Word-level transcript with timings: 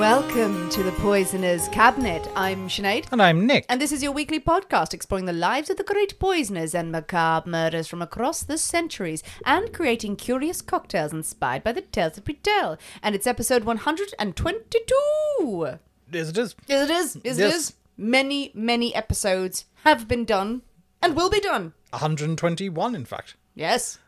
Welcome 0.00 0.70
to 0.70 0.82
the 0.82 0.92
Poisoner's 0.92 1.68
Cabinet. 1.68 2.26
I'm 2.34 2.68
Sinead. 2.70 3.04
And 3.12 3.20
I'm 3.20 3.46
Nick. 3.46 3.66
And 3.68 3.78
this 3.78 3.92
is 3.92 4.02
your 4.02 4.12
weekly 4.12 4.40
podcast 4.40 4.94
exploring 4.94 5.26
the 5.26 5.34
lives 5.34 5.68
of 5.68 5.76
the 5.76 5.84
great 5.84 6.18
poisoners 6.18 6.74
and 6.74 6.90
macabre 6.90 7.50
murders 7.50 7.86
from 7.86 8.00
across 8.00 8.42
the 8.42 8.56
centuries 8.56 9.22
and 9.44 9.74
creating 9.74 10.16
curious 10.16 10.62
cocktails 10.62 11.12
inspired 11.12 11.62
by 11.62 11.72
the 11.72 11.82
tales 11.82 12.14
that 12.14 12.26
we 12.26 12.32
tell. 12.32 12.78
And 13.02 13.14
it's 13.14 13.26
episode 13.26 13.64
122. 13.64 15.78
Yes, 16.10 16.30
it 16.30 16.38
is. 16.38 16.56
Yes, 16.66 16.88
it 16.88 16.90
is. 16.90 17.18
Yes, 17.22 17.36
it 17.36 17.40
Yes. 17.42 17.54
is. 17.54 17.74
Many, 17.98 18.52
many 18.54 18.94
episodes 18.94 19.66
have 19.84 20.08
been 20.08 20.24
done 20.24 20.62
and 21.02 21.14
will 21.14 21.28
be 21.28 21.40
done. 21.40 21.74
121, 21.90 22.94
in 22.94 23.04
fact. 23.04 23.36
Yes. 23.54 23.98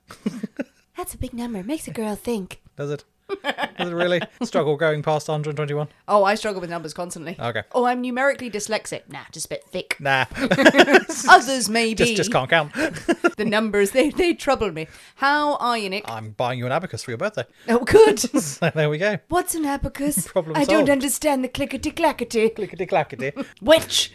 That's 0.96 1.12
a 1.12 1.18
big 1.18 1.34
number. 1.34 1.62
Makes 1.62 1.86
a 1.86 1.90
girl 1.92 2.16
think. 2.16 2.62
Does 2.76 2.90
it? 2.90 3.04
Does 3.78 3.88
it 3.90 3.94
really 3.94 4.20
struggle 4.42 4.76
going 4.76 5.02
past 5.02 5.28
121? 5.28 5.88
Oh, 6.08 6.24
I 6.24 6.34
struggle 6.34 6.60
with 6.60 6.70
numbers 6.70 6.92
constantly. 6.92 7.36
Okay. 7.38 7.62
Oh, 7.72 7.84
I'm 7.86 8.00
numerically 8.00 8.50
dyslexic. 8.50 9.02
Nah, 9.08 9.20
just 9.32 9.46
a 9.46 9.48
bit 9.48 9.64
thick. 9.64 9.96
Nah, 10.00 10.26
Others 11.28 11.68
may 11.68 11.88
be. 11.88 11.94
just 11.94 12.16
just 12.16 12.32
can't 12.32 12.50
count. 12.50 12.72
the 12.74 13.44
numbers 13.46 13.92
they 13.92 14.10
they 14.10 14.34
trouble 14.34 14.70
me. 14.72 14.86
How 15.16 15.56
are 15.56 15.78
you, 15.78 15.88
Nick? 15.88 16.04
I'm 16.08 16.30
buying 16.32 16.58
you 16.58 16.66
an 16.66 16.72
abacus 16.72 17.02
for 17.04 17.10
your 17.10 17.18
birthday. 17.18 17.44
oh, 17.68 17.78
good. 17.84 18.18
So 18.18 18.70
there 18.74 18.90
we 18.90 18.98
go. 18.98 19.18
What's 19.28 19.54
an 19.54 19.64
abacus? 19.64 20.26
Problem 20.28 20.56
I 20.56 20.64
don't 20.64 20.90
understand 20.90 21.42
the 21.44 21.48
clickety 21.48 21.90
clackety. 21.90 22.48
Clickety 22.50 22.86
clackety. 22.86 23.32
Which? 23.60 24.12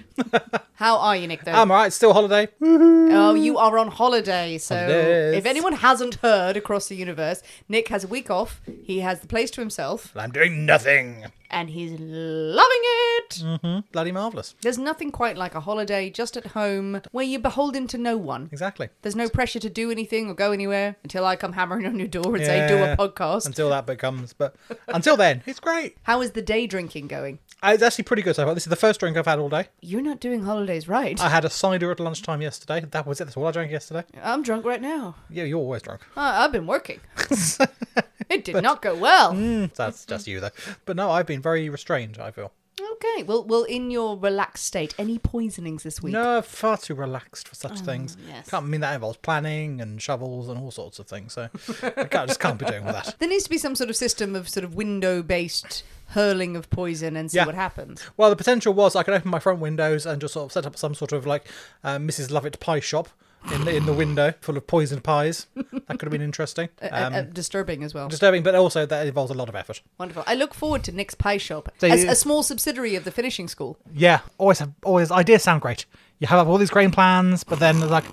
How 0.75 0.97
are 0.97 1.15
you, 1.15 1.27
Nick? 1.27 1.43
Though. 1.43 1.51
I'm 1.53 1.71
alright. 1.71 1.93
Still 1.93 2.13
holiday. 2.13 2.47
oh, 2.61 3.33
you 3.33 3.57
are 3.57 3.77
on 3.79 3.89
holiday. 3.89 4.57
So 4.57 4.75
Holidays. 4.75 5.35
if 5.37 5.45
anyone 5.45 5.73
hasn't 5.73 6.15
heard 6.15 6.57
across 6.57 6.87
the 6.87 6.95
universe, 6.95 7.41
Nick 7.69 7.87
has 7.89 8.03
a 8.03 8.07
week 8.07 8.29
off. 8.29 8.61
He 8.83 8.99
has 9.07 9.21
the 9.21 9.27
place 9.27 9.49
to 9.51 9.61
himself, 9.61 10.11
I'm 10.15 10.31
doing 10.31 10.65
nothing. 10.65 11.25
And 11.49 11.69
he's 11.69 11.91
loving 11.99 12.81
it. 12.81 13.83
Bloody 13.91 14.11
marvelous. 14.11 14.55
There's 14.61 14.77
nothing 14.77 15.11
quite 15.11 15.37
like 15.37 15.55
a 15.55 15.59
holiday 15.59 16.09
just 16.09 16.37
at 16.37 16.47
home 16.47 17.01
where 17.11 17.25
you're 17.25 17.39
beholden 17.41 17.87
to 17.87 17.97
no 17.97 18.17
one. 18.17 18.49
Exactly. 18.51 18.89
There's 19.01 19.15
no 19.15 19.29
pressure 19.29 19.59
to 19.59 19.69
do 19.69 19.91
anything 19.91 20.29
or 20.29 20.33
go 20.33 20.51
anywhere 20.51 20.95
until 21.03 21.25
I 21.25 21.35
come 21.35 21.53
hammering 21.53 21.85
on 21.85 21.99
your 21.99 22.07
door 22.07 22.35
and 22.35 22.45
say, 22.45 22.67
do 22.67 22.77
a 22.83 22.95
podcast. 22.97 23.45
Until 23.45 23.69
that 23.69 23.85
becomes, 23.85 24.33
but 24.33 24.55
until 24.87 25.17
then, 25.17 25.43
it's 25.45 25.59
great. 25.59 25.97
How 26.03 26.21
is 26.21 26.31
the 26.31 26.41
day 26.41 26.67
drinking 26.67 27.07
going? 27.07 27.39
Uh, 27.63 27.71
It's 27.73 27.83
actually 27.83 28.03
pretty 28.05 28.21
good 28.21 28.35
so 28.35 28.45
far. 28.45 28.53
This 28.53 28.65
is 28.65 28.69
the 28.69 28.75
first 28.75 28.99
drink 28.99 29.17
I've 29.17 29.25
had 29.25 29.39
all 29.39 29.49
day. 29.49 29.67
You're 29.81 30.01
not 30.01 30.19
doing 30.19 30.43
holidays 30.43 30.87
right. 30.87 31.19
I 31.21 31.29
had 31.29 31.43
a 31.45 31.49
cider 31.49 31.91
at 31.91 31.99
lunchtime 31.99 32.41
yesterday. 32.41 32.85
That 32.91 33.05
was 33.07 33.19
it. 33.19 33.25
That's 33.25 33.37
all 33.37 33.47
I 33.47 33.51
drank 33.51 33.71
yesterday. 33.71 34.03
I'm 34.23 34.43
drunk 34.43 34.65
right 34.65 34.81
now. 34.81 35.15
Yeah, 35.29 35.43
you're 35.43 35.59
always 35.59 35.81
drunk. 35.81 36.01
Uh, 36.15 36.21
I've 36.21 36.51
been 36.51 36.67
working. 36.67 36.99
it 38.29 38.45
did 38.45 38.61
not 38.61 38.81
go 38.81 38.95
well. 38.95 39.33
That's 39.75 40.05
just 40.05 40.27
you 40.27 40.39
though. 40.39 40.49
But 40.85 40.95
no, 40.95 41.09
I've 41.09 41.25
been 41.25 41.36
very 41.41 41.69
restrained. 41.69 42.17
I 42.19 42.31
feel. 42.31 42.51
Okay, 42.79 43.23
well, 43.23 43.43
well, 43.43 43.63
in 43.63 43.89
your 43.89 44.17
relaxed 44.19 44.65
state, 44.65 44.93
any 44.99 45.17
poisonings 45.17 45.81
this 45.81 45.99
week? 46.03 46.13
No, 46.13 46.43
far 46.43 46.77
too 46.77 46.93
relaxed 46.93 47.47
for 47.47 47.55
such 47.55 47.79
things. 47.79 48.15
Oh, 48.19 48.23
yes. 48.27 48.49
Can't 48.51 48.65
I 48.65 48.67
mean 48.67 48.81
that 48.81 48.93
involves 48.93 49.17
planning 49.17 49.81
and 49.81 49.99
shovels 49.99 50.47
and 50.47 50.59
all 50.59 50.69
sorts 50.69 50.99
of 50.99 51.07
things. 51.07 51.33
So 51.33 51.49
I 51.81 52.03
can't, 52.03 52.27
just 52.27 52.39
can't 52.39 52.59
be 52.59 52.65
doing 52.65 52.85
all 52.85 52.93
that. 52.93 53.15
There 53.19 53.27
needs 53.29 53.45
to 53.45 53.49
be 53.49 53.57
some 53.57 53.73
sort 53.75 53.89
of 53.89 53.95
system 53.95 54.35
of 54.35 54.47
sort 54.47 54.63
of 54.63 54.75
window-based 54.75 55.83
hurling 56.09 56.55
of 56.55 56.69
poison 56.69 57.15
and 57.17 57.31
see 57.31 57.37
Yeah. 57.37 57.47
what 57.47 57.55
happens. 57.55 58.07
Well, 58.15 58.29
the 58.29 58.35
potential 58.35 58.73
was 58.73 58.95
I 58.95 59.01
could 59.03 59.15
open 59.15 59.31
my 59.31 59.39
front 59.39 59.59
windows 59.59 60.05
and 60.05 60.21
just 60.21 60.35
sort 60.35 60.45
of 60.45 60.51
set 60.51 60.65
up 60.67 60.77
some 60.77 60.93
sort 60.93 61.11
of 61.13 61.25
like 61.25 61.47
uh, 61.83 61.97
Mrs. 61.97 62.29
Lovett 62.29 62.59
pie 62.59 62.79
shop 62.79 63.09
in 63.53 63.65
the 63.65 63.75
in 63.75 63.85
the 63.85 63.93
window 63.93 64.33
full 64.41 64.57
of 64.57 64.67
poisoned 64.67 65.03
pies. 65.03 65.47
That 65.55 65.87
could 65.99 66.03
have 66.03 66.11
been 66.11 66.21
interesting. 66.21 66.69
Uh, 66.81 66.89
Um, 66.91 67.13
uh, 67.13 67.21
disturbing 67.21 67.83
as 67.83 67.93
well. 67.93 68.07
disturbing, 68.09 68.43
but 68.43 68.55
also 68.55 68.85
that 68.85 69.07
involves 69.07 69.31
a 69.31 69.33
lot 69.33 69.49
of 69.49 69.55
effort. 69.55 69.81
Wonderful. 69.97 70.23
I 70.27 70.35
look 70.35 70.53
forward 70.53 70.83
to 70.85 70.91
Nick's 70.91 71.15
Pie 71.15 71.37
Shop, 71.37 71.69
So 71.79 71.87
as 71.87 72.03
you- 72.03 72.09
a 72.09 72.15
small 72.15 72.43
subsidiary 72.43 72.95
of 72.95 73.03
the 73.03 73.11
finishing 73.11 73.47
school. 73.47 73.77
Yeah, 73.93 74.19
always 74.37 74.59
have 74.59 74.71
always 74.83 75.11
ideas 75.11 75.43
sound 75.43 75.61
great. 75.61 75.85
You 76.19 76.27
have 76.27 76.47
all 76.47 76.57
these 76.57 76.69
great 76.71 76.91
plans, 76.91 77.43
but 77.43 77.59
then 77.59 77.77
it's 77.81 77.91
like, 77.91 78.05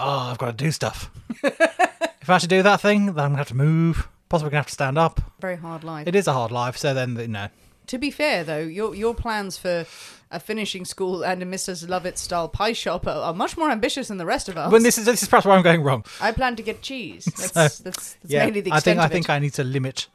oh, 0.00 0.30
I've 0.30 0.38
got 0.38 0.46
to 0.58 0.64
do 0.64 0.70
stuff. 0.70 1.10
if 1.42 2.28
I 2.28 2.32
have 2.34 2.42
to 2.42 2.48
do 2.48 2.62
that 2.62 2.80
thing, 2.80 3.06
then 3.06 3.24
I'm 3.24 3.30
gonna 3.30 3.38
have 3.38 3.48
to 3.48 3.54
move. 3.56 4.08
Possibly 4.28 4.50
gonna 4.50 4.58
have 4.60 4.66
to 4.66 4.72
stand 4.72 4.98
up. 4.98 5.20
Very 5.40 5.56
hard 5.56 5.82
life. 5.84 6.06
It 6.06 6.14
is 6.14 6.26
a 6.28 6.32
hard 6.34 6.52
life, 6.52 6.76
so 6.76 6.92
then 6.94 7.16
you 7.16 7.28
know. 7.28 7.48
To 7.88 7.98
be 7.98 8.10
fair, 8.10 8.44
though, 8.44 8.58
your 8.60 8.94
your 8.94 9.14
plans 9.14 9.58
for 9.58 9.86
a 10.30 10.38
finishing 10.38 10.84
school 10.84 11.22
and 11.24 11.42
a 11.42 11.46
Mrs. 11.46 11.88
Lovett 11.88 12.18
style 12.18 12.48
pie 12.48 12.74
shop 12.74 13.06
are, 13.06 13.10
are 13.16 13.34
much 13.34 13.56
more 13.56 13.70
ambitious 13.70 14.08
than 14.08 14.18
the 14.18 14.26
rest 14.26 14.48
of 14.48 14.58
us. 14.58 14.70
When 14.70 14.82
this 14.82 14.98
is 14.98 15.06
this 15.06 15.22
is 15.22 15.28
perhaps 15.28 15.46
where 15.46 15.56
I'm 15.56 15.62
going 15.62 15.82
wrong. 15.82 16.04
I 16.20 16.32
plan 16.32 16.56
to 16.56 16.62
get 16.62 16.82
cheese. 16.82 17.24
That's 17.36 17.52
So, 17.52 17.60
that's, 17.60 17.78
that's 17.78 18.16
yeah, 18.26 18.44
mainly 18.44 18.60
the 18.60 18.72
I 18.72 18.76
extent 18.76 18.98
think 19.00 19.10
I 19.10 19.12
think. 19.12 19.30
I 19.30 19.38
need 19.38 19.54
to 19.54 19.64
limit 19.64 20.06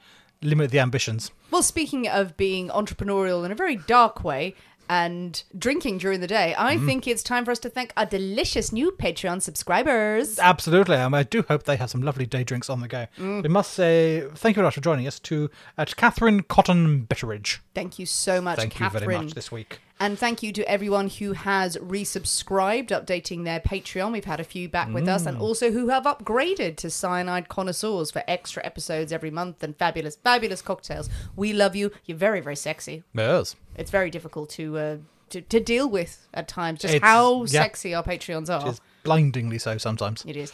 limit 0.42 0.72
the 0.72 0.80
ambitions. 0.80 1.32
Well, 1.52 1.64
speaking 1.64 2.08
of 2.08 2.38
being 2.38 2.70
entrepreneurial 2.70 3.46
in 3.46 3.52
a 3.52 3.56
very 3.56 3.78
dark 3.78 4.24
way 4.24 4.56
and 4.90 5.44
drinking 5.58 5.98
during 6.00 6.20
the 6.22 6.28
day, 6.28 6.54
I 6.58 6.76
Mm-hmm. 6.76 6.86
think 6.88 7.08
it's 7.08 7.24
time 7.24 7.46
for 7.46 7.52
us 7.52 7.60
to 7.60 7.70
thank 7.70 7.94
our 7.98 8.06
delicious 8.06 8.72
new 8.72 8.92
Patreon 8.92 9.42
subscribers. 9.42 10.38
Absolutely, 10.40 10.98
um, 10.98 11.14
I 11.14 11.24
do 11.24 11.44
hope 11.48 11.64
they 11.64 11.78
have 11.78 11.90
some 11.90 12.02
lovely 12.02 12.26
day 12.26 12.44
drinks 12.44 12.70
on 12.70 12.82
the 12.82 12.88
go. 12.88 13.08
Mm. 13.18 13.44
We 13.44 13.50
must 13.50 13.74
say 13.74 14.24
thank 14.36 14.56
you 14.56 14.62
very 14.62 14.68
much 14.68 14.76
for 14.76 14.82
joining 14.82 15.08
us 15.08 15.20
to 15.22 15.50
at 15.78 15.96
Catherine 15.96 16.44
Cotton 16.44 17.06
Betteridge. 17.08 17.60
Thank 17.74 17.98
you 18.00 18.06
so 18.06 18.42
much, 18.42 18.58
Thank 18.60 18.74
Catherine. 18.74 19.04
you 19.04 19.10
very 19.10 19.24
much 19.26 19.34
this 19.34 19.52
week. 19.52 19.80
And 20.04 20.20
thank 20.20 20.44
you 20.44 20.52
to 20.52 20.70
everyone 20.70 21.08
who 21.08 21.32
has 21.32 21.78
resubscribed, 21.78 22.90
updating 22.90 23.46
their 23.46 23.62
Patreon. 23.62 24.12
We've 24.12 24.26
had 24.26 24.42
a 24.42 24.44
few 24.44 24.68
back 24.68 24.94
with 24.94 25.06
Mm. 25.06 25.14
us, 25.16 25.26
and 25.26 25.38
also 25.38 25.72
who 25.72 25.88
have 25.88 26.04
upgraded 26.04 26.76
to 26.78 26.90
Cyanide 26.90 27.48
Connoisseurs 27.48 28.12
for 28.12 28.22
extra 28.28 28.66
episodes 28.66 29.14
every 29.14 29.32
month 29.32 29.64
and 29.64 29.78
fabulous, 29.78 30.18
fabulous 30.18 30.62
cocktails. 30.62 31.10
We 31.38 31.54
love 31.54 31.74
you. 31.78 31.90
You're 32.06 32.18
very, 32.18 32.42
very 32.42 32.58
sexy. 32.58 33.04
Yes. 33.14 33.56
It's 33.78 33.92
very 33.92 34.10
difficult 34.10 34.50
to 34.52 34.78
uh, 34.78 34.98
to, 35.30 35.40
to 35.42 35.60
deal 35.62 35.90
with 35.90 36.28
at 36.34 36.50
times. 36.50 36.82
Just 36.82 36.96
It's- 36.96 37.10
how 37.10 37.46
yeah. 37.46 37.62
sexy 37.64 37.96
our 37.96 38.04
Patreons 38.04 38.50
are. 38.50 38.70
It's 38.70 38.82
blindingly 39.04 39.58
so 39.58 39.78
sometimes. 39.78 40.24
It 40.28 40.36
is. 40.36 40.52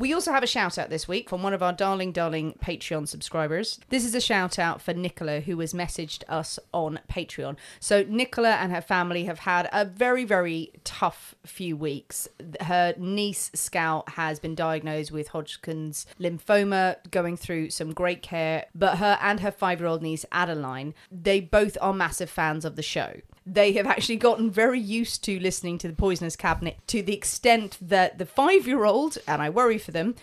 We 0.00 0.14
also 0.14 0.32
have 0.32 0.42
a 0.42 0.46
shout 0.46 0.78
out 0.78 0.88
this 0.88 1.06
week 1.06 1.28
from 1.28 1.42
one 1.42 1.52
of 1.52 1.62
our 1.62 1.74
darling, 1.74 2.10
darling 2.10 2.54
Patreon 2.64 3.06
subscribers. 3.06 3.78
This 3.90 4.02
is 4.02 4.14
a 4.14 4.20
shout 4.20 4.58
out 4.58 4.80
for 4.80 4.94
Nicola, 4.94 5.40
who 5.40 5.60
has 5.60 5.74
messaged 5.74 6.22
us 6.26 6.58
on 6.72 7.00
Patreon. 7.12 7.56
So, 7.80 8.06
Nicola 8.08 8.52
and 8.52 8.72
her 8.72 8.80
family 8.80 9.24
have 9.24 9.40
had 9.40 9.68
a 9.74 9.84
very, 9.84 10.24
very 10.24 10.72
tough 10.84 11.34
few 11.44 11.76
weeks. 11.76 12.26
Her 12.62 12.94
niece, 12.96 13.50
Scout, 13.52 14.08
has 14.12 14.40
been 14.40 14.54
diagnosed 14.54 15.12
with 15.12 15.28
Hodgkin's 15.28 16.06
lymphoma, 16.18 16.96
going 17.10 17.36
through 17.36 17.68
some 17.68 17.92
great 17.92 18.22
care. 18.22 18.64
But 18.74 18.96
her 18.96 19.18
and 19.20 19.40
her 19.40 19.50
five 19.50 19.80
year 19.80 19.88
old 19.88 20.00
niece, 20.00 20.24
Adeline, 20.32 20.94
they 21.12 21.42
both 21.42 21.76
are 21.78 21.92
massive 21.92 22.30
fans 22.30 22.64
of 22.64 22.76
the 22.76 22.82
show 22.82 23.16
they 23.46 23.72
have 23.72 23.86
actually 23.86 24.16
gotten 24.16 24.50
very 24.50 24.80
used 24.80 25.24
to 25.24 25.40
listening 25.40 25.78
to 25.78 25.88
the 25.88 25.94
Poisoners' 25.94 26.36
Cabinet 26.36 26.78
to 26.88 27.02
the 27.02 27.14
extent 27.14 27.78
that 27.80 28.18
the 28.18 28.26
five 28.26 28.66
year 28.66 28.84
old, 28.84 29.18
and 29.26 29.42
I 29.42 29.50
worry 29.50 29.78
for 29.78 29.92
them, 29.92 30.14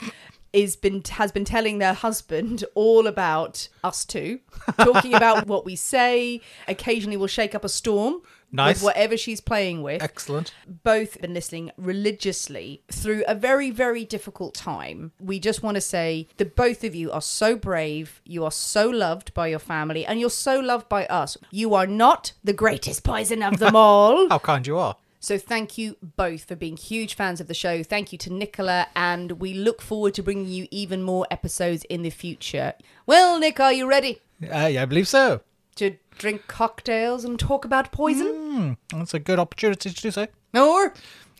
is 0.54 0.76
been 0.76 1.04
has 1.10 1.32
been 1.32 1.46
telling 1.46 1.78
their 1.78 1.94
husband 1.94 2.64
all 2.74 3.06
about 3.08 3.68
us 3.84 4.06
two, 4.06 4.40
talking 4.78 5.14
about 5.14 5.48
what 5.48 5.66
we 5.66 5.76
say. 5.76 6.42
Occasionally, 6.68 7.18
we'll 7.18 7.28
shake 7.28 7.54
up 7.54 7.64
a 7.64 7.70
storm 7.70 8.22
Nice. 8.52 8.76
with 8.78 8.84
whatever 8.84 9.18
she's 9.18 9.42
playing 9.42 9.82
with. 9.82 10.02
Excellent. 10.02 10.54
Both 10.66 11.22
been 11.22 11.34
listening 11.34 11.72
religiously 11.78 12.82
through 12.92 13.24
a 13.28 13.36
very 13.36 13.72
very 13.72 14.06
difficult 14.06 14.54
time. 14.56 15.12
We 15.20 15.40
just 15.40 15.62
want 15.64 15.76
to 15.76 15.82
say 15.82 16.28
that 16.38 16.56
both 16.56 16.84
of 16.84 16.96
you 16.96 17.12
are 17.12 17.22
so 17.22 17.56
brave. 17.56 18.22
You 18.26 18.44
are 18.46 18.52
so 18.52 18.90
loved 18.90 19.34
by 19.34 19.48
your 19.48 19.60
family, 19.60 20.06
and 20.06 20.20
you're 20.20 20.30
so 20.30 20.60
loved 20.60 20.88
by 20.90 21.06
us. 21.08 21.38
You 21.52 21.74
are 21.76 21.88
not 21.88 22.34
the 22.44 22.54
greatest 22.54 23.04
poison 23.04 23.44
of 23.44 23.60
them 23.60 23.76
all. 23.88 24.30
How 24.30 24.40
kind 24.40 24.66
you 24.66 24.78
are. 24.78 24.96
So 25.20 25.38
thank 25.38 25.78
you 25.78 25.98
both 26.16 26.46
for 26.46 26.56
being 26.56 26.78
huge 26.78 27.16
fans 27.16 27.42
of 27.42 27.48
the 27.48 27.54
show. 27.54 27.84
Thank 27.84 28.12
you 28.12 28.18
to 28.20 28.32
Nicola, 28.32 28.88
and 28.96 29.34
we 29.34 29.54
look 29.54 29.82
forward 29.82 30.14
to 30.14 30.24
bringing 30.24 30.48
you 30.48 30.68
even 30.72 31.02
more 31.04 31.26
episodes 31.32 31.84
in 31.86 32.04
the 32.04 32.12
future. 32.12 32.74
Well, 33.06 33.40
Nick, 33.40 33.60
are 33.60 33.74
you 33.74 33.90
ready 33.90 34.22
Uh, 34.44 34.68
yeah, 34.68 34.84
I 34.84 34.86
believe 34.86 35.08
so. 35.08 35.42
To 35.78 35.96
drink 36.18 36.48
cocktails 36.48 37.24
and 37.24 37.40
talk 37.40 37.66
about 37.66 37.92
poison? 37.92 38.28
Hmm, 38.92 38.98
that's 38.98 39.14
a 39.14 39.20
good 39.20 39.40
opportunity 39.40 39.90
to 39.90 40.02
do 40.02 40.12
so. 40.12 40.28
Or 40.54 40.94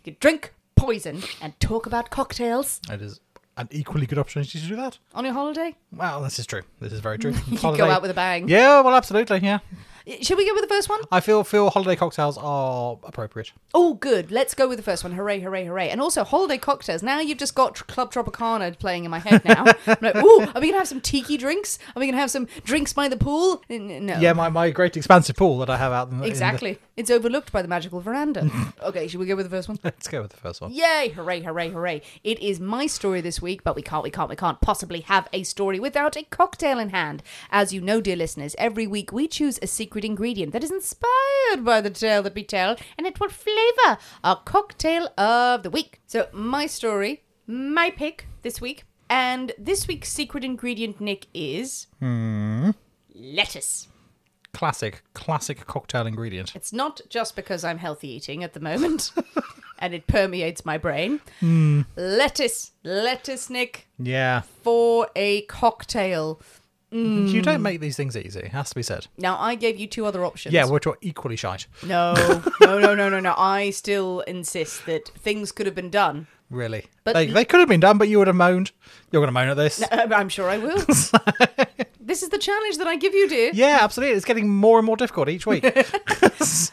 you 0.04 0.16
drink 0.20 0.54
poison 0.76 1.24
and 1.42 1.60
talk 1.60 1.86
about 1.86 2.10
cocktails 2.10 2.80
It 2.92 3.02
is 3.02 3.20
an 3.58 3.68
equally 3.72 4.06
good 4.06 4.20
opportunity 4.20 4.60
to 4.60 4.68
do 4.68 4.76
that. 4.76 5.00
on 5.16 5.26
your 5.26 5.34
holiday? 5.34 5.76
Well, 5.92 6.22
this 6.22 6.38
is 6.40 6.46
true. 6.46 6.62
This 6.80 6.94
is 6.94 7.00
very 7.00 7.18
true. 7.24 7.34
You 7.48 7.58
go 7.58 7.90
out 7.90 8.02
with 8.02 8.12
a 8.12 8.14
bang. 8.14 8.48
Yeah, 8.48 8.82
well, 8.82 8.96
absolutely. 8.96 9.40
Yeah, 9.40 9.60
Should 10.22 10.38
we 10.38 10.48
go 10.48 10.54
with 10.54 10.64
the 10.64 10.70
first 10.74 10.88
one? 10.88 11.02
I 11.12 11.20
feel 11.20 11.44
feel 11.44 11.70
holiday 11.70 11.96
cocktails 11.96 12.38
are 12.38 12.98
appropriate. 13.04 13.52
Oh, 13.74 13.96
good. 13.96 14.32
Let's 14.32 14.54
go 14.54 14.68
with 14.68 14.78
the 14.78 14.84
first 14.84 15.04
one. 15.04 15.12
Hooray, 15.14 15.42
hooray, 15.42 15.66
hooray. 15.66 15.90
And 15.90 16.00
also, 16.00 16.24
holiday 16.24 16.58
cocktails. 16.58 17.04
Now 17.04 17.20
you've 17.20 17.38
just 17.38 17.56
got 17.56 17.76
Club 17.88 18.14
Tropicana 18.14 18.78
playing 18.80 19.04
in 19.04 19.12
my 19.12 19.20
head 19.20 19.44
now. 19.44 19.66
I'm 19.88 19.98
like, 20.02 20.16
ooh, 20.16 20.42
are 20.42 20.62
we 20.62 20.68
going 20.68 20.74
to 20.74 20.78
have 20.78 20.88
some 20.88 21.02
tiki 21.02 21.36
drinks? 21.38 21.78
Are 21.96 22.00
we 22.00 22.06
going 22.06 22.16
to 22.16 22.20
have 22.22 22.32
some 22.32 22.48
drinks 22.64 22.94
by 22.94 23.10
the 23.10 23.18
pool? 23.18 23.62
No. 23.70 24.18
Yeah, 24.20 24.34
my, 24.34 24.48
my 24.50 24.70
great 24.70 24.96
expansive 24.96 25.36
pool 25.36 25.58
that 25.60 25.70
I 25.70 25.78
have 25.78 25.92
out 25.92 26.10
in 26.10 26.20
the, 26.20 26.24
in 26.24 26.30
the- 26.30 26.30
Exactly. 26.30 26.80
It's 26.96 27.12
overlooked 27.12 27.52
by 27.52 27.62
the 27.62 27.68
magical 27.68 28.00
veranda. 28.00 28.50
okay, 28.82 29.08
should 29.08 29.20
we 29.20 29.28
go 29.28 29.36
with 29.36 29.46
the 29.46 29.56
first 29.56 29.68
one? 29.68 29.78
let's 29.84 30.08
go 30.08 30.22
with 30.24 30.32
the 30.32 30.38
first 30.38 30.62
one. 30.62 30.72
Yay! 30.72 31.10
Hooray, 31.16 31.42
hooray, 31.42 31.70
hooray. 31.70 32.02
It 32.24 32.40
is 32.40 32.60
my 32.60 32.88
story 32.88 33.22
this 33.22 33.40
week, 33.40 33.64
but 33.64 33.76
we 33.76 33.84
can't, 33.84 34.04
we 34.04 34.10
can't, 34.10 34.30
we 34.30 34.36
can't 34.36 34.60
possibly 34.62 35.02
have 35.02 35.28
a 35.32 35.44
story 35.44 35.80
without 35.80 36.18
a 36.18 36.24
cocktail 36.24 36.80
in 36.80 36.90
hand. 36.90 37.22
As 37.52 37.72
you 37.72 37.82
know, 37.82 38.02
dear 38.02 38.16
listeners, 38.16 38.56
every 38.58 38.88
week 38.88 39.12
we 39.12 39.28
choose 39.28 39.60
a 39.62 39.68
secret 39.68 39.97
ingredient 40.06 40.54
that 40.54 40.64
is 40.64 40.72
inspired 40.72 41.64
by 41.64 41.82
the 41.82 41.90
tale 41.90 42.24
that 42.24 42.36
we 42.36 42.44
tell, 42.44 42.76
and 42.98 43.08
it 43.08 43.20
will 43.20 43.30
flavor 43.30 43.98
our 44.24 44.42
cocktail 44.44 45.10
of 45.18 45.64
the 45.64 45.70
week. 45.70 46.02
So, 46.08 46.28
my 46.32 46.66
story, 46.68 47.24
my 47.46 47.90
pick 47.90 48.28
this 48.42 48.60
week, 48.62 48.84
and 49.10 49.54
this 49.58 49.88
week's 49.88 50.12
secret 50.12 50.44
ingredient, 50.44 51.00
Nick, 51.00 51.28
is 51.34 51.88
hmm. 52.00 52.72
lettuce. 53.14 53.88
Classic, 54.54 55.04
classic 55.14 55.66
cocktail 55.68 56.08
ingredient. 56.08 56.56
It's 56.56 56.74
not 56.74 57.02
just 57.10 57.36
because 57.36 57.64
I'm 57.64 57.78
healthy 57.78 58.10
eating 58.10 58.44
at 58.44 58.54
the 58.54 58.60
moment 58.60 59.12
and 59.80 59.94
it 59.94 60.08
permeates 60.08 60.66
my 60.66 60.78
brain. 60.78 61.22
Hmm. 61.40 61.82
Lettuce, 61.96 62.72
lettuce, 62.84 63.50
Nick, 63.50 63.88
Yeah, 64.00 64.42
for 64.64 65.10
a 65.16 65.44
cocktail. 65.44 66.42
You 66.92 67.42
don't 67.42 67.62
make 67.62 67.80
these 67.80 67.98
things 67.98 68.16
easy. 68.16 68.40
It 68.40 68.52
has 68.52 68.70
to 68.70 68.76
be 68.76 68.84
said. 68.84 69.08
Now, 69.18 69.38
I 69.38 69.56
gave 69.56 69.78
you 69.80 69.88
two 69.88 70.06
other 70.06 70.24
options. 70.26 70.54
Yeah, 70.54 70.66
which 70.66 70.88
are 70.88 70.98
equally 71.02 71.36
shite. 71.36 71.68
No, 71.86 72.14
no, 72.62 72.80
no, 72.80 72.96
no, 72.96 73.10
no, 73.10 73.20
no. 73.20 73.34
I 73.38 73.72
still 73.72 74.22
insist 74.22 74.86
that 74.86 75.10
things 75.10 75.52
could 75.52 75.66
have 75.66 75.76
been 75.76 75.90
done. 75.90 76.28
Really, 76.50 76.86
But- 77.04 77.14
they, 77.14 77.28
they 77.28 77.44
could 77.44 77.60
have 77.60 77.68
been 77.68 77.82
done, 77.82 77.98
but 77.98 78.08
you 78.08 78.20
would 78.20 78.28
have 78.28 78.36
moaned. 78.36 78.72
You're 79.12 79.20
going 79.22 79.28
to 79.28 79.34
moan 79.34 79.50
at 79.50 79.58
this. 79.58 79.84
Uh, 79.84 80.08
I'm 80.16 80.30
sure 80.30 80.50
I 80.50 80.58
will. 80.58 80.78
this 82.00 82.24
is 82.24 82.30
the 82.30 82.38
challenge 82.38 82.78
that 82.78 82.88
I 82.88 82.96
give 82.96 83.14
you, 83.14 83.28
dear. 83.28 83.52
Yeah, 83.54 83.80
absolutely. 83.82 84.16
It's 84.16 84.24
getting 84.26 84.48
more 84.48 84.80
and 84.80 84.86
more 84.86 84.96
difficult 84.96 85.28
each 85.28 85.46
week. 85.46 85.66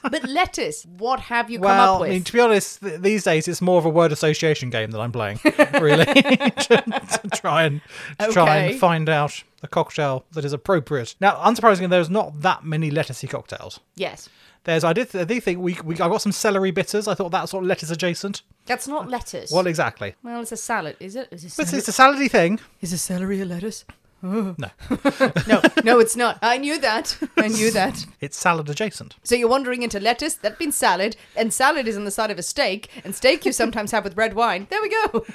But 0.02 0.28
lettuce, 0.28 0.84
what 0.98 1.18
have 1.20 1.50
you 1.50 1.58
come 1.58 1.70
up 1.70 2.00
with? 2.02 2.10
I 2.10 2.12
mean, 2.12 2.24
to 2.24 2.32
be 2.32 2.38
honest, 2.38 2.80
th- 2.82 3.00
these 3.00 3.24
days 3.24 3.48
it's 3.48 3.60
more 3.62 3.78
of 3.78 3.84
a 3.86 3.88
word 3.88 4.12
association 4.12 4.70
game 4.70 4.90
that 4.90 5.00
I'm 5.00 5.10
playing, 5.10 5.40
really, 5.80 6.04
to, 6.04 6.50
to 7.22 7.30
try 7.32 7.64
and 7.64 7.80
to 8.20 8.28
try 8.30 8.56
and 8.58 8.78
find 8.78 9.08
out 9.08 9.42
the 9.64 9.68
cocktail 9.68 10.26
that 10.32 10.44
is 10.44 10.52
appropriate. 10.52 11.14
Now, 11.20 11.36
unsurprisingly, 11.36 11.88
there's 11.88 12.10
not 12.10 12.42
that 12.42 12.64
many 12.64 12.90
lettucey 12.90 13.28
cocktails. 13.28 13.80
yes. 13.96 14.28
There's, 14.64 14.82
I 14.82 14.94
did, 14.94 15.14
I 15.14 15.24
did 15.24 15.42
think 15.42 15.58
we, 15.60 15.76
we, 15.84 15.94
I 15.96 16.08
got 16.08 16.22
some 16.22 16.32
celery 16.32 16.70
bitters. 16.70 17.06
I 17.06 17.12
thought 17.14 17.28
that's 17.32 17.50
sort 17.50 17.64
of 17.64 17.68
lettuce 17.68 17.90
adjacent. 17.90 18.40
That's 18.64 18.88
not 18.88 19.10
lettuce. 19.10 19.50
Well, 19.52 19.66
exactly. 19.66 20.14
well, 20.22 20.40
it's 20.40 20.52
a 20.52 20.56
salad, 20.56 20.96
is 21.00 21.16
it? 21.16 21.28
Is, 21.30 21.44
it 21.44 21.52
But 21.54 21.66
salad? 21.66 21.78
it's 21.86 21.88
a 21.88 21.92
salady 21.92 22.30
thing. 22.30 22.60
is 22.80 22.90
a 22.94 22.96
celery 22.98 23.42
a 23.42 23.44
lettuce? 23.44 23.84
No, 24.24 24.54
No, 25.46 25.60
no, 25.84 25.98
it's 26.00 26.16
not. 26.16 26.38
I 26.40 26.56
knew 26.56 26.78
that. 26.78 27.18
I 27.36 27.48
knew 27.48 27.70
that. 27.72 28.06
it's 28.20 28.38
salad 28.38 28.70
adjacent. 28.70 29.16
So 29.22 29.34
you're 29.34 29.48
wandering 29.50 29.82
into 29.82 30.00
lettuce, 30.00 30.34
that'd 30.34 30.58
been 30.58 30.72
salad, 30.72 31.16
and 31.36 31.52
salad 31.52 31.86
is 31.86 31.96
on 31.96 32.04
the 32.04 32.10
side 32.10 32.30
of 32.30 32.38
a 32.38 32.42
steak, 32.42 32.88
and 33.04 33.14
steak 33.14 33.44
you 33.44 33.52
sometimes 33.52 33.90
have 33.90 34.02
with 34.02 34.16
red 34.16 34.32
wine. 34.32 34.66
There 34.70 34.80
we 34.80 34.88
go. 34.88 35.26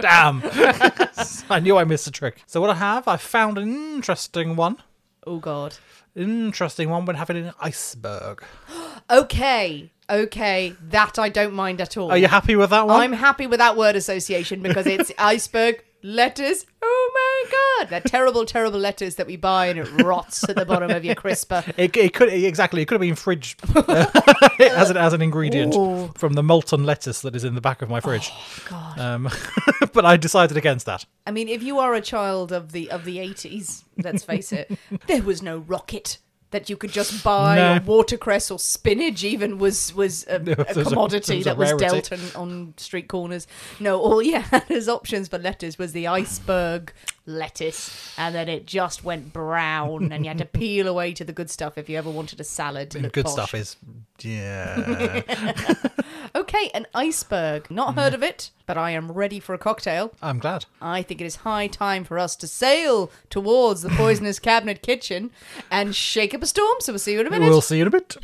Damn. 0.00 0.42
I 1.50 1.60
knew 1.60 1.76
I 1.76 1.84
missed 1.84 2.06
a 2.06 2.10
trick. 2.10 2.42
So 2.46 2.60
what 2.60 2.70
I 2.70 2.74
have, 2.74 3.06
I 3.06 3.18
found 3.18 3.58
an 3.58 3.68
interesting 3.68 4.56
one. 4.56 4.78
Oh 5.26 5.38
God. 5.38 5.74
Interesting 6.16 6.88
one 6.90 7.04
when 7.04 7.16
having 7.16 7.36
an 7.36 7.52
iceberg. 7.60 8.42
Okay, 9.10 9.90
okay, 10.08 10.74
that 10.88 11.18
I 11.18 11.28
don't 11.28 11.52
mind 11.52 11.80
at 11.80 11.96
all. 11.96 12.10
Are 12.10 12.16
you 12.16 12.28
happy 12.28 12.56
with 12.56 12.70
that 12.70 12.86
one? 12.86 12.98
I'm 13.00 13.12
happy 13.12 13.46
with 13.46 13.58
that 13.58 13.76
word 13.76 13.94
association 13.96 14.62
because 14.62 14.86
it's 14.86 15.10
iceberg 15.18 15.82
lettuce. 16.02 16.66
Oh 16.80 17.10
my 17.14 17.84
God, 17.86 17.90
that 17.90 18.04
terrible, 18.04 18.44
terrible 18.44 18.78
lettuce 18.78 19.14
that 19.16 19.26
we 19.26 19.36
buy 19.36 19.66
and 19.66 19.78
it 19.78 20.02
rots 20.02 20.48
at 20.48 20.56
the 20.56 20.66
bottom 20.66 20.90
of 20.90 21.04
your 21.04 21.14
crisper. 21.14 21.64
It, 21.76 21.96
it 21.96 22.14
could 22.14 22.28
exactly. 22.28 22.82
It 22.82 22.86
could 22.86 22.94
have 22.94 23.00
been 23.00 23.14
fridge 23.14 23.56
as 23.76 24.90
an 24.90 24.96
as 24.96 25.12
an 25.12 25.22
ingredient 25.22 25.74
Ooh. 25.74 26.12
from 26.16 26.34
the 26.34 26.42
molten 26.42 26.84
lettuce 26.84 27.20
that 27.22 27.36
is 27.36 27.44
in 27.44 27.54
the 27.54 27.60
back 27.60 27.82
of 27.82 27.88
my 27.88 28.00
fridge. 28.00 28.30
God. 28.68 28.98
Um, 28.98 29.30
but 29.92 30.04
I 30.04 30.16
decided 30.16 30.56
against 30.56 30.86
that. 30.86 31.04
I 31.26 31.30
mean, 31.30 31.48
if 31.48 31.62
you 31.62 31.78
are 31.78 31.94
a 31.94 32.00
child 32.00 32.52
of 32.52 32.72
the 32.72 32.90
of 32.90 33.04
the 33.04 33.18
eighties, 33.18 33.84
let's 34.02 34.24
face 34.24 34.52
it, 34.52 34.70
there 35.06 35.22
was 35.22 35.42
no 35.42 35.58
rocket 35.58 36.18
that 36.52 36.70
you 36.70 36.76
could 36.76 36.92
just 36.92 37.24
buy, 37.24 37.56
No. 37.56 37.76
or 37.76 37.80
watercress 37.80 38.50
or 38.50 38.58
spinach 38.58 39.24
even 39.24 39.58
was 39.58 39.92
was 39.94 40.24
a, 40.28 40.36
a 40.46 40.80
a- 40.80 40.84
commodity 40.84 41.40
a 41.40 41.44
that 41.44 41.56
was 41.56 41.72
dealt 41.74 42.12
on, 42.12 42.20
on 42.36 42.74
street 42.76 43.08
corners. 43.08 43.46
No, 43.80 43.98
all 44.00 44.22
you 44.22 44.38
had 44.40 44.70
as 44.70 44.88
options 44.88 45.28
for 45.28 45.38
lettuce 45.38 45.76
was 45.78 45.92
the 45.92 46.06
iceberg 46.06 46.92
lettuce, 47.26 48.14
and 48.16 48.34
then 48.34 48.48
it 48.48 48.66
just 48.66 49.02
went 49.04 49.32
brown, 49.32 50.12
and 50.12 50.24
you 50.24 50.28
had 50.30 50.38
to 50.38 50.44
peel 50.60 50.86
away 50.88 51.12
to 51.14 51.24
the 51.24 51.32
good 51.32 51.50
stuff 51.50 51.76
if 51.78 51.88
you 51.88 51.98
ever 51.98 52.10
wanted 52.10 52.40
a 52.40 52.44
salad. 52.44 52.90
Good 53.12 53.24
posh. 53.24 53.32
stuff 53.32 53.54
is 53.54 53.76
yeah. 54.24 55.22
Okay, 56.34 56.70
an 56.72 56.86
iceberg. 56.94 57.70
Not 57.70 57.94
mm. 57.94 57.98
heard 57.98 58.14
of 58.14 58.22
it, 58.22 58.50
but 58.66 58.78
I 58.78 58.92
am 58.92 59.12
ready 59.12 59.38
for 59.38 59.54
a 59.54 59.58
cocktail. 59.58 60.14
I'm 60.22 60.38
glad. 60.38 60.64
I 60.80 61.02
think 61.02 61.20
it 61.20 61.24
is 61.24 61.36
high 61.36 61.66
time 61.66 62.04
for 62.04 62.18
us 62.18 62.36
to 62.36 62.46
sail 62.46 63.10
towards 63.28 63.82
the 63.82 63.90
poisonous 63.90 64.38
cabinet 64.40 64.80
kitchen 64.80 65.30
and 65.70 65.94
shake 65.94 66.32
up 66.32 66.42
a 66.42 66.46
storm. 66.46 66.76
So 66.80 66.92
we'll 66.92 67.00
see 67.00 67.12
you 67.12 67.20
in 67.20 67.26
a 67.26 67.30
minute. 67.30 67.50
We'll 67.50 67.60
see 67.60 67.76
you 67.76 67.82
in 67.82 67.88
a 67.88 67.90
bit. 67.90 68.16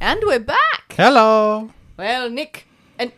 And 0.00 0.20
we're 0.24 0.40
back. 0.40 0.94
Hello. 0.96 1.70
Well, 1.98 2.30
Nick, 2.30 2.66
an 2.98 3.12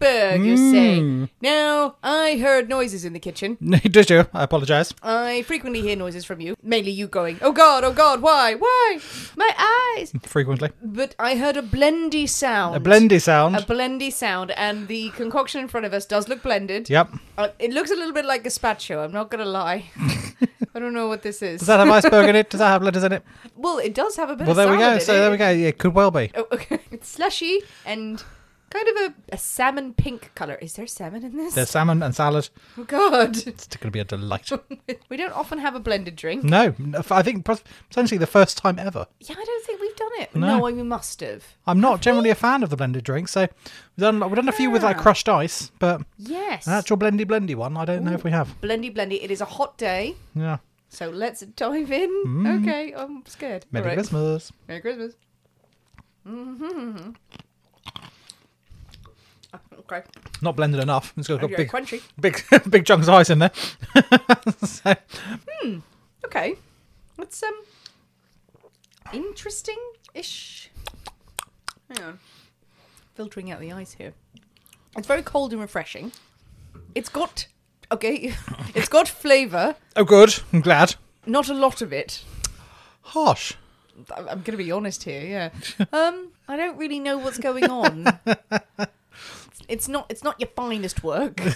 iceberg, 0.00 0.44
you 0.44 0.56
say. 0.56 1.28
Now, 1.40 1.96
I 2.02 2.38
heard 2.38 2.68
noises 2.68 3.04
in 3.04 3.12
the 3.12 3.18
kitchen. 3.18 3.56
Did 3.82 4.10
you? 4.10 4.26
I 4.32 4.44
apologise. 4.44 4.94
I 5.02 5.42
frequently 5.42 5.80
hear 5.80 5.96
noises 5.96 6.24
from 6.24 6.40
you, 6.40 6.56
mainly 6.62 6.90
you 6.90 7.06
going, 7.06 7.38
"Oh 7.42 7.52
God, 7.52 7.84
oh 7.84 7.92
God, 7.92 8.22
why, 8.22 8.54
why, 8.54 8.98
my 9.36 9.50
eyes?" 9.98 10.12
Frequently. 10.22 10.70
But 10.82 11.14
I 11.18 11.36
heard 11.36 11.56
a 11.56 11.62
blendy 11.62 12.28
sound. 12.28 12.76
A 12.76 12.80
blendy 12.80 13.20
sound. 13.20 13.56
A 13.56 13.60
blendy 13.60 14.12
sound, 14.12 14.50
and 14.52 14.88
the 14.88 15.10
concoction 15.10 15.60
in 15.60 15.68
front 15.68 15.86
of 15.86 15.92
us 15.92 16.06
does 16.06 16.28
look 16.28 16.42
blended. 16.42 16.88
yep. 16.90 17.10
Uh, 17.36 17.48
it 17.58 17.72
looks 17.72 17.90
a 17.90 17.94
little 17.94 18.12
bit 18.12 18.24
like 18.24 18.44
gazpacho. 18.44 19.04
I'm 19.04 19.12
not 19.12 19.30
gonna 19.30 19.44
lie. 19.44 19.84
I 20.74 20.80
don't 20.80 20.92
know 20.94 21.08
what 21.08 21.22
this 21.22 21.42
is. 21.42 21.60
Does 21.60 21.66
that 21.68 21.80
have 21.80 21.88
iceberg 21.88 22.28
in 22.28 22.36
it? 22.36 22.50
Does 22.50 22.58
that 22.60 22.68
have 22.68 22.82
letters 22.82 23.02
in 23.02 23.12
it? 23.12 23.22
well, 23.56 23.78
it 23.78 23.94
does 23.94 24.14
have 24.16 24.30
a 24.30 24.36
bit 24.36 24.46
Well, 24.46 24.50
of 24.52 24.56
there 24.56 24.70
we 24.70 24.76
go. 24.78 24.98
So 24.98 25.12
there 25.12 25.30
we 25.30 25.36
go. 25.36 25.50
Yeah, 25.50 25.68
it 25.68 25.78
could 25.78 25.94
well 25.94 26.10
be. 26.12 26.30
Oh, 26.36 26.46
okay. 26.52 26.78
It's 26.92 27.08
slushy 27.08 27.62
and 27.84 28.22
kind 28.70 28.88
of 28.88 28.96
a, 28.96 29.14
a 29.34 29.38
salmon 29.38 29.94
pink 29.94 30.30
color. 30.34 30.54
Is 30.56 30.74
there 30.74 30.86
salmon 30.86 31.24
in 31.24 31.36
this? 31.36 31.54
There's 31.54 31.70
salmon 31.70 32.02
and 32.02 32.14
salad. 32.14 32.48
Oh 32.76 32.84
God. 32.84 33.36
It's 33.46 33.66
going 33.66 33.88
to 33.88 33.90
be 33.90 34.00
a 34.00 34.04
delight. 34.04 34.50
we 35.08 35.16
don't 35.16 35.32
often 35.32 35.58
have 35.58 35.74
a 35.74 35.80
blended 35.80 36.16
drink. 36.16 36.44
no, 36.44 36.74
I 37.10 37.22
think 37.22 37.44
potentially 37.44 38.18
the 38.18 38.26
first 38.26 38.58
time 38.58 38.78
ever. 38.78 39.06
Yeah, 39.20 39.36
I 39.38 39.44
don't 39.44 39.64
think 39.64 39.80
we've 39.80 39.96
done 39.96 40.12
it. 40.18 40.34
No. 40.36 40.58
No, 40.58 40.64
we 40.64 40.72
must 40.82 41.20
have. 41.20 41.44
I'm 41.66 41.80
not 41.80 42.00
generally 42.00 42.30
a 42.30 42.34
fan 42.34 42.62
of 42.62 42.70
the 42.70 42.76
blended 42.76 43.04
drink, 43.04 43.28
so 43.28 43.40
we've 43.42 43.50
done 43.98 44.20
we've 44.20 44.36
done 44.36 44.48
a 44.48 44.52
few 44.52 44.70
with 44.70 44.82
like 44.82 44.98
crushed 44.98 45.28
ice, 45.28 45.70
but 45.78 46.02
Yes. 46.18 46.66
an 46.66 46.74
actual 46.74 46.96
blendy 46.96 47.24
blendy 47.24 47.54
one, 47.54 47.76
I 47.76 47.84
don't 47.84 48.04
know 48.04 48.12
if 48.12 48.24
we 48.24 48.30
have. 48.30 48.60
Blendy, 48.60 48.94
blendy. 48.94 49.22
It 49.22 49.30
is 49.30 49.40
a 49.40 49.44
hot 49.46 49.78
day, 49.78 50.16
Yeah. 50.34 50.58
so 50.88 51.08
let's 51.10 51.40
dive 51.40 51.90
in. 51.92 52.58
Okay, 52.62 52.94
I'm 52.94 53.24
scared. 53.26 53.62
Mm. 53.66 53.72
Merry 53.72 53.86
right. 53.86 53.94
Christmas. 53.94 54.52
Merry 54.66 54.80
Christmas. 54.80 55.14
Okay. 59.90 60.06
Not 60.42 60.56
blended 60.56 60.80
enough. 60.80 61.14
It's 61.16 61.28
got, 61.28 61.40
got 61.40 61.50
big, 61.50 61.68
crunchy. 61.70 62.02
big, 62.20 62.42
big 62.70 62.84
chunks 62.84 63.08
of 63.08 63.14
ice 63.14 63.30
in 63.30 63.38
there. 63.38 63.52
so, 64.64 64.94
Okay. 66.26 66.56
It's 67.18 67.42
um 67.42 67.54
interesting 69.12 69.78
ish. 70.14 70.70
Hang 71.88 72.04
on. 72.04 72.18
Filtering 73.14 73.50
out 73.50 73.60
the 73.60 73.72
ice 73.72 73.94
here. 73.94 74.12
It's 74.96 75.06
very 75.06 75.22
cold 75.22 75.52
and 75.52 75.60
refreshing. 75.60 76.12
It's 76.94 77.08
got 77.08 77.46
okay. 77.90 78.34
It's 78.74 78.88
got 78.88 79.08
flavour. 79.08 79.76
oh, 79.96 80.04
good. 80.04 80.38
I'm 80.52 80.60
glad. 80.60 80.96
Not 81.26 81.48
a 81.48 81.54
lot 81.54 81.80
of 81.82 81.92
it. 81.92 82.22
Harsh. 83.00 83.54
I'm 84.16 84.42
going 84.42 84.44
to 84.44 84.56
be 84.56 84.70
honest 84.70 85.02
here. 85.04 85.22
Yeah. 85.22 85.86
Um, 85.92 86.30
I 86.46 86.56
don't 86.56 86.76
really 86.76 87.00
know 87.00 87.18
what's 87.18 87.38
going 87.38 87.68
on. 87.68 88.06
It's 89.68 89.88
not. 89.88 90.06
It's 90.08 90.24
not 90.24 90.40
your 90.40 90.48
finest 90.56 91.02
work. 91.04 91.40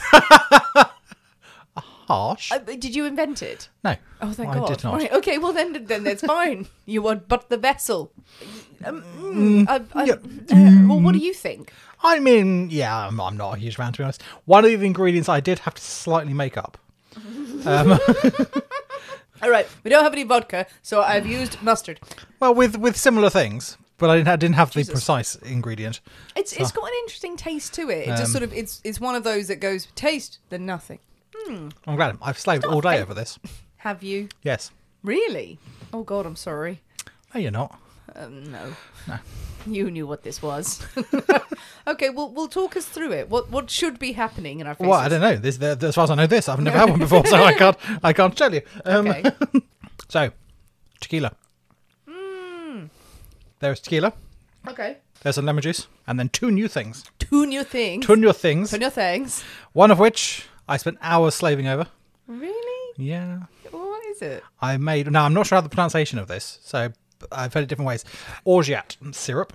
Harsh. 2.09 2.53
Uh, 2.53 2.59
did 2.59 2.95
you 2.95 3.05
invent 3.07 3.43
it? 3.43 3.69
no. 3.85 3.95
Oh, 4.21 4.33
thank 4.33 4.51
I 4.51 4.55
God. 4.55 4.69
did 4.69 4.85
not. 4.85 4.95
Right, 4.95 5.13
okay, 5.13 5.39
well 5.39 5.53
then, 5.53 5.85
then 5.87 6.05
that's 6.05 6.23
fine. 6.23 6.67
You 6.85 7.07
are 7.09 7.17
but 7.17 7.49
the 7.49 7.57
vessel. 7.57 8.13
Um, 8.85 9.03
mm, 9.19 9.69
I- 9.69 9.83
I- 9.95 10.11
uh, 10.11 10.89
well, 10.89 11.01
what 11.01 11.13
do 11.13 11.19
you 11.21 11.33
think? 11.33 11.73
I 12.03 12.19
mean, 12.19 12.69
yeah, 12.71 13.07
I'm, 13.07 13.21
I'm 13.21 13.37
not 13.37 13.57
a 13.57 13.61
huge 13.61 13.77
fan 13.77 13.93
to 13.93 13.99
be 13.99 14.03
honest. 14.05 14.23
One 14.45 14.65
of 14.65 14.71
the 14.81 14.85
ingredients 14.87 15.29
I 15.29 15.39
did 15.41 15.61
have 15.61 15.75
to 15.75 15.83
slightly 15.83 16.35
make 16.35 16.57
up. 16.57 16.77
All 19.43 19.51
right, 19.51 19.67
we 19.85 19.91
don't 19.91 20.03
have 20.05 20.13
any 20.13 20.25
vodka, 20.25 20.67
so 20.83 21.03
I've 21.03 21.27
used 21.27 21.63
mustard. 21.63 22.01
Well, 22.41 22.55
with 22.55 22.77
with 22.77 22.97
similar 22.97 23.31
things, 23.31 23.77
but 24.03 24.11
I 24.11 24.17
didn't 24.17 24.29
have, 24.29 24.39
didn't 24.41 24.55
have 24.57 24.73
the 24.75 24.85
precise 24.85 25.37
ingredient. 25.37 26.01
It's 26.37 26.53
it's 26.53 26.73
got 26.73 26.85
an 26.87 26.95
interesting 27.05 27.37
taste 27.37 27.73
to 27.75 27.89
it. 27.89 28.03
It 28.03 28.07
just 28.09 28.25
Um, 28.25 28.27
sort 28.33 28.43
of 28.43 28.53
it's 28.53 28.81
it's 28.85 29.01
one 29.01 29.15
of 29.15 29.25
those 29.25 29.49
that 29.49 29.57
goes 29.57 29.87
taste 29.95 30.39
then 30.51 30.67
nothing. 30.67 30.99
I'm 31.49 31.97
glad. 31.97 32.19
I've 32.21 32.39
slaved 32.39 32.65
all 32.67 32.81
day 32.81 33.01
over 33.01 33.15
this. 33.15 33.39
Have 33.79 34.03
you 34.03 34.29
Yes. 34.43 34.71
really? 35.03 35.59
Oh 35.93 36.03
God, 36.03 36.27
I'm 36.27 36.37
sorry. 36.37 36.81
No, 37.35 37.41
you're 37.41 37.51
not. 37.51 37.79
Um, 38.15 38.53
no. 38.53 38.75
You 39.67 39.91
knew 39.91 40.07
what 40.09 40.23
this 40.25 40.43
was. 40.43 40.85
okay, 41.87 42.11
well, 42.11 42.29
we'll 42.31 42.49
talk 42.49 42.77
us 42.77 42.85
through 42.85 43.13
it. 43.13 43.29
What 43.31 43.51
what 43.51 43.71
should 43.71 43.99
be 43.99 44.13
happening 44.13 44.61
in 44.61 44.67
our 44.67 44.75
faces? 44.75 44.89
Well, 44.91 44.99
I 45.01 45.09
don't 45.09 45.21
know. 45.21 45.37
This, 45.37 45.57
the, 45.57 45.79
as 45.81 45.95
far 45.95 46.05
as 46.05 46.11
I 46.11 46.17
know, 46.17 46.27
this 46.27 46.49
I've 46.49 46.61
never 46.61 46.77
had 46.83 46.91
one 46.91 46.99
before, 46.99 47.25
so 47.27 47.37
I 47.37 47.55
can't. 47.55 47.77
I 48.03 48.13
can't 48.13 48.37
tell 48.37 48.53
you. 48.53 48.63
Um, 48.85 49.07
Okay. 49.09 49.31
So, 50.09 50.31
tequila. 51.01 51.33
There's 53.63 53.79
tequila. 53.79 54.13
okay. 54.69 54.97
There's 55.23 55.37
some 55.37 55.47
lemon 55.47 55.63
juice, 55.63 55.87
and 56.09 56.19
then 56.19 56.29
two 56.31 56.51
new 56.51 56.67
things. 56.67 57.05
Two 57.21 57.47
new 57.47 57.63
things. 57.63 58.05
Two 58.05 58.17
new 58.17 58.33
things. 58.33 58.73
Two 58.73 58.79
new 58.79 58.91
things. 58.91 59.45
One 59.73 59.93
of 59.93 60.01
which 60.01 60.47
I 60.69 60.77
spent 60.79 60.99
hours 61.01 61.37
slaving 61.37 61.69
over. 61.69 61.87
Really? 62.27 62.93
Yeah. 62.97 63.43
What 63.71 64.05
is 64.07 64.21
it? 64.21 64.43
I 64.61 64.77
made. 64.79 65.09
Now 65.13 65.27
I'm 65.27 65.33
not 65.33 65.47
sure 65.47 65.57
how 65.59 65.61
the 65.61 65.69
pronunciation 65.69 66.19
of 66.19 66.27
this, 66.27 66.59
so 66.65 66.93
I've 67.31 67.55
heard 67.55 67.63
it 67.63 67.69
different 67.69 67.87
ways. 67.87 68.05
Orgeat 68.45 68.97
syrup. 69.13 69.53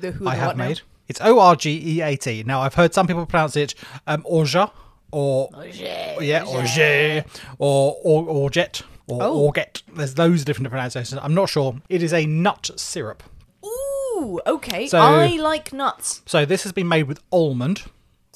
The 0.00 0.10
who 0.10 0.26
I 0.26 0.34
have 0.34 0.48
what 0.48 0.56
now? 0.56 0.66
made. 0.66 0.80
It's 1.06 1.20
O 1.20 1.38
R 1.38 1.54
G 1.54 1.80
E 1.98 2.00
A 2.00 2.16
T. 2.16 2.42
Now 2.42 2.60
I've 2.62 2.74
heard 2.74 2.92
some 2.92 3.06
people 3.06 3.24
pronounce 3.24 3.54
it 3.54 3.76
um, 4.08 4.22
orgeat 4.26 4.70
or 5.12 5.48
yeah 5.70 6.42
orgeat 6.44 7.24
or 7.60 7.96
or 8.02 8.24
orgeat 8.28 8.82
or 9.06 9.22
Oh. 9.22 9.50
orget. 9.50 9.82
There's 9.94 10.14
those 10.14 10.44
different 10.44 10.70
pronunciations. 10.70 11.20
I'm 11.22 11.34
not 11.34 11.48
sure. 11.48 11.76
It 11.88 12.02
is 12.02 12.12
a 12.12 12.26
nut 12.26 12.70
syrup. 12.76 13.22
Ooh, 13.64 14.40
okay. 14.46 14.86
So- 14.88 14.98
I 15.00 15.36
like 15.36 15.72
nuts. 15.72 16.22
So 16.26 16.44
this 16.44 16.62
has 16.64 16.72
been 16.72 16.88
made 16.88 17.04
with 17.04 17.20
almond. 17.32 17.82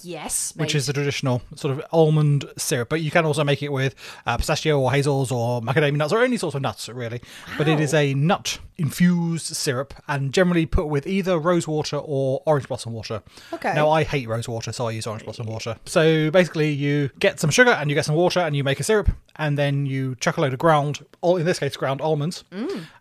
Yes, 0.03 0.53
which 0.57 0.75
is 0.75 0.87
the 0.87 0.93
traditional 0.93 1.41
sort 1.55 1.73
of 1.77 1.83
almond 1.91 2.45
syrup. 2.59 2.91
But 2.91 3.01
you 3.01 3.11
can 3.11 3.25
also 3.25 3.43
make 3.43 3.63
it 3.63 3.73
with 3.73 3.95
uh, 4.27 4.37
pistachio 4.37 4.79
or 4.79 4.93
hazels 4.93 5.33
or 5.33 5.63
macadamia 5.63 5.97
nuts 5.97 6.13
or 6.13 6.23
any 6.23 6.37
sorts 6.37 6.55
of 6.55 6.61
nuts, 6.63 6.89
really. 6.91 7.21
But 7.57 7.67
it 7.67 7.81
is 7.81 7.95
a 7.95 8.13
nut 8.13 8.59
infused 8.79 9.47
syrup 9.57 9.95
and 10.07 10.33
generally 10.33 10.67
put 10.67 10.87
with 10.87 11.07
either 11.07 11.39
rose 11.39 11.67
water 11.67 11.97
or 11.97 12.43
orange 12.47 12.69
blossom 12.69 12.93
water. 12.93 13.23
Okay. 13.53 13.75
Now, 13.75 13.89
I 13.89 14.05
hate 14.05 14.29
rose 14.29 14.49
water, 14.49 14.73
so 14.73 14.89
I 14.89 14.91
use 14.91 15.07
orange 15.07 15.25
blossom 15.25 15.47
water. 15.47 15.77
So 15.87 16.31
basically, 16.31 16.71
you 16.71 17.11
get 17.19 17.41
some 17.41 17.51
sugar 17.51 17.71
and 17.71 17.91
you 17.91 17.95
get 17.95 18.05
some 18.05 18.15
water 18.15 18.41
and 18.41 18.55
you 18.55 18.63
make 18.65 18.81
a 18.81 18.85
syrup, 18.85 19.11
and 19.37 19.57
then 19.57 19.87
you 19.87 20.15
chuck 20.17 20.37
a 20.37 20.41
load 20.41 20.53
of 20.53 20.59
ground, 20.59 21.05
in 21.23 21.45
this 21.45 21.59
case, 21.59 21.77
ground 21.77 22.01
almonds, 22.01 22.45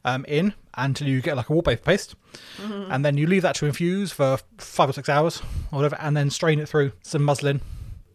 um, 0.06 0.26
in 0.26 0.54
until 0.78 1.08
you 1.08 1.22
get 1.22 1.36
like 1.38 1.50
a 1.50 1.54
wallpaper 1.54 1.84
paste. 1.84 2.16
And 2.62 3.04
then 3.04 3.18
you 3.18 3.28
leave 3.28 3.42
that 3.42 3.56
to 3.56 3.66
infuse 3.66 4.12
for 4.12 4.38
five 4.58 4.90
or 4.90 4.94
six 4.94 5.10
hours 5.10 5.42
or 5.72 5.78
whatever, 5.78 5.98
and 6.00 6.16
then 6.16 6.30
strain 6.30 6.60
it 6.60 6.70
through 6.70 6.92
some 7.02 7.24
muslin 7.24 7.62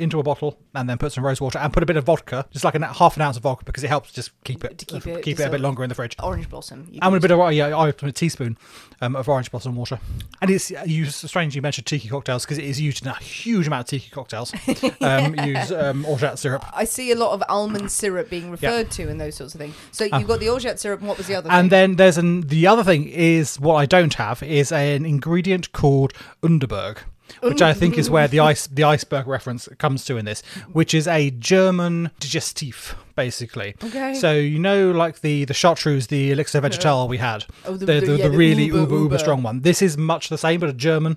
into 0.00 0.18
a 0.18 0.22
bottle, 0.22 0.58
and 0.74 0.88
then 0.88 0.98
put 0.98 1.12
some 1.12 1.24
rose 1.24 1.40
water 1.40 1.58
and 1.58 1.72
put 1.72 1.82
a 1.82 1.86
bit 1.86 1.96
of 1.96 2.04
vodka, 2.04 2.46
just 2.50 2.64
like 2.64 2.74
a 2.74 2.92
half 2.92 3.16
an 3.16 3.22
ounce 3.22 3.36
of 3.36 3.42
vodka, 3.42 3.64
because 3.64 3.84
it 3.84 3.88
helps 3.88 4.12
just 4.12 4.30
keep 4.44 4.64
it 4.64 4.78
To 4.78 4.86
keep 4.86 5.06
it- 5.06 5.22
keep 5.22 5.40
it 5.40 5.44
a 5.44 5.50
bit 5.50 5.60
longer 5.60 5.82
in 5.82 5.88
the 5.88 5.94
fridge. 5.94 6.16
Orange 6.22 6.48
blossom. 6.48 6.88
You 6.90 7.00
And 7.02 7.14
a 7.14 7.20
bit 7.20 7.30
of 7.30 7.52
yeah, 7.52 7.76
I 7.76 7.88
a 7.88 8.12
teaspoon 8.12 8.56
um, 9.00 9.16
of 9.16 9.28
orange 9.28 9.50
blossom 9.50 9.76
water, 9.76 9.98
and 10.40 10.50
it's 10.50 10.70
you 10.86 11.06
strangely 11.06 11.60
mentioned 11.60 11.86
tiki 11.86 12.08
cocktails 12.08 12.44
because 12.44 12.58
it 12.58 12.64
is 12.64 12.80
used 12.80 13.04
in 13.04 13.10
a 13.10 13.14
huge 13.16 13.66
amount 13.66 13.82
of 13.82 13.86
tiki 13.88 14.10
cocktails. 14.10 14.52
um, 15.00 15.34
use 15.46 15.72
um, 15.72 16.04
orgeat 16.06 16.38
syrup, 16.38 16.64
I 16.74 16.84
see 16.84 17.10
a 17.12 17.16
lot 17.16 17.32
of 17.32 17.42
almond 17.48 17.90
syrup 17.90 18.30
being 18.30 18.50
referred 18.50 18.90
to 18.92 19.08
and 19.08 19.20
those 19.20 19.36
sorts 19.36 19.54
of 19.54 19.60
things. 19.60 19.74
So 19.92 20.04
you've 20.04 20.28
got 20.28 20.40
the 20.40 20.48
orgeat 20.48 20.78
syrup, 20.78 21.00
and 21.00 21.08
what 21.08 21.18
was 21.18 21.26
the 21.26 21.34
other? 21.34 21.48
Ah. 21.50 21.58
and 21.58 21.70
thing? 21.70 21.70
then 21.70 21.96
there's 21.96 22.18
an 22.18 22.42
the 22.42 22.66
other 22.66 22.84
thing 22.84 23.08
is 23.08 23.58
what 23.60 23.74
I 23.74 23.86
don't 23.86 24.14
have 24.14 24.42
is 24.42 24.72
an 24.72 25.04
ingredient 25.04 25.72
called 25.72 26.12
Underberg. 26.42 26.98
Which 27.42 27.62
I 27.62 27.72
think 27.72 27.96
is 27.98 28.10
where 28.10 28.28
the 28.28 28.40
ice 28.40 28.66
the 28.66 28.84
iceberg 28.84 29.26
reference 29.26 29.68
comes 29.78 30.04
to 30.06 30.16
in 30.16 30.24
this, 30.24 30.42
which 30.72 30.94
is 30.94 31.06
a 31.06 31.30
German 31.30 32.10
digestif, 32.20 32.94
basically. 33.16 33.74
Okay. 33.84 34.14
So 34.14 34.32
you 34.32 34.58
know, 34.58 34.90
like 34.90 35.20
the 35.20 35.44
the 35.44 35.54
chartreuse, 35.54 36.08
the 36.08 36.32
elixir 36.32 36.60
vegetal 36.60 37.08
we 37.08 37.18
had, 37.18 37.44
Oh, 37.64 37.76
the- 37.76 37.86
the, 37.86 38.00
the- 38.00 38.16
yeah, 38.16 38.28
the 38.28 38.36
really 38.36 38.64
uber, 38.64 38.78
uber 38.78 38.94
uber 38.94 39.02
uber. 39.04 39.18
strong 39.18 39.42
one. 39.42 39.60
This 39.60 39.82
is 39.82 39.96
much 39.96 40.28
the 40.28 40.38
same, 40.38 40.60
but 40.60 40.68
a 40.68 40.72
German 40.74 41.16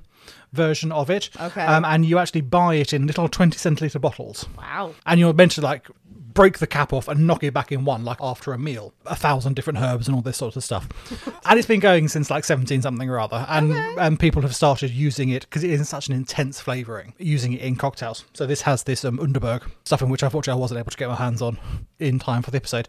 version 0.53 0.91
of 0.91 1.09
it. 1.09 1.29
Okay. 1.41 1.65
Um, 1.65 1.83
and 1.85 2.05
you 2.05 2.19
actually 2.19 2.41
buy 2.41 2.75
it 2.75 2.93
in 2.93 3.07
little 3.07 3.27
twenty 3.27 3.57
centiliter 3.57 3.99
bottles 3.99 4.45
wow. 4.57 4.93
and 5.05 5.19
you're 5.19 5.33
meant 5.33 5.51
to 5.53 5.61
like 5.61 5.87
break 6.33 6.59
the 6.59 6.67
cap 6.67 6.93
off 6.93 7.07
and 7.07 7.27
knock 7.27 7.43
it 7.43 7.53
back 7.53 7.71
in 7.71 7.85
one 7.85 8.03
like 8.03 8.17
after 8.21 8.53
a 8.53 8.57
meal. 8.57 8.93
A 9.05 9.15
thousand 9.15 9.55
different 9.55 9.79
herbs 9.79 10.07
and 10.07 10.15
all 10.15 10.21
this 10.21 10.37
sort 10.37 10.55
of 10.55 10.63
stuff. 10.63 10.87
And 11.45 11.59
it's 11.59 11.67
been 11.67 11.81
going 11.81 12.07
since 12.07 12.29
like 12.29 12.45
17 12.45 12.81
something 12.81 13.09
or 13.09 13.19
other. 13.19 13.45
And 13.49 13.73
and 13.73 14.19
people 14.19 14.41
have 14.43 14.55
started 14.55 14.91
using 14.91 15.29
it 15.29 15.41
because 15.41 15.63
it 15.63 15.69
is 15.69 15.87
such 15.89 16.07
an 16.07 16.13
intense 16.13 16.59
flavoring 16.59 17.13
using 17.17 17.53
it 17.53 17.61
in 17.61 17.75
cocktails. 17.75 18.25
So 18.33 18.45
this 18.45 18.61
has 18.61 18.83
this 18.83 19.03
um, 19.03 19.17
underberg 19.17 19.69
stuff 19.83 20.01
in 20.01 20.09
which 20.09 20.23
unfortunately 20.23 20.57
i 20.57 20.61
wasn't 20.61 20.79
able 20.79 20.91
to 20.91 20.97
get 20.97 21.09
my 21.09 21.15
hands 21.15 21.41
on 21.41 21.59
in 21.99 22.17
time 22.17 22.41
for 22.41 22.51
the 22.51 22.57
episode. 22.57 22.87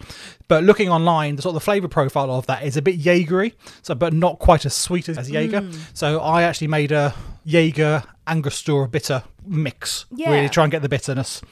But 0.49 0.65
looking 0.65 0.89
online 0.89 1.37
the 1.37 1.43
sort 1.43 1.51
of 1.51 1.61
the 1.63 1.65
flavor 1.65 1.89
profile 1.89 2.31
of 2.31 2.47
that 2.47 2.63
is 2.63 2.77
a 2.77 2.83
bit 2.83 3.01
jaegery 3.01 3.55
so 3.83 3.95
but 3.95 4.13
not 4.13 4.39
quite 4.39 4.65
as 4.65 4.75
sweet 4.75 5.09
as, 5.09 5.19
as 5.19 5.31
jaeger. 5.31 5.61
Mm. 5.61 5.79
so 5.95 6.21
i 6.21 6.43
actually 6.43 6.69
made 6.69 6.93
a 6.93 7.15
jaeger 7.45 8.03
angostura 8.27 8.89
bitter 8.89 9.23
mix. 9.47 10.07
Yeah. 10.15 10.33
really 10.33 10.49
try 10.49 10.65
and 10.65 10.71
get 10.71 10.83
the 10.83 10.89
bitterness 10.89 11.43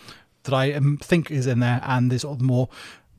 that 0.44 0.54
I 0.54 0.78
think 1.00 1.30
is 1.30 1.46
in 1.46 1.60
there, 1.60 1.80
and 1.84 2.10
the 2.10 2.18
sort 2.18 2.38
of 2.38 2.42
more 2.42 2.68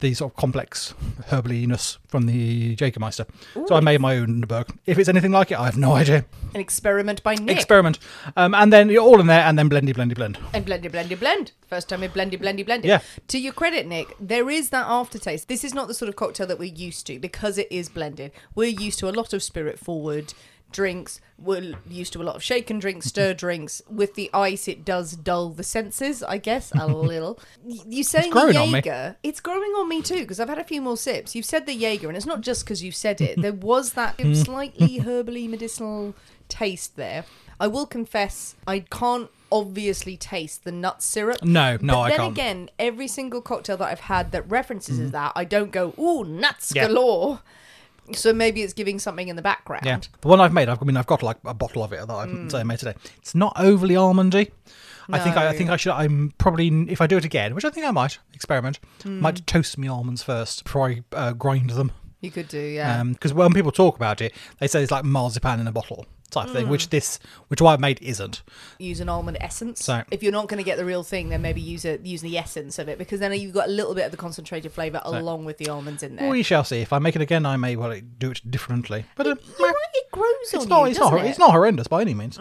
the 0.04 0.14
sort 0.14 0.34
of 0.34 0.36
complex 0.36 0.94
herbaliness 1.28 1.98
from 2.08 2.26
the 2.26 2.76
Jägermeister. 2.76 3.26
So 3.68 3.76
I 3.76 3.80
made 3.80 4.02
my 4.02 4.18
own 4.18 4.42
Underberg. 4.42 4.78
If 4.86 5.00
it's 5.00 5.08
anything 5.08 5.32
like 5.32 5.50
it, 5.50 5.58
I 5.58 5.64
have 5.64 5.78
no 5.78 5.94
idea. 5.94 6.26
An 6.54 6.60
experiment 6.60 7.24
by 7.24 7.36
Nick. 7.36 7.56
Experiment, 7.56 8.00
um, 8.36 8.54
and 8.54 8.72
then 8.72 8.90
you're 8.90 9.02
all 9.02 9.22
in 9.22 9.28
there, 9.28 9.44
and 9.44 9.58
then 9.58 9.70
blendy, 9.70 9.94
blendy, 9.94 10.14
blend. 10.14 10.38
and 10.54 10.66
blendy, 10.66 10.92
blendy, 10.92 11.18
blend. 11.18 11.54
First 11.68 11.88
time 11.88 12.04
in 12.04 12.12
blendy, 12.12 12.38
blendy, 12.38 12.66
blend. 12.66 12.84
Yeah. 12.84 13.00
To 13.30 13.40
your 13.40 13.54
credit, 13.54 13.88
Nick, 13.88 14.14
there 14.20 14.50
is 14.50 14.72
that 14.72 14.86
aftertaste. 14.88 15.48
This 15.48 15.64
is 15.64 15.74
not 15.74 15.88
the 15.88 15.94
sort 15.94 16.10
of 16.10 16.18
cocktail 16.18 16.48
that 16.48 16.60
we're 16.60 16.74
used 16.74 17.08
to 17.08 17.18
because 17.18 17.58
it 17.58 17.72
is 17.72 17.88
blended. 17.88 18.34
We're 18.56 18.68
used 18.70 19.00
to 19.00 19.10
a 19.10 19.12
lot 19.12 19.32
of 19.32 19.42
spirit 19.42 19.80
forward 19.80 20.34
drinks. 20.74 21.22
We're 21.38 21.74
used 21.90 22.14
to 22.14 22.22
a 22.22 22.24
lot 22.24 22.36
of 22.36 22.44
shaken 22.44 22.80
drinks, 22.80 23.08
stir 23.08 23.34
drinks. 23.46 23.82
With 23.90 24.16
the 24.16 24.30
ice, 24.34 24.68
it 24.68 24.84
does 24.84 25.14
dull 25.16 25.50
the 25.50 25.64
senses, 25.64 26.24
I 26.24 26.38
guess, 26.38 26.72
a 26.74 26.88
little. 26.88 27.40
You 27.66 28.04
saying 28.04 28.34
the 28.34 28.40
growing. 28.40 28.72
Jaeger? 28.72 29.18
It's 29.24 29.40
growing 29.40 29.72
on 29.72 29.88
me 29.88 30.02
too 30.02 30.22
because 30.22 30.40
I've 30.40 30.50
had 30.50 30.60
a 30.60 30.64
few 30.64 30.82
more 30.82 30.98
sips. 30.98 31.36
You've 31.36 31.46
said 31.46 31.66
the 31.66 31.74
Jaeger, 31.74 32.08
and 32.08 32.18
it's 32.18 32.26
not 32.26 32.42
just 32.42 32.66
because 32.66 32.84
you 32.84 32.92
said 32.92 33.22
it. 33.22 33.42
There 33.42 33.54
was 33.54 33.94
that 33.94 34.16
hmm. 34.20 34.34
slightly 34.34 35.00
herbally 35.00 35.50
medicinal 35.50 36.16
taste 36.50 36.96
there. 36.96 37.26
I 37.60 37.68
will 37.68 37.86
confess, 37.86 38.56
I 38.68 38.80
can't 38.80 39.30
obviously 39.52 40.18
taste 40.18 40.64
the 40.64 40.72
nut 40.72 41.02
syrup. 41.04 41.44
No, 41.44 41.78
no, 41.80 41.94
but 41.94 42.00
I 42.00 42.10
then 42.10 42.18
can't. 42.18 42.32
again, 42.32 42.70
every 42.80 43.08
single 43.08 43.42
cocktail 43.42 43.78
that 43.78 43.90
I've 43.90 44.00
had 44.02 44.32
that 44.32 44.50
references 44.50 44.98
hmm. 44.98 45.10
that, 45.10 45.32
I 45.36 45.46
don't 45.46 45.72
go, 45.72 45.94
ooh, 46.00 46.24
nuts 46.24 46.74
Yeah. 46.76 46.88
galore. 46.88 47.42
So 48.12 48.34
maybe 48.34 48.62
it's 48.64 48.74
giving 48.74 49.00
something 49.00 49.28
in 49.28 49.36
the 49.36 49.42
background. 49.42 49.86
Yeah, 49.86 50.00
the 50.22 50.28
one 50.28 50.42
I've 50.42 50.54
made, 50.54 50.68
I've, 50.68 50.82
I 50.82 50.86
mean, 50.86 50.98
I've 50.98 51.08
got 51.08 51.24
like 51.24 51.38
a 51.46 51.54
bottle 51.54 51.84
of 51.84 51.94
it 51.94 52.06
that 52.06 52.14
I've 52.14 52.30
mm. 52.30 52.54
I 52.54 52.64
made 52.64 52.80
today. 52.80 52.96
It's 53.18 53.34
not 53.34 53.54
overly 53.58 53.96
almondy. 53.96 54.52
I 55.10 55.20
think 55.20 55.36
I, 55.36 55.50
I 55.50 55.54
think 55.54 55.70
I 55.70 55.78
should. 55.78 55.94
I'm 55.94 56.34
probably 56.38 56.68
if 56.90 57.02
I 57.02 57.08
do 57.08 57.18
it 57.18 57.26
again, 57.26 57.56
which 57.56 57.66
I 57.66 57.70
think 57.70 57.86
I 57.86 57.92
might 57.92 58.20
experiment. 58.34 58.80
Mm. 59.04 59.20
Might 59.20 59.46
toast 59.46 59.78
me 59.78 59.88
almonds 59.88 60.24
first 60.24 60.64
before 60.64 60.90
I 60.90 61.04
uh, 61.14 61.34
grind 61.34 61.72
them 61.72 61.92
You 62.22 62.32
could 62.32 62.48
do, 62.48 62.60
yeah. 62.60 63.00
Um, 63.00 63.14
because 63.14 63.34
when 63.34 63.54
people 63.54 63.72
talk 63.72 63.96
about 63.96 64.22
it, 64.22 64.34
they 64.60 64.68
say 64.68 64.82
it's 64.82 64.92
like 64.92 65.04
marzipan 65.04 65.60
in 65.60 65.68
a 65.68 65.72
bottle 65.72 66.06
type 66.34 66.50
thing, 66.50 66.66
Mm. 66.66 66.70
which 66.70 66.90
this, 66.90 67.20
which 67.48 67.62
I've 67.62 67.80
made 67.80 68.00
isn't. 68.02 68.42
use 68.80 69.00
an 69.00 69.10
almond 69.10 69.38
essence. 69.40 69.84
So- 69.84 70.04
if 70.12 70.22
you're 70.24 70.32
not 70.32 70.48
going 70.48 70.58
to 70.58 70.64
get 70.64 70.78
the 70.78 70.86
real 70.86 71.04
thing, 71.04 71.30
then 71.30 71.42
maybe 71.42 71.62
use 71.62 71.86
it 71.86 72.06
use 72.06 72.22
the 72.22 72.38
essence 72.38 72.80
of 72.80 72.90
it 72.90 72.98
because 72.98 73.20
then 73.20 73.32
you've 73.40 73.54
got 73.54 73.68
a 73.68 73.72
little 73.72 73.96
bit 73.96 74.06
of 74.06 74.12
the 74.12 74.18
concentrated 74.18 74.72
flavour 74.72 75.02
along 75.06 75.46
with 75.46 75.58
the 75.58 75.70
almonds 75.70 76.04
in 76.04 76.16
there. 76.18 76.30
We 76.30 76.44
shall 76.44 76.64
see. 76.64 76.82
If 76.82 76.92
I 76.92 77.00
make 77.00 77.16
it 77.16 77.22
again, 77.22 77.46
I 77.46 77.56
may 77.58 77.76
well 77.76 77.98
do 78.18 78.32
it 78.32 78.42
differently. 78.50 79.06
But 79.16 79.28
uh, 79.28 79.36
You're 79.60 79.68
right, 79.68 79.76
it 79.94 80.12
grows 80.12 80.26
it's 80.44 80.54
on 80.56 80.68
not. 80.70 80.82
you, 80.86 80.90
It's 80.92 81.00
not. 81.00 81.12
doesn't 81.12 81.28
It's 81.28 81.40
not 81.40 81.52
horrendous 81.52 81.88
by 81.88 82.02
any 82.02 82.14
means. 82.14 82.40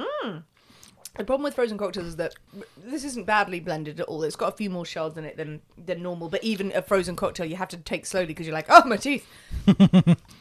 The 1.15 1.25
problem 1.25 1.45
with 1.45 1.55
frozen 1.55 1.77
cocktails 1.77 2.07
is 2.07 2.17
that 2.17 2.35
this 2.83 3.05
isn't 3.05 3.27
badly 3.27 3.61
blended 3.61 4.01
at 4.01 4.07
all. 4.07 4.23
It's 4.23 4.35
got 4.35 4.55
a 4.55 4.57
few 4.57 4.71
more 4.71 4.87
shards 4.87 5.19
in 5.19 5.25
it 5.27 5.37
than 5.37 5.61
than 5.77 6.03
normal. 6.03 6.31
But 6.31 6.43
even 6.43 6.73
a 6.75 6.81
frozen 6.81 7.17
cocktail, 7.17 7.45
you 7.47 7.57
have 7.57 7.69
to 7.69 7.77
take 7.77 8.07
slowly 8.07 8.27
because 8.29 8.47
you're 8.47 8.55
like, 8.55 8.67
oh 8.71 8.83
my 8.87 8.97
teeth. 8.97 9.27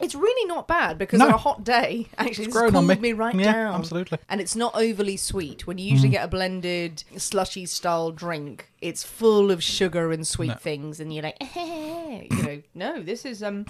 it's 0.00 0.14
really 0.14 0.46
not 0.48 0.66
bad 0.66 0.96
because 0.96 1.18
No. 1.18 1.26
on 1.26 1.32
a 1.34 1.36
hot 1.36 1.62
day, 1.62 2.08
actually, 2.16 2.46
has 2.46 2.52
grown 2.54 2.74
on 2.74 2.86
cooled 2.86 3.00
me. 3.02 3.10
me. 3.10 3.12
right 3.12 3.34
Yeah, 3.34 3.52
down. 3.52 3.74
absolutely. 3.74 4.18
And 4.30 4.40
it's 4.40 4.56
not 4.56 4.74
overly 4.74 5.18
sweet. 5.18 5.66
When 5.66 5.76
you 5.76 5.84
usually 5.90 6.08
Mm. 6.08 6.12
get 6.12 6.24
a 6.24 6.28
blended 6.28 7.04
slushy 7.18 7.66
style 7.66 8.10
drink, 8.10 8.70
it's 8.80 9.04
full 9.04 9.50
of 9.50 9.62
sugar 9.62 10.10
and 10.10 10.26
sweet 10.26 10.58
things, 10.60 11.00
and 11.00 11.12
you're 11.12 11.22
like, 11.24 11.36
you 11.54 12.42
know, 12.42 12.62
no, 12.74 13.02
this 13.02 13.26
is 13.26 13.42
um, 13.42 13.66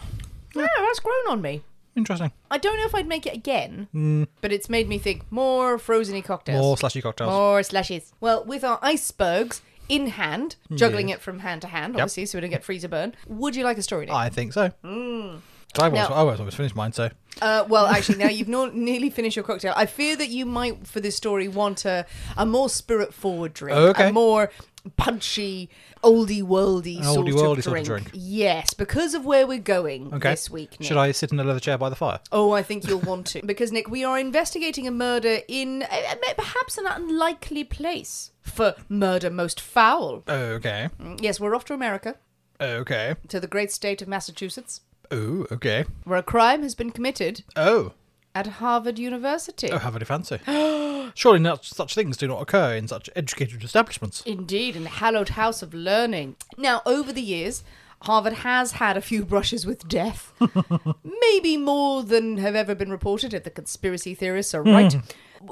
no, 0.54 0.66
that's 0.78 1.00
grown 1.00 1.28
on 1.30 1.42
me. 1.42 1.62
Interesting. 1.94 2.32
I 2.50 2.58
don't 2.58 2.78
know 2.78 2.84
if 2.86 2.94
I'd 2.94 3.06
make 3.06 3.26
it 3.26 3.34
again, 3.34 3.88
hmm. 3.92 4.24
but 4.40 4.52
it's 4.52 4.68
made 4.68 4.88
me 4.88 4.98
think 4.98 5.30
more 5.30 5.78
frozeny 5.78 6.24
cocktails. 6.24 6.60
More 6.60 6.76
slushy 6.78 7.02
cocktails. 7.02 7.30
More 7.30 7.60
slushies. 7.60 8.12
Well, 8.20 8.44
with 8.44 8.64
our 8.64 8.78
icebergs 8.82 9.60
in 9.88 10.06
hand, 10.06 10.56
hmm, 10.68 10.76
juggling 10.76 11.10
it 11.10 11.20
from 11.20 11.40
hand 11.40 11.60
to 11.62 11.68
hand, 11.68 11.94
obviously, 11.96 12.24
so 12.26 12.38
we 12.38 12.40
don't 12.40 12.50
get 12.50 12.64
freezer 12.64 12.88
burn. 12.88 13.14
Would 13.26 13.56
you 13.56 13.64
like 13.64 13.76
a 13.76 13.82
story? 13.82 14.06
Nick? 14.06 14.14
I 14.14 14.30
think 14.30 14.52
so. 14.54 14.68
Hmm. 14.82 15.36
I 15.78 15.88
was, 15.88 16.08
Now- 16.08 16.14
I 16.14 16.22
was 16.22 16.38
almost 16.38 16.58
finished 16.58 16.76
mine, 16.76 16.92
so 16.92 17.08
Uh, 17.40 17.64
well, 17.66 17.86
actually, 17.94 18.18
now 18.18 18.28
you've 18.28 18.48
no- 18.48 18.66
nearly 18.66 19.08
finished 19.10 19.36
your 19.36 19.44
cocktail. 19.44 19.72
I 19.76 19.86
fear 19.86 20.16
that 20.16 20.28
you 20.28 20.44
might, 20.46 20.86
for 20.86 21.00
this 21.00 21.16
story, 21.16 21.48
want 21.48 21.84
a, 21.86 22.04
a 22.36 22.44
more 22.44 22.68
spirit 22.68 23.14
forward 23.14 23.54
drink, 23.54 23.76
Okay. 23.78 24.08
a 24.08 24.12
more 24.12 24.50
punchy, 24.96 25.70
oldie 26.02 26.42
worldy 26.42 27.02
sort, 27.02 27.26
oldie 27.26 27.32
worldy 27.32 27.62
sort 27.62 27.78
of 27.78 27.84
drink. 27.84 28.10
Yes, 28.12 28.74
because 28.74 29.14
of 29.14 29.24
where 29.24 29.46
we're 29.46 29.58
going 29.58 30.12
okay. 30.14 30.30
this 30.30 30.50
week. 30.50 30.72
Nick. 30.80 30.88
Should 30.88 30.96
I 30.96 31.12
sit 31.12 31.32
in 31.32 31.40
a 31.40 31.44
leather 31.44 31.60
chair 31.60 31.78
by 31.78 31.88
the 31.88 31.96
fire? 31.96 32.20
Oh, 32.30 32.52
I 32.52 32.62
think 32.62 32.86
you'll 32.86 33.00
want 33.00 33.26
to. 33.28 33.42
Because, 33.44 33.72
Nick, 33.72 33.88
we 33.88 34.04
are 34.04 34.18
investigating 34.18 34.86
a 34.86 34.90
murder 34.90 35.38
in 35.48 35.82
uh, 35.82 35.86
uh, 36.10 36.34
perhaps 36.36 36.78
an 36.78 36.86
unlikely 36.86 37.64
place 37.64 38.32
for 38.40 38.74
murder 38.88 39.30
most 39.30 39.60
foul. 39.60 40.22
Okay. 40.28 40.88
Yes, 41.20 41.38
we're 41.38 41.54
off 41.54 41.64
to 41.66 41.74
America, 41.74 42.16
Okay. 42.60 43.14
to 43.28 43.40
the 43.40 43.46
great 43.46 43.72
state 43.72 44.02
of 44.02 44.08
Massachusetts, 44.08 44.80
Oh, 45.10 45.46
okay. 45.52 45.84
where 46.04 46.18
a 46.18 46.22
crime 46.22 46.62
has 46.62 46.74
been 46.74 46.90
committed 46.90 47.44
Oh. 47.56 47.92
at 48.34 48.46
Harvard 48.46 48.98
University. 48.98 49.70
Oh, 49.70 49.78
how 49.78 49.90
very 49.90 50.04
fancy. 50.04 50.38
Surely 51.14 51.38
not 51.38 51.64
such 51.64 51.94
things 51.94 52.16
do 52.16 52.26
not 52.26 52.42
occur 52.42 52.74
in 52.74 52.88
such 52.88 53.10
educated 53.14 53.62
establishments. 53.62 54.22
Indeed, 54.26 54.76
in 54.76 54.84
the 54.84 54.88
hallowed 54.88 55.30
house 55.30 55.62
of 55.62 55.74
learning. 55.74 56.36
Now, 56.56 56.82
over 56.86 57.12
the 57.12 57.22
years, 57.22 57.62
Harvard 58.02 58.32
has 58.34 58.72
had 58.72 58.96
a 58.96 59.00
few 59.00 59.24
brushes 59.24 59.64
with 59.64 59.88
death. 59.88 60.32
Maybe 61.04 61.56
more 61.56 62.02
than 62.02 62.38
have 62.38 62.56
ever 62.56 62.74
been 62.74 62.90
reported 62.90 63.32
if 63.32 63.44
the 63.44 63.50
conspiracy 63.50 64.14
theorists 64.14 64.54
are 64.54 64.62
hmm. 64.62 64.70
right. 64.70 64.94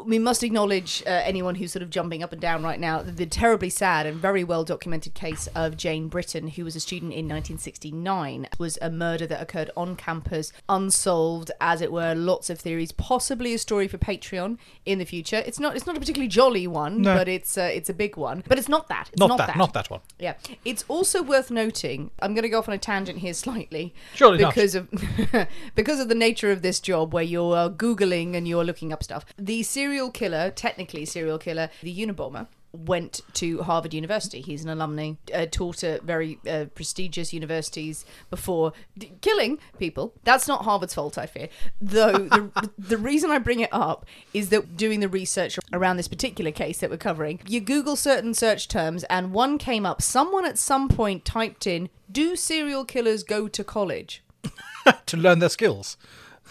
We 0.07 0.19
must 0.19 0.43
acknowledge 0.43 1.03
uh, 1.07 1.11
anyone 1.11 1.57
who's 1.57 1.73
sort 1.73 1.83
of 1.83 1.91
jumping 1.91 2.23
up 2.23 2.33
and 2.33 2.41
down 2.41 2.63
right 2.63 2.79
now 2.79 3.03
the 3.03 3.27
terribly 3.27 3.71
sad 3.71 4.07
and 4.07 4.17
very 4.19 4.45
well 4.45 4.65
documented 4.65 5.15
case 5.15 5.49
of 5.55 5.77
Jane 5.77 6.09
Britton, 6.09 6.49
who 6.49 6.65
was 6.65 6.77
a 6.77 6.81
student 6.81 7.13
in 7.13 7.27
1969. 7.29 8.45
It 8.45 8.59
was 8.59 8.79
a 8.81 8.91
murder 8.91 9.27
that 9.27 9.41
occurred 9.43 9.71
on 9.77 9.97
campus, 9.97 10.53
unsolved, 10.69 11.51
as 11.61 11.81
it 11.81 11.93
were. 11.93 12.15
Lots 12.15 12.51
of 12.51 12.59
theories, 12.61 12.93
possibly 12.93 13.55
a 13.55 13.59
story 13.59 13.89
for 13.89 13.99
Patreon 13.99 14.59
in 14.87 14.99
the 14.99 15.05
future. 15.05 15.43
It's 15.47 15.59
not. 15.59 15.77
It's 15.77 15.87
not 15.87 15.97
a 15.97 16.01
particularly 16.01 16.29
jolly 16.29 16.67
one, 16.67 17.03
No. 17.03 17.15
but 17.17 17.29
it's 17.29 17.59
uh, 17.59 17.63
it's 17.73 17.89
a 17.91 17.95
big 17.95 18.17
one. 18.17 18.45
But 18.49 18.59
it's 18.59 18.69
not 18.69 18.89
that. 18.89 19.09
It's 19.13 19.19
Not, 19.19 19.39
that, 19.39 19.57
Not 19.57 19.73
that 19.75 19.91
one. 19.91 20.01
yeah, 20.19 20.35
it's 20.65 20.85
also 20.89 21.23
worth 21.23 21.51
noting. 21.51 22.11
I'm 22.21 22.35
going 22.35 22.43
to 22.43 22.49
go 22.49 22.59
off 22.59 22.69
on 22.69 22.75
a 22.75 22.79
tangent 22.79 23.19
here 23.19 23.35
slightly, 23.35 23.95
Surely 24.15 24.39
not. 24.39 24.55
because 24.55 24.75
of 24.75 24.89
because 25.75 26.01
of 26.01 26.09
the 26.09 26.15
nature 26.15 26.51
of 26.51 26.63
this 26.63 26.81
job, 26.81 27.13
where 27.13 27.23
you're 27.25 27.57
uh, 27.57 27.69
googling 27.69 28.37
and 28.37 28.47
you're 28.47 28.65
looking 28.65 28.93
up 28.93 29.03
stuff. 29.03 29.25
The 29.37 29.63
serial 29.81 30.11
killer, 30.11 30.51
technically 30.51 31.07
serial 31.07 31.39
killer, 31.39 31.71
the 31.83 32.07
Unabomber, 32.07 32.47
went 32.71 33.23
to 33.33 33.63
Harvard 33.63 33.95
University. 33.95 34.43
He's 34.43 34.63
an 34.63 34.69
alumni, 34.69 35.13
uh, 35.33 35.47
taught 35.51 35.83
at 35.83 36.03
very 36.03 36.39
uh, 36.47 36.67
prestigious 36.75 37.33
universities 37.33 38.05
before 38.29 38.75
d- 38.99 39.13
killing 39.23 39.59
people. 39.79 40.13
That's 40.23 40.47
not 40.47 40.67
Harvard's 40.67 40.93
fault, 40.93 41.17
I 41.17 41.25
fear. 41.25 41.49
Though 41.81 42.13
the, 42.13 42.71
the 42.79 42.99
reason 42.99 43.31
I 43.31 43.39
bring 43.39 43.61
it 43.61 43.71
up 43.73 44.05
is 44.35 44.51
that 44.51 44.77
doing 44.77 45.01
the 45.01 45.09
research 45.09 45.59
around 45.73 45.97
this 45.97 46.09
particular 46.09 46.51
case 46.51 46.77
that 46.81 46.91
we're 46.91 46.99
covering, 46.99 47.41
you 47.47 47.61
Google 47.61 47.97
certain 47.97 48.35
search 48.35 48.69
terms, 48.69 49.05
and 49.05 49.33
one 49.33 49.57
came 49.57 49.87
up. 49.87 50.03
Someone 50.03 50.45
at 50.45 50.59
some 50.59 50.91
point 50.91 51.25
typed 51.25 51.67
in, 51.67 51.89
"Do 52.13 52.37
serial 52.37 52.85
killers 52.85 53.23
go 53.23 53.49
to 53.49 53.65
college?" 53.65 54.23
To 55.07 55.17
learn 55.17 55.39
their 55.39 55.49
skills. 55.49 55.97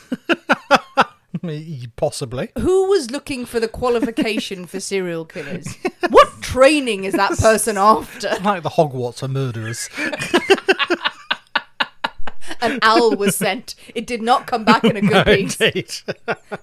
Possibly. 1.96 2.50
Who 2.58 2.90
was 2.90 3.12
looking 3.12 3.46
for 3.46 3.60
the 3.60 3.68
qualification 3.68 4.66
for 4.66 4.80
serial 4.80 5.26
killers? 5.26 5.76
What 6.10 6.42
training 6.42 7.04
is 7.04 7.14
that 7.14 7.38
person 7.38 7.78
after? 7.78 8.30
Like 8.44 8.64
the 8.64 8.70
Hogwarts 8.70 9.22
of 9.22 9.32
murderers. 9.32 9.90
An 12.62 12.80
owl 12.82 13.16
was 13.16 13.36
sent. 13.38 13.76
It 13.96 14.06
did 14.06 14.22
not 14.22 14.48
come 14.48 14.66
back 14.66 14.84
in 14.84 14.98
a 14.98 15.02
good 15.02 15.26
piece. 15.26 16.04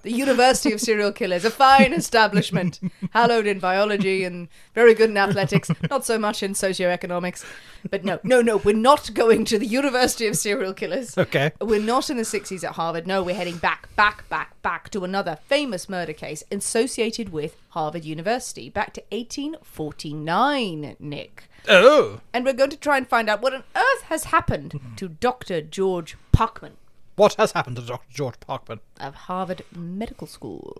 The 0.03 0.11
University 0.11 0.71
of 0.71 0.79
Serial 0.81 1.11
Killers, 1.11 1.43
a 1.43 1.49
fine 1.49 1.91
establishment, 1.93 2.79
hallowed 3.11 3.47
in 3.47 3.59
biology 3.59 4.23
and 4.23 4.47
very 4.75 4.93
good 4.93 5.09
in 5.09 5.17
athletics, 5.17 5.71
not 5.89 6.05
so 6.05 6.19
much 6.19 6.43
in 6.43 6.53
socioeconomics. 6.53 7.45
But 7.89 8.03
no, 8.03 8.19
no, 8.23 8.41
no, 8.41 8.57
we're 8.57 8.75
not 8.75 9.13
going 9.13 9.45
to 9.45 9.57
the 9.57 9.65
University 9.65 10.27
of 10.27 10.35
Serial 10.37 10.73
Killers. 10.73 11.17
Okay. 11.17 11.51
We're 11.61 11.81
not 11.81 12.09
in 12.09 12.17
the 12.17 12.23
60s 12.23 12.63
at 12.63 12.73
Harvard. 12.73 13.07
No, 13.07 13.23
we're 13.23 13.35
heading 13.35 13.57
back, 13.57 13.93
back, 13.95 14.27
back, 14.29 14.56
back 14.67 14.89
to 14.89 15.05
another 15.05 15.37
famous 15.47 15.87
murder 15.87 16.11
case 16.11 16.43
associated 16.51 17.29
with 17.29 17.55
Harvard 17.69 18.03
University, 18.03 18.69
back 18.69 18.91
to 18.91 19.01
1849, 19.13 20.97
Nick. 20.99 21.49
Oh. 21.69 22.19
And 22.33 22.43
we're 22.43 22.51
going 22.51 22.71
to 22.71 22.75
try 22.75 22.97
and 22.97 23.07
find 23.07 23.29
out 23.29 23.41
what 23.41 23.53
on 23.53 23.63
earth 23.73 24.01
has 24.07 24.25
happened 24.25 24.77
to 24.97 25.07
Dr. 25.07 25.61
George 25.61 26.17
Parkman 26.33 26.73
What 27.15 27.35
has 27.35 27.53
happened 27.53 27.77
to 27.77 27.81
Dr. 27.81 28.11
George 28.13 28.41
Parkman? 28.41 28.81
of 28.99 29.15
Harvard 29.15 29.61
Medical 29.73 30.27
School. 30.27 30.75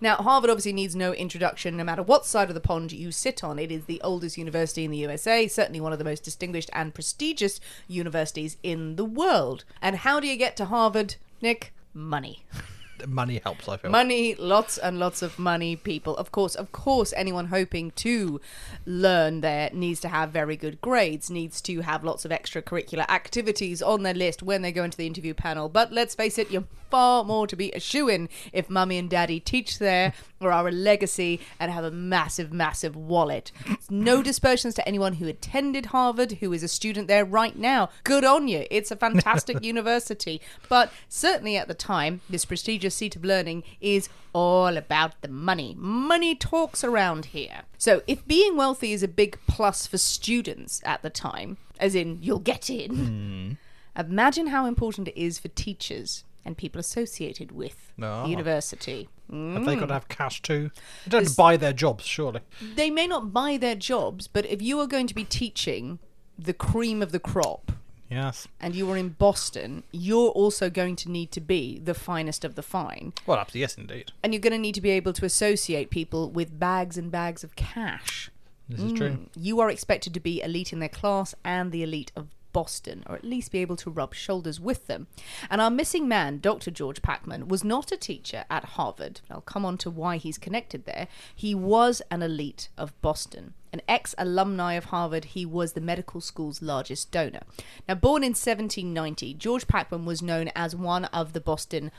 Now, 0.00 0.16
Harvard 0.16 0.50
obviously 0.50 0.72
needs 0.72 0.96
no 0.96 1.12
introduction, 1.12 1.76
no 1.76 1.84
matter 1.84 2.02
what 2.02 2.26
side 2.26 2.48
of 2.48 2.54
the 2.54 2.60
pond 2.60 2.90
you 2.90 3.12
sit 3.12 3.44
on. 3.44 3.60
It 3.60 3.70
is 3.70 3.84
the 3.84 4.00
oldest 4.02 4.36
university 4.36 4.84
in 4.84 4.90
the 4.90 4.98
USA, 4.98 5.46
certainly 5.46 5.80
one 5.80 5.92
of 5.92 6.00
the 6.00 6.04
most 6.04 6.24
distinguished 6.24 6.70
and 6.72 6.92
prestigious 6.92 7.60
universities 7.86 8.56
in 8.64 8.96
the 8.96 9.04
world. 9.04 9.64
And 9.80 9.98
how 9.98 10.18
do 10.18 10.26
you 10.26 10.36
get 10.36 10.56
to 10.56 10.64
Harvard, 10.64 11.14
Nick? 11.40 11.72
Money. 11.94 12.44
Money 13.06 13.40
helps, 13.42 13.68
I 13.68 13.76
feel. 13.76 13.90
Money, 13.90 14.34
lots 14.36 14.78
and 14.78 14.98
lots 14.98 15.22
of 15.22 15.38
money, 15.38 15.76
people. 15.76 16.16
Of 16.16 16.32
course, 16.32 16.54
of 16.54 16.72
course, 16.72 17.12
anyone 17.16 17.46
hoping 17.46 17.90
to 17.92 18.40
learn 18.86 19.40
there 19.40 19.70
needs 19.72 20.00
to 20.00 20.08
have 20.08 20.30
very 20.30 20.56
good 20.56 20.80
grades, 20.80 21.30
needs 21.30 21.60
to 21.62 21.80
have 21.80 22.04
lots 22.04 22.24
of 22.24 22.30
extracurricular 22.30 23.08
activities 23.08 23.82
on 23.82 24.02
their 24.02 24.14
list 24.14 24.42
when 24.42 24.62
they 24.62 24.72
go 24.72 24.84
into 24.84 24.96
the 24.96 25.06
interview 25.06 25.34
panel. 25.34 25.68
But 25.68 25.92
let's 25.92 26.14
face 26.14 26.38
it, 26.38 26.50
you're 26.50 26.64
far 26.90 27.24
more 27.24 27.46
to 27.46 27.56
be 27.56 27.72
a 27.72 27.80
shoe 27.80 28.08
in 28.08 28.28
if 28.52 28.70
mummy 28.70 28.98
and 28.98 29.10
daddy 29.10 29.40
teach 29.40 29.80
there 29.80 30.12
or 30.40 30.52
are 30.52 30.68
a 30.68 30.70
legacy 30.70 31.40
and 31.58 31.72
have 31.72 31.82
a 31.82 31.90
massive, 31.90 32.52
massive 32.52 32.94
wallet. 32.94 33.50
No 33.90 34.22
dispersions 34.22 34.74
to 34.74 34.86
anyone 34.86 35.14
who 35.14 35.26
attended 35.26 35.86
Harvard, 35.86 36.32
who 36.32 36.52
is 36.52 36.62
a 36.62 36.68
student 36.68 37.08
there 37.08 37.24
right 37.24 37.56
now. 37.58 37.88
Good 38.04 38.24
on 38.24 38.46
you. 38.46 38.66
It's 38.70 38.90
a 38.90 38.96
fantastic 38.96 39.64
university. 39.64 40.40
But 40.68 40.92
certainly 41.08 41.56
at 41.56 41.66
the 41.66 41.74
time, 41.74 42.20
this 42.28 42.44
prestigious 42.44 42.83
seat 42.90 43.16
of 43.16 43.24
learning 43.24 43.62
is 43.80 44.08
all 44.32 44.76
about 44.76 45.20
the 45.22 45.28
money. 45.28 45.74
Money 45.78 46.34
talks 46.34 46.82
around 46.84 47.26
here. 47.26 47.62
So 47.78 48.02
if 48.06 48.26
being 48.26 48.56
wealthy 48.56 48.92
is 48.92 49.02
a 49.02 49.08
big 49.08 49.38
plus 49.46 49.86
for 49.86 49.98
students 49.98 50.80
at 50.84 51.02
the 51.02 51.10
time, 51.10 51.56
as 51.78 51.94
in 51.94 52.18
you'll 52.22 52.38
get 52.38 52.68
in, 52.70 53.58
imagine 53.96 54.48
how 54.48 54.66
important 54.66 55.08
it 55.08 55.20
is 55.20 55.38
for 55.38 55.48
teachers 55.48 56.24
and 56.44 56.56
people 56.56 56.78
associated 56.80 57.52
with 57.52 57.92
Ah. 58.02 58.24
the 58.24 58.30
university. 58.30 59.08
Have 59.30 59.64
they 59.64 59.76
got 59.76 59.86
to 59.86 59.94
have 59.94 60.08
cash 60.08 60.42
too? 60.42 60.70
They 61.06 61.10
don't 61.10 61.22
have 61.22 61.30
to 61.32 61.36
buy 61.36 61.56
their 61.56 61.72
jobs, 61.72 62.04
surely. 62.04 62.40
They 62.74 62.90
may 62.90 63.06
not 63.06 63.32
buy 63.32 63.56
their 63.56 63.74
jobs, 63.74 64.28
but 64.28 64.44
if 64.46 64.60
you 64.60 64.78
are 64.80 64.86
going 64.86 65.06
to 65.06 65.14
be 65.14 65.24
teaching 65.24 65.98
the 66.38 66.52
cream 66.52 67.00
of 67.02 67.12
the 67.12 67.18
crop 67.20 67.72
Yes. 68.14 68.48
and 68.60 68.74
you 68.74 68.90
are 68.90 68.96
in 68.96 69.10
Boston, 69.10 69.82
you're 69.92 70.30
also 70.30 70.70
going 70.70 70.96
to 70.96 71.10
need 71.10 71.32
to 71.32 71.40
be 71.40 71.78
the 71.78 71.94
finest 71.94 72.44
of 72.44 72.54
the 72.54 72.62
fine. 72.62 73.12
Well, 73.26 73.38
absolutely, 73.38 73.60
yes, 73.60 73.74
indeed. 73.76 74.12
And 74.22 74.32
you're 74.32 74.40
going 74.40 74.52
to 74.52 74.58
need 74.58 74.74
to 74.76 74.80
be 74.80 74.90
able 74.90 75.12
to 75.14 75.24
associate 75.24 75.90
people 75.90 76.30
with 76.30 76.58
bags 76.58 76.96
and 76.96 77.10
bags 77.10 77.42
of 77.44 77.56
cash. 77.56 78.30
This 78.68 78.80
is 78.80 78.92
true. 78.94 79.10
Mm. 79.10 79.28
You 79.36 79.60
are 79.60 79.68
expected 79.68 80.14
to 80.14 80.20
be 80.20 80.40
elite 80.40 80.72
in 80.72 80.78
their 80.78 80.88
class 80.88 81.34
and 81.44 81.70
the 81.70 81.82
elite 81.82 82.12
of 82.16 82.28
Boston, 82.54 83.02
or 83.06 83.16
at 83.16 83.24
least 83.24 83.52
be 83.52 83.58
able 83.58 83.76
to 83.76 83.90
rub 83.90 84.14
shoulders 84.14 84.58
with 84.58 84.86
them. 84.86 85.08
And 85.50 85.60
our 85.60 85.70
missing 85.70 86.08
man, 86.08 86.38
Dr. 86.38 86.70
George 86.70 87.02
Parkman, 87.02 87.48
was 87.48 87.62
not 87.62 87.92
a 87.92 87.96
teacher 87.98 88.44
at 88.48 88.64
Harvard. 88.64 89.20
I'll 89.30 89.42
come 89.42 89.66
on 89.66 89.76
to 89.78 89.90
why 89.90 90.16
he's 90.16 90.38
connected 90.38 90.86
there. 90.86 91.08
He 91.34 91.54
was 91.54 92.00
an 92.10 92.22
elite 92.22 92.70
of 92.78 92.98
Boston. 93.02 93.52
An 93.74 93.82
ex 93.88 94.14
alumni 94.16 94.74
of 94.74 94.84
Harvard, 94.84 95.24
he 95.24 95.44
was 95.44 95.72
the 95.72 95.80
medical 95.80 96.20
school's 96.20 96.62
largest 96.62 97.10
donor. 97.10 97.40
Now, 97.88 97.96
born 97.96 98.22
in 98.22 98.28
1790, 98.28 99.34
George 99.34 99.66
Parkman 99.66 100.04
was 100.04 100.22
known 100.22 100.48
as 100.54 100.76
one 100.76 101.06
of 101.06 101.32
the 101.32 101.40
Boston 101.40 101.90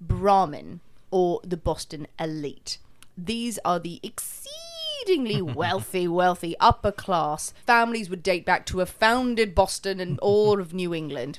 Brahmin 0.00 0.80
or 1.12 1.40
the 1.44 1.56
Boston 1.56 2.08
elite. 2.18 2.78
These 3.16 3.60
are 3.64 3.78
the 3.78 4.00
exceedingly 4.02 5.40
wealthy, 5.56 6.08
wealthy 6.08 6.56
upper 6.58 6.90
class 6.90 7.54
families 7.64 8.10
would 8.10 8.24
date 8.24 8.44
back 8.44 8.66
to 8.66 8.80
a 8.80 8.86
founded 8.86 9.54
Boston 9.54 10.00
and 10.00 10.18
all 10.18 10.58
of 10.58 10.74
New 10.74 10.92
England. 10.92 11.38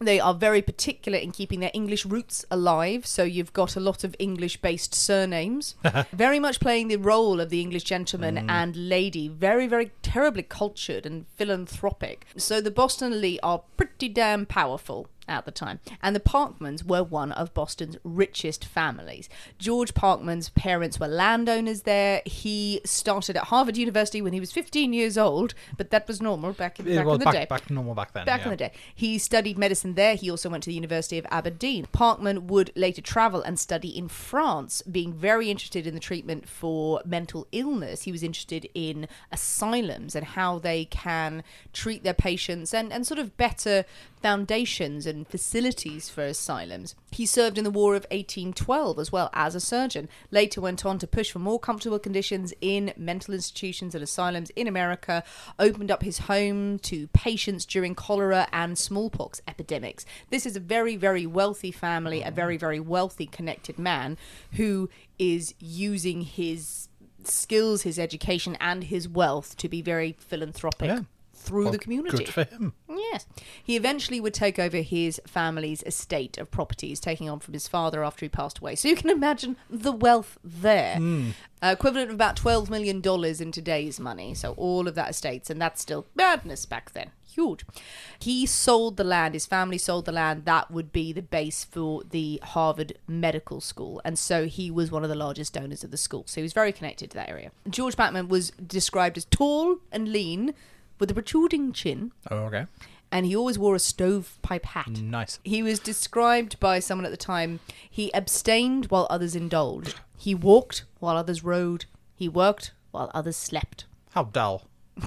They 0.00 0.20
are 0.20 0.34
very 0.34 0.62
particular 0.62 1.18
in 1.18 1.32
keeping 1.32 1.60
their 1.60 1.70
English 1.74 2.04
roots 2.04 2.44
alive, 2.50 3.06
so 3.06 3.22
you've 3.24 3.52
got 3.52 3.76
a 3.76 3.80
lot 3.80 4.04
of 4.04 4.14
English 4.18 4.58
based 4.58 4.94
surnames. 4.94 5.74
very 6.12 6.38
much 6.38 6.60
playing 6.60 6.88
the 6.88 6.96
role 6.96 7.40
of 7.40 7.50
the 7.50 7.60
English 7.60 7.84
gentleman 7.84 8.36
mm. 8.36 8.50
and 8.50 8.76
lady, 8.76 9.28
very, 9.28 9.66
very 9.66 9.90
terribly 10.02 10.42
cultured 10.42 11.04
and 11.04 11.26
philanthropic. 11.36 12.26
So 12.36 12.60
the 12.60 12.70
Boston 12.70 13.12
elite 13.12 13.40
are 13.42 13.62
pretty 13.76 14.08
damn 14.08 14.46
powerful 14.46 15.08
at 15.28 15.44
the 15.44 15.50
time. 15.50 15.80
And 16.02 16.14
the 16.14 16.20
Parkmans 16.20 16.84
were 16.84 17.02
one 17.02 17.32
of 17.32 17.54
Boston's 17.54 17.96
richest 18.04 18.64
families. 18.64 19.28
George 19.58 19.94
Parkman's 19.94 20.48
parents 20.50 20.98
were 20.98 21.08
landowners 21.08 21.82
there. 21.82 22.22
He 22.24 22.80
started 22.84 23.36
at 23.36 23.44
Harvard 23.44 23.76
University 23.76 24.22
when 24.22 24.32
he 24.32 24.40
was 24.40 24.52
15 24.52 24.92
years 24.92 25.18
old, 25.18 25.54
but 25.76 25.90
that 25.90 26.08
was 26.08 26.20
normal 26.20 26.52
back 26.52 26.78
in, 26.80 26.86
back 26.86 27.06
in 27.06 27.18
the 27.18 27.24
back, 27.24 27.34
day. 27.34 27.46
back 27.48 27.70
normal 27.70 27.94
back 27.94 28.12
then. 28.12 28.24
Back 28.24 28.40
yeah. 28.40 28.44
in 28.44 28.50
the 28.50 28.56
day. 28.56 28.72
He 28.94 29.18
studied 29.18 29.58
medicine 29.58 29.94
there. 29.94 30.14
He 30.14 30.30
also 30.30 30.48
went 30.48 30.64
to 30.64 30.70
the 30.70 30.74
University 30.74 31.18
of 31.18 31.26
Aberdeen. 31.30 31.86
Parkman 31.92 32.44
would 32.44 32.72
later 32.74 33.02
travel 33.02 33.42
and 33.42 33.58
study 33.58 33.88
in 33.88 34.08
France, 34.08 34.82
being 34.82 35.12
very 35.12 35.50
interested 35.50 35.86
in 35.86 35.94
the 35.94 36.00
treatment 36.00 36.48
for 36.48 37.00
mental 37.04 37.46
illness. 37.52 38.02
He 38.02 38.12
was 38.12 38.22
interested 38.22 38.68
in 38.74 39.08
asylums 39.30 40.14
and 40.14 40.24
how 40.24 40.58
they 40.58 40.84
can 40.84 41.42
treat 41.72 42.04
their 42.04 42.14
patients 42.14 42.72
and, 42.72 42.92
and 42.92 43.06
sort 43.06 43.18
of 43.18 43.36
better 43.36 43.84
foundations 44.22 45.06
and 45.06 45.17
facilities 45.24 46.08
for 46.08 46.22
asylums. 46.22 46.94
He 47.10 47.26
served 47.26 47.58
in 47.58 47.64
the 47.64 47.70
War 47.70 47.94
of 47.94 48.04
1812 48.10 48.98
as 48.98 49.12
well 49.12 49.30
as 49.32 49.54
a 49.54 49.60
surgeon. 49.60 50.08
Later 50.30 50.60
went 50.60 50.84
on 50.84 50.98
to 50.98 51.06
push 51.06 51.30
for 51.30 51.38
more 51.38 51.58
comfortable 51.58 51.98
conditions 51.98 52.52
in 52.60 52.92
mental 52.96 53.34
institutions 53.34 53.94
and 53.94 54.02
asylums 54.02 54.50
in 54.50 54.66
America, 54.66 55.22
opened 55.58 55.90
up 55.90 56.02
his 56.02 56.18
home 56.18 56.78
to 56.80 57.06
patients 57.08 57.64
during 57.64 57.94
cholera 57.94 58.48
and 58.52 58.78
smallpox 58.78 59.40
epidemics. 59.48 60.04
This 60.30 60.46
is 60.46 60.56
a 60.56 60.60
very, 60.60 60.96
very 60.96 61.26
wealthy 61.26 61.72
family, 61.72 62.22
a 62.22 62.30
very, 62.30 62.56
very 62.56 62.80
wealthy, 62.80 63.26
connected 63.26 63.78
man 63.78 64.16
who 64.52 64.88
is 65.18 65.54
using 65.58 66.22
his 66.22 66.88
skills, 67.24 67.82
his 67.82 67.98
education, 67.98 68.56
and 68.60 68.84
his 68.84 69.08
wealth 69.08 69.56
to 69.56 69.68
be 69.68 69.82
very 69.82 70.16
philanthropic 70.18 70.88
Yeah. 70.88 71.00
Through 71.48 71.64
Well, 71.64 71.72
the 71.72 71.78
community. 71.78 72.24
Good 72.24 72.28
for 72.28 72.44
him. 72.44 72.74
Yes. 72.88 73.26
He 73.62 73.76
eventually 73.76 74.20
would 74.20 74.34
take 74.34 74.58
over 74.58 74.78
his 74.78 75.20
family's 75.26 75.82
estate 75.84 76.36
of 76.38 76.50
properties, 76.50 77.00
taking 77.00 77.28
on 77.30 77.40
from 77.40 77.54
his 77.54 77.66
father 77.68 78.04
after 78.04 78.24
he 78.24 78.28
passed 78.28 78.58
away. 78.58 78.74
So 78.74 78.88
you 78.88 78.96
can 78.96 79.08
imagine 79.10 79.56
the 79.70 79.92
wealth 79.92 80.36
there. 80.44 80.98
Uh, 81.62 81.70
equivalent 81.72 82.10
of 82.10 82.14
about 82.14 82.36
$12 82.36 82.68
million 82.70 83.02
in 83.40 83.52
today's 83.52 83.98
money. 83.98 84.34
So 84.34 84.52
all 84.52 84.86
of 84.86 84.94
that 84.94 85.10
estates, 85.10 85.50
and 85.50 85.60
that's 85.60 85.80
still 85.80 86.06
madness 86.14 86.66
back 86.66 86.92
then. 86.92 87.10
Huge. 87.26 87.64
He 88.18 88.46
sold 88.46 88.96
the 88.96 89.04
land, 89.04 89.34
his 89.34 89.46
family 89.46 89.78
sold 89.78 90.04
the 90.06 90.12
land. 90.12 90.44
That 90.44 90.70
would 90.70 90.92
be 90.92 91.12
the 91.12 91.22
base 91.22 91.64
for 91.64 92.02
the 92.02 92.40
Harvard 92.42 92.98
Medical 93.06 93.60
School. 93.60 94.00
And 94.04 94.18
so 94.18 94.46
he 94.46 94.70
was 94.70 94.90
one 94.90 95.02
of 95.04 95.08
the 95.08 95.14
largest 95.14 95.52
donors 95.54 95.84
of 95.84 95.90
the 95.90 95.96
school. 95.96 96.24
So 96.26 96.40
he 96.40 96.42
was 96.42 96.52
very 96.52 96.72
connected 96.72 97.10
to 97.12 97.16
that 97.16 97.28
area. 97.28 97.52
George 97.68 97.96
Parkman 97.96 98.28
was 98.28 98.50
described 98.50 99.16
as 99.16 99.24
tall 99.26 99.78
and 99.92 100.08
lean 100.08 100.52
with 100.98 101.10
a 101.10 101.14
protruding 101.14 101.72
chin 101.72 102.12
Oh, 102.30 102.36
okay. 102.46 102.66
and 103.12 103.24
he 103.26 103.34
always 103.36 103.58
wore 103.58 103.74
a 103.74 103.78
stovepipe 103.78 104.64
hat. 104.66 104.88
Nice. 104.88 105.38
He 105.44 105.62
was 105.62 105.78
described 105.78 106.58
by 106.60 106.78
someone 106.80 107.04
at 107.04 107.10
the 107.10 107.16
time. 107.16 107.60
He 107.90 108.12
abstained 108.14 108.86
while 108.86 109.06
others 109.10 109.34
indulged. 109.36 109.94
He 110.16 110.34
walked 110.34 110.84
while 111.00 111.16
others 111.16 111.44
rode. 111.44 111.84
He 112.14 112.28
worked 112.28 112.72
while 112.90 113.10
others 113.14 113.36
slept. 113.36 113.84
How 114.10 114.24
dull. 114.24 114.64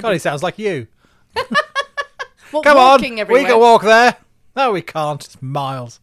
God, 0.00 0.12
he 0.12 0.18
sounds 0.18 0.42
like 0.42 0.58
you. 0.58 0.86
What, 2.50 2.64
Come 2.64 2.76
walking 2.76 3.14
on, 3.14 3.18
everywhere. 3.20 3.42
we 3.44 3.48
can 3.48 3.58
walk 3.58 3.80
there. 3.82 4.14
No, 4.54 4.72
we 4.72 4.82
can't. 4.82 5.24
It's 5.24 5.40
miles. 5.40 6.00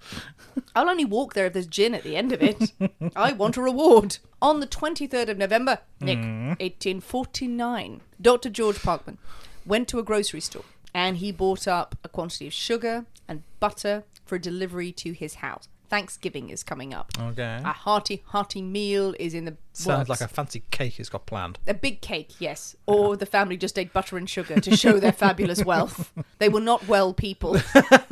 I'll 0.76 0.90
only 0.90 1.06
walk 1.06 1.34
there 1.34 1.46
if 1.46 1.54
there's 1.54 1.68
gin 1.68 1.94
at 1.94 2.04
the 2.04 2.16
end 2.16 2.32
of 2.32 2.42
it. 2.42 2.74
I 3.16 3.34
want 3.34 3.58
a 3.58 3.62
reward. 3.62 4.18
On 4.42 4.60
the 4.60 4.68
23rd 4.68 5.30
of 5.30 5.38
November, 5.38 5.80
Nick, 6.00 6.20
mm. 6.20 6.50
1849, 6.60 8.02
Dr. 8.22 8.50
George 8.50 8.78
Parkman 8.78 9.18
went 9.66 9.88
to 9.90 10.00
a 10.00 10.04
grocery 10.04 10.42
store 10.42 10.64
and 10.94 11.18
he 11.18 11.32
bought 11.32 11.68
up 11.68 11.96
a 12.04 12.10
quantity 12.10 12.48
of 12.48 12.54
sugar 12.54 13.06
and 13.28 13.44
butter 13.60 14.04
for 14.26 14.40
delivery 14.40 14.92
to 14.94 15.12
his 15.12 15.36
house. 15.36 15.68
Thanksgiving 15.90 16.50
is 16.50 16.64
coming 16.64 16.94
up. 16.94 17.12
Okay. 17.20 17.60
A 17.64 17.74
hearty, 17.74 18.24
hearty 18.28 18.62
meal 18.62 19.16
is 19.20 19.34
in 19.34 19.46
the 19.46 19.58
Sounds 19.74 20.10
works. 20.10 20.22
like 20.22 20.30
a 20.30 20.34
fancy 20.34 20.64
cake 20.72 20.94
he's 20.94 21.10
got 21.10 21.26
planned. 21.26 21.58
A 21.68 21.74
big 21.74 22.02
cake, 22.02 22.34
yes. 22.40 22.76
Or 22.86 23.16
the 23.16 23.26
family 23.26 23.58
just 23.58 23.78
ate 23.80 23.92
butter 23.94 24.18
and 24.18 24.30
sugar 24.30 24.60
to 24.60 24.76
show 24.78 25.00
their 25.00 25.12
fabulous 25.26 25.64
wealth. 25.64 26.12
They 26.38 26.50
were 26.50 26.60
not 26.62 26.88
well 26.88 27.14
people. 27.14 27.58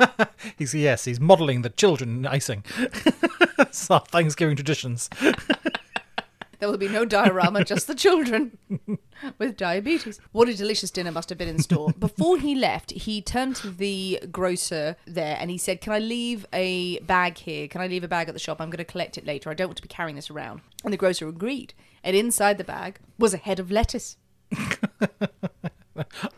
He's 0.56 0.72
yes, 0.74 1.04
he's 1.04 1.20
modelling 1.20 1.62
the 1.62 1.68
children 1.68 2.10
in 2.18 2.26
icing. 2.26 2.64
it's 3.58 3.90
our 3.90 4.00
Thanksgiving 4.00 4.56
traditions. 4.56 5.10
There 6.58 6.68
will 6.68 6.78
be 6.78 6.88
no 6.88 7.04
diorama, 7.04 7.64
just 7.64 7.86
the 7.86 7.94
children 7.94 8.58
with 9.38 9.56
diabetes. 9.56 10.20
What 10.32 10.48
a 10.48 10.54
delicious 10.54 10.90
dinner 10.90 11.12
must 11.12 11.28
have 11.28 11.38
been 11.38 11.48
in 11.48 11.60
store. 11.60 11.92
Before 11.98 12.38
he 12.38 12.54
left, 12.54 12.90
he 12.90 13.22
turned 13.22 13.56
to 13.56 13.70
the 13.70 14.20
grocer 14.32 14.96
there 15.06 15.36
and 15.40 15.50
he 15.50 15.58
said, 15.58 15.80
Can 15.80 15.92
I 15.92 16.00
leave 16.00 16.46
a 16.52 16.98
bag 17.00 17.38
here? 17.38 17.68
Can 17.68 17.80
I 17.80 17.86
leave 17.86 18.02
a 18.04 18.08
bag 18.08 18.28
at 18.28 18.34
the 18.34 18.40
shop? 18.40 18.60
I'm 18.60 18.70
going 18.70 18.78
to 18.78 18.84
collect 18.84 19.16
it 19.16 19.24
later. 19.24 19.50
I 19.50 19.54
don't 19.54 19.68
want 19.68 19.76
to 19.76 19.82
be 19.82 19.88
carrying 19.88 20.16
this 20.16 20.30
around. 20.30 20.62
And 20.84 20.92
the 20.92 20.96
grocer 20.96 21.28
agreed. 21.28 21.74
And 22.02 22.16
inside 22.16 22.58
the 22.58 22.64
bag 22.64 22.98
was 23.18 23.34
a 23.34 23.38
head 23.38 23.58
of 23.60 23.70
lettuce. 23.70 24.16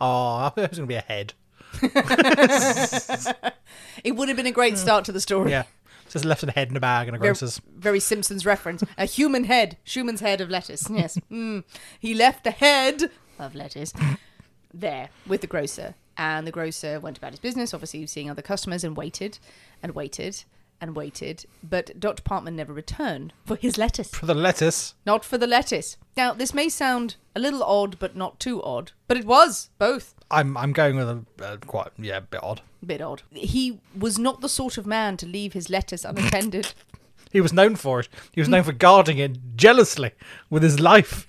Oh, 0.01 0.37
I 0.37 0.49
thought 0.49 0.57
it 0.57 0.69
was 0.71 0.79
going 0.79 0.87
to 0.89 0.93
be 0.93 0.95
a 0.95 1.01
head. 1.01 1.33
It 4.03 4.15
would 4.15 4.27
have 4.27 4.37
been 4.37 4.47
a 4.47 4.51
great 4.51 4.77
start 4.77 5.05
to 5.05 5.11
the 5.11 5.21
story. 5.21 5.51
Yeah. 5.51 5.63
Just 6.11 6.25
left 6.25 6.43
a 6.43 6.51
head 6.51 6.69
in 6.69 6.77
a 6.77 6.79
bag 6.79 7.07
in 7.07 7.15
a 7.15 7.17
grocer's. 7.17 7.61
very 7.75 7.99
Simpsons 7.99 8.45
reference. 8.45 8.83
A 8.97 9.05
human 9.05 9.45
head. 9.45 9.77
Schumann's 9.85 10.21
head 10.21 10.41
of 10.41 10.49
lettuce. 10.49 10.89
Yes. 10.89 11.17
Mm. 11.31 11.63
He 11.99 12.13
left 12.13 12.43
the 12.43 12.51
head 12.51 13.09
of 13.39 13.55
lettuce 13.55 13.93
there 14.73 15.09
with 15.25 15.41
the 15.41 15.47
grocer. 15.47 15.95
And 16.17 16.45
the 16.45 16.51
grocer 16.51 16.99
went 16.99 17.17
about 17.17 17.31
his 17.31 17.39
business, 17.39 17.73
obviously 17.73 18.05
seeing 18.05 18.29
other 18.29 18.41
customers, 18.41 18.83
and 18.83 18.97
waited 18.97 19.39
and 19.81 19.95
waited 19.95 20.43
and 20.81 20.95
waited. 20.95 21.45
But 21.63 21.99
Dr. 21.99 22.23
Parkman 22.23 22.53
never 22.53 22.73
returned 22.73 23.33
for 23.45 23.55
his 23.55 23.77
lettuce. 23.77 24.09
For 24.09 24.25
the 24.25 24.33
lettuce. 24.33 24.95
Not 25.05 25.23
for 25.23 25.37
the 25.37 25.47
lettuce. 25.47 25.95
Now, 26.17 26.33
this 26.33 26.53
may 26.53 26.67
sound 26.67 27.15
a 27.35 27.39
little 27.39 27.63
odd, 27.63 27.97
but 27.99 28.15
not 28.15 28.39
too 28.39 28.61
odd. 28.61 28.91
But 29.07 29.17
it 29.17 29.25
was 29.25 29.69
both. 29.77 30.15
I'm 30.29 30.57
I'm 30.57 30.73
going 30.73 30.95
with 30.97 31.07
a 31.07 31.25
uh, 31.45 31.57
quite 31.57 31.89
yeah, 31.97 32.17
a 32.17 32.21
bit 32.21 32.43
odd. 32.43 32.61
Bit 32.85 33.01
odd. 33.01 33.21
He 33.31 33.79
was 33.97 34.17
not 34.17 34.41
the 34.41 34.49
sort 34.49 34.77
of 34.77 34.85
man 34.85 35.17
to 35.17 35.25
leave 35.25 35.53
his 35.53 35.69
letters 35.69 36.05
unattended. 36.05 36.73
He 37.31 37.39
was 37.39 37.53
known 37.53 37.77
for 37.77 38.01
it. 38.01 38.09
He 38.33 38.41
was 38.41 38.49
known 38.49 38.63
for 38.63 38.73
guarding 38.73 39.17
it 39.17 39.55
jealously 39.55 40.11
with 40.49 40.63
his 40.63 40.81
life. 40.81 41.25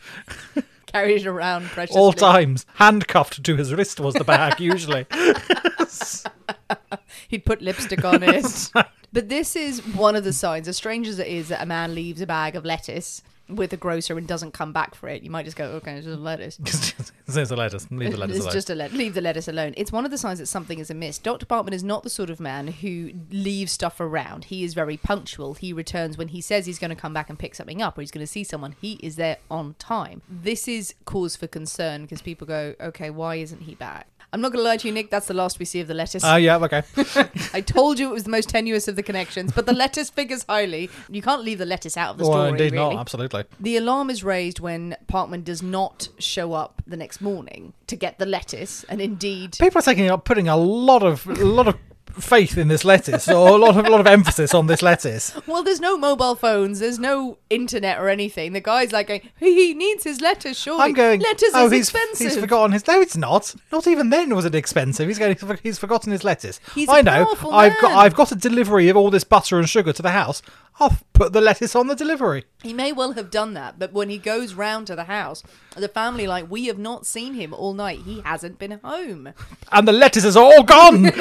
Carried 0.87 1.21
it 1.21 1.27
around 1.29 1.67
preciously. 1.67 2.01
All 2.01 2.13
times. 2.13 2.67
Handcuffed 2.75 3.45
to 3.45 3.55
his 3.55 3.73
wrist 3.73 4.01
was 4.01 4.15
the 4.15 4.25
bag 4.25 4.59
usually. 4.59 5.07
He'd 7.29 7.45
put 7.45 7.63
lipstick 7.63 8.05
on 8.05 8.25
it. 8.25 8.71
but 9.13 9.29
this 9.29 9.55
is 9.55 9.87
one 9.95 10.17
of 10.17 10.25
the 10.25 10.33
signs, 10.33 10.67
as 10.67 10.77
strange 10.77 11.07
as 11.07 11.21
it 11.21 11.29
is, 11.29 11.47
that 11.49 11.63
a 11.63 11.67
man 11.67 11.95
leaves 11.95 12.21
a 12.21 12.27
bag 12.27 12.57
of 12.57 12.65
lettuce 12.65 13.23
with 13.57 13.73
a 13.73 13.77
grocer 13.77 14.19
and 14.19 14.27
doesn't 14.27 14.53
come 14.53 14.73
back 14.73 14.95
for 14.95 15.09
it. 15.09 15.23
You 15.23 15.31
might 15.31 15.45
just 15.45 15.57
go, 15.57 15.65
okay, 15.67 15.95
it's 15.95 16.07
just 16.07 16.19
lettuce. 16.21 16.57
There's 17.27 17.51
a 17.51 17.57
lettuce. 17.57 17.91
Leave 17.91 18.13
the 18.13 18.19
lettuce 18.19 18.37
it's 18.37 18.45
alone. 18.45 18.53
just 18.53 18.71
a 18.71 18.75
let- 18.75 18.93
leave 18.93 19.15
the 19.15 19.21
lettuce 19.21 19.49
alone. 19.49 19.75
It's 19.77 19.93
one 19.93 20.05
of 20.05 20.11
the 20.11 20.19
signs 20.19 20.39
that 20.39 20.47
something 20.47 20.79
is 20.79 20.91
amiss. 20.91 21.19
Dr. 21.19 21.47
Parkman 21.47 21.73
is 21.73 21.85
not 21.85 22.03
the 22.03 22.11
sort 22.11 22.31
of 22.31 22.41
man 22.41 22.69
who 22.69 23.13
leaves 23.31 23.73
stuff 23.73 24.01
around. 24.01 24.45
He 24.45 24.65
is 24.65 24.75
very 24.75 24.97
punctual. 24.97 25.55
He 25.55 25.73
returns 25.73 26.19
when 26.19 26.29
he 26.29 26.41
says 26.41 26.67
he's 26.67 26.79
going 26.79 26.91
to 26.91 26.97
come 26.97 27.15
back 27.15 27.31
and 27.31 27.39
pick 27.39 27.55
something 27.55 27.81
up 27.81 27.97
or 27.97 28.03
he's 28.03 28.11
going 28.11 28.27
to 28.27 28.31
see 28.31 28.45
someone. 28.45 28.75
He 28.81 28.95
is 28.95 29.17
there 29.17 29.39
on 29.51 29.75
time. 29.79 30.23
This 30.29 30.69
is 30.69 30.95
cause 31.05 31.37
for 31.37 31.47
concern 31.47 32.03
because 32.03 32.23
people 32.23 32.47
go, 32.47 32.75
okay, 32.81 33.11
why 33.11 33.37
isn't 33.37 33.63
he 33.63 33.75
back? 33.75 34.07
I'm 34.35 34.41
not 34.41 34.51
going 34.51 34.63
to 34.63 34.69
lie 34.69 34.79
to 34.79 34.89
you, 34.89 34.95
Nick. 34.95 35.11
That's 35.11 35.27
the 35.27 35.35
last 35.35 35.59
we 35.59 35.67
see 35.67 35.81
of 35.81 35.89
the 35.89 35.95
lettuce. 35.95 36.25
Oh, 36.25 36.37
yeah, 36.37 36.57
okay. 36.57 36.83
I 37.53 37.61
told 37.61 37.99
you 37.99 38.09
it 38.09 38.13
was 38.13 38.25
the 38.25 38.31
most 38.31 38.49
tenuous 38.49 38.89
of 38.89 38.97
the 38.97 39.03
connections, 39.03 39.53
but 39.53 39.67
the 39.67 39.75
lettuce 39.75 40.09
figures 40.09 40.45
highly. 40.49 40.89
You 41.11 41.21
can't 41.21 41.43
leave 41.43 41.59
the 41.59 41.67
lettuce 41.67 41.99
out 41.99 42.13
of 42.13 42.19
the 42.19 42.25
well, 42.25 42.33
story. 42.33 42.49
indeed 42.49 42.73
really. 42.73 42.95
not, 42.95 43.01
absolutely. 43.01 43.45
The 43.61 43.77
alarm 43.77 44.09
is 44.09 44.25
raised 44.25 44.59
when 44.59 44.97
Parkman 45.07 45.45
does 45.45 45.63
not 45.63 46.09
show 46.19 46.55
up 46.55 46.83
the 46.87 46.97
next 46.97 47.21
morning 47.21 47.75
to 47.89 47.97
get 47.97 48.19
the 48.19 48.25
lettuce, 48.25 48.85
and 48.85 49.03
indeed, 49.03 49.57
People 49.61 49.81
are 49.81 49.83
taking 49.83 50.11
up, 50.11 50.25
putting 50.25 50.49
a 50.49 50.57
lot 50.57 51.03
of, 51.03 51.27
a 51.27 51.45
lot 51.45 51.69
of 51.69 51.77
faith 52.15 52.59
in 52.59 52.69
this 52.69 52.85
lettuce, 52.85 53.29
or 53.29 53.49
a 53.49 53.57
lot 53.57 53.77
of, 53.77 53.87
a 53.87 53.91
lot 53.91 54.01
of 54.01 54.07
emphasis 54.07 54.55
on 54.55 54.67
this 54.67 54.83
lettuce. 54.83 55.35
well, 55.47 55.63
there's 55.63 55.81
no 55.81 55.97
mobile 55.97 56.35
phones, 56.35 56.81
there's 56.81 56.99
no 56.99 57.39
internet 57.51 57.99
or 57.99 58.09
anything. 58.09 58.53
The 58.53 58.61
guy's 58.61 58.93
like, 58.93 59.09
going, 59.09 59.29
he 59.39 59.75
needs 59.75 60.05
his 60.05 60.21
lettuce. 60.21 60.59
Surely, 60.59 60.83
I'm 60.83 60.93
going. 60.93 61.21
lettuce 61.21 61.51
oh, 61.55 61.67
is 61.67 61.73
he's, 61.73 61.89
expensive. 61.89 62.27
he's 62.27 62.37
forgotten 62.39 62.73
his. 62.73 62.87
No, 62.87 63.01
it's 63.01 63.17
not. 63.17 63.55
Not 63.71 63.87
even 63.87 64.11
then 64.11 64.35
was 64.35 64.45
it 64.45 64.55
expensive. 64.55 65.09
He's 65.09 65.19
going. 65.19 65.37
He's 65.63 65.79
forgotten 65.79 66.13
his 66.13 66.25
lettuce. 66.25 66.61
He's 66.75 66.89
I 66.89 67.03
know. 67.03 67.27
I've 67.51 67.81
got. 67.81 67.93
I've 67.93 68.15
got 68.15 68.33
a 68.33 68.37
delivery 68.37 68.89
of 68.89 68.97
all 68.97 69.11
this 69.11 69.25
butter 69.25 69.59
and 69.59 69.69
sugar 69.69 69.93
to 69.93 70.03
the 70.03 70.11
house. 70.11 70.43
I'll 70.81 70.99
put 71.13 71.33
the 71.33 71.41
lettuce 71.41 71.77
on 71.77 71.87
the 71.87 71.95
delivery. 71.95 72.45
He 72.63 72.73
may 72.73 72.93
well 72.93 73.13
have 73.13 73.31
done 73.31 73.55
that, 73.55 73.79
but 73.79 73.93
when 73.93 74.09
he 74.09 74.19
goes 74.19 74.55
round 74.55 74.87
to 74.87 74.97
the 74.97 75.05
house, 75.05 75.43
the 75.77 75.89
family 75.89 76.27
like, 76.27 76.51
we 76.51 76.67
have 76.67 76.79
not 76.79 77.07
seen 77.07 77.35
him 77.35 77.53
all 77.53 77.75
night. 77.75 78.01
He 78.05 78.21
hasn't 78.23 78.59
been 78.59 78.81
home. 78.83 79.33
And 79.73 79.89
the 79.89 79.93
lettuces 79.93 80.37
are 80.37 80.45
all 80.45 80.63
gone. 80.63 81.05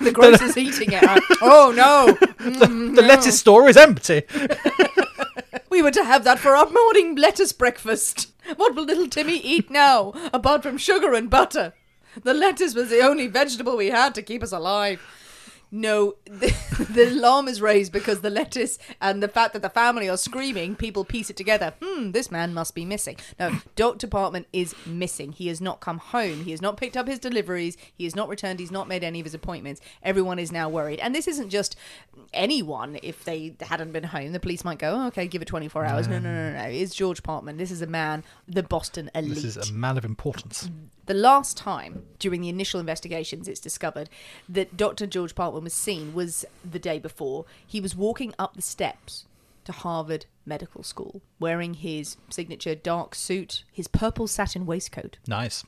The 0.00 0.12
grocer's 0.12 0.56
eating 0.56 0.92
it. 0.92 1.02
Uh, 1.02 1.20
oh 1.42 1.72
no! 1.74 2.12
the 2.38 3.02
lettuce 3.02 3.40
store 3.40 3.68
is 3.68 3.76
empty. 3.76 4.22
We 5.70 5.82
were 5.82 5.90
to 5.90 6.04
have 6.04 6.24
that 6.24 6.38
for 6.38 6.54
our 6.54 6.68
morning 6.70 7.16
lettuce 7.16 7.52
breakfast. 7.52 8.32
What 8.56 8.74
will 8.74 8.84
little 8.84 9.08
Timmy 9.08 9.38
eat 9.38 9.70
now, 9.70 10.12
apart 10.32 10.62
from 10.62 10.78
sugar 10.78 11.14
and 11.14 11.28
butter? 11.28 11.74
The 12.22 12.32
lettuce 12.32 12.74
was 12.74 12.90
the 12.90 13.00
only 13.00 13.26
vegetable 13.26 13.76
we 13.76 13.88
had 13.88 14.14
to 14.14 14.22
keep 14.22 14.42
us 14.42 14.52
alive. 14.52 15.00
No, 15.70 16.16
the, 16.24 16.54
the 16.90 17.10
alarm 17.10 17.48
is 17.48 17.60
raised 17.60 17.92
because 17.92 18.20
the 18.20 18.30
lettuce 18.30 18.78
and 19.00 19.22
the 19.22 19.28
fact 19.28 19.52
that 19.52 19.62
the 19.62 19.68
family 19.68 20.08
are 20.08 20.16
screaming, 20.16 20.76
people 20.76 21.04
piece 21.04 21.30
it 21.30 21.36
together. 21.36 21.74
Hmm, 21.82 22.12
this 22.12 22.30
man 22.30 22.54
must 22.54 22.74
be 22.74 22.84
missing. 22.84 23.16
No, 23.38 23.58
Dr. 23.76 24.06
Parkman 24.06 24.46
is 24.52 24.74
missing. 24.86 25.32
He 25.32 25.48
has 25.48 25.60
not 25.60 25.80
come 25.80 25.98
home. 25.98 26.44
He 26.44 26.50
has 26.52 26.62
not 26.62 26.76
picked 26.76 26.96
up 26.96 27.06
his 27.06 27.18
deliveries. 27.18 27.76
He 27.94 28.04
has 28.04 28.16
not 28.16 28.28
returned. 28.28 28.60
He's 28.60 28.70
not 28.70 28.88
made 28.88 29.04
any 29.04 29.20
of 29.20 29.26
his 29.26 29.34
appointments. 29.34 29.80
Everyone 30.02 30.38
is 30.38 30.52
now 30.52 30.68
worried. 30.68 31.00
And 31.00 31.14
this 31.14 31.28
isn't 31.28 31.50
just 31.50 31.76
anyone. 32.32 32.98
If 33.02 33.24
they 33.24 33.54
hadn't 33.60 33.92
been 33.92 34.04
home, 34.04 34.32
the 34.32 34.40
police 34.40 34.64
might 34.64 34.78
go, 34.78 34.94
oh, 34.94 35.06
okay, 35.08 35.26
give 35.26 35.42
it 35.42 35.48
24 35.48 35.84
hours. 35.84 36.08
No, 36.08 36.18
no, 36.18 36.32
no, 36.32 36.52
no, 36.52 36.62
no. 36.62 36.68
It's 36.68 36.94
George 36.94 37.22
Parkman. 37.22 37.58
This 37.58 37.70
is 37.70 37.82
a 37.82 37.86
man, 37.86 38.24
the 38.46 38.62
Boston 38.62 39.10
elite. 39.14 39.34
This 39.34 39.56
is 39.56 39.70
a 39.70 39.72
man 39.72 39.98
of 39.98 40.04
importance. 40.04 40.70
The 41.08 41.14
last 41.14 41.56
time 41.56 42.04
during 42.18 42.42
the 42.42 42.50
initial 42.50 42.78
investigations 42.78 43.48
it's 43.48 43.60
discovered 43.60 44.10
that 44.46 44.76
Dr. 44.76 45.06
George 45.06 45.34
Parkman 45.34 45.62
was 45.62 45.72
seen 45.72 46.12
was 46.12 46.44
the 46.70 46.78
day 46.78 46.98
before. 46.98 47.46
He 47.66 47.80
was 47.80 47.96
walking 47.96 48.34
up 48.38 48.54
the 48.56 48.60
steps 48.62 49.24
to 49.64 49.72
Harvard 49.72 50.26
Medical 50.44 50.82
School 50.82 51.22
wearing 51.40 51.72
his 51.74 52.18
signature 52.28 52.74
dark 52.74 53.14
suit, 53.14 53.64
his 53.72 53.88
purple 53.88 54.26
satin 54.26 54.66
waistcoat, 54.66 55.16
Nice. 55.26 55.64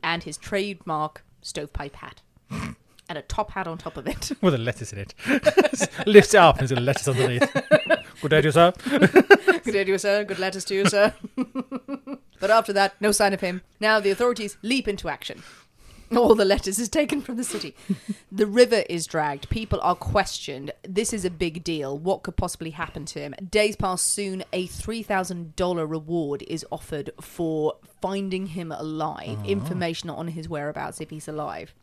and 0.00 0.22
his 0.22 0.36
trademark 0.36 1.24
stovepipe 1.42 1.96
hat. 1.96 2.22
and 2.50 3.18
a 3.18 3.22
top 3.22 3.50
hat 3.50 3.66
on 3.66 3.76
top 3.78 3.96
of 3.96 4.06
it. 4.06 4.30
With 4.40 4.54
a 4.54 4.58
lettuce 4.58 4.92
in 4.92 5.00
it. 5.00 5.14
Lifts 6.06 6.34
it 6.34 6.38
up 6.38 6.60
and 6.60 6.68
there's 6.68 6.78
a 6.78 6.80
lettuce 6.80 7.08
underneath. 7.08 7.52
Good 8.20 8.28
day 8.30 8.40
to 8.42 8.46
you, 8.46 8.52
sir. 8.52 8.72
Good 8.88 9.64
day 9.72 9.82
to 9.84 9.90
you, 9.90 9.98
sir. 9.98 10.22
Good 10.22 10.38
letters 10.38 10.64
to 10.66 10.74
you, 10.76 10.86
sir. 10.86 11.12
But 12.40 12.50
after 12.50 12.72
that, 12.72 12.94
no 13.00 13.12
sign 13.12 13.32
of 13.32 13.40
him. 13.40 13.62
Now 13.80 14.00
the 14.00 14.10
authorities 14.10 14.56
leap 14.62 14.88
into 14.88 15.08
action. 15.08 15.42
All 16.16 16.34
the 16.34 16.44
letters 16.44 16.78
is 16.78 16.88
taken 16.88 17.20
from 17.20 17.36
the 17.36 17.44
city. 17.44 17.74
the 18.30 18.46
river 18.46 18.84
is 18.88 19.06
dragged. 19.06 19.48
People 19.48 19.80
are 19.82 19.94
questioned. 19.94 20.72
This 20.86 21.12
is 21.12 21.24
a 21.24 21.30
big 21.30 21.64
deal. 21.64 21.96
What 21.98 22.22
could 22.22 22.36
possibly 22.36 22.70
happen 22.70 23.04
to 23.06 23.20
him? 23.20 23.34
Days 23.50 23.74
pass 23.74 24.02
soon. 24.02 24.44
A 24.52 24.68
$3,000 24.68 25.90
reward 25.90 26.44
is 26.46 26.64
offered 26.70 27.10
for 27.20 27.76
finding 28.00 28.46
him 28.46 28.70
alive. 28.70 29.38
Information 29.44 30.10
on 30.10 30.28
his 30.28 30.48
whereabouts 30.48 31.00
if 31.00 31.10
he's 31.10 31.26
alive. 31.26 31.74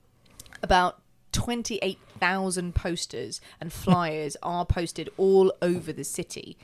About 0.64 1.02
28,000 1.32 2.76
posters 2.76 3.42
and 3.60 3.74
flyers 3.74 4.38
are 4.44 4.66
posted 4.66 5.10
all 5.18 5.52
over 5.62 5.92
the 5.92 6.04
city. 6.04 6.58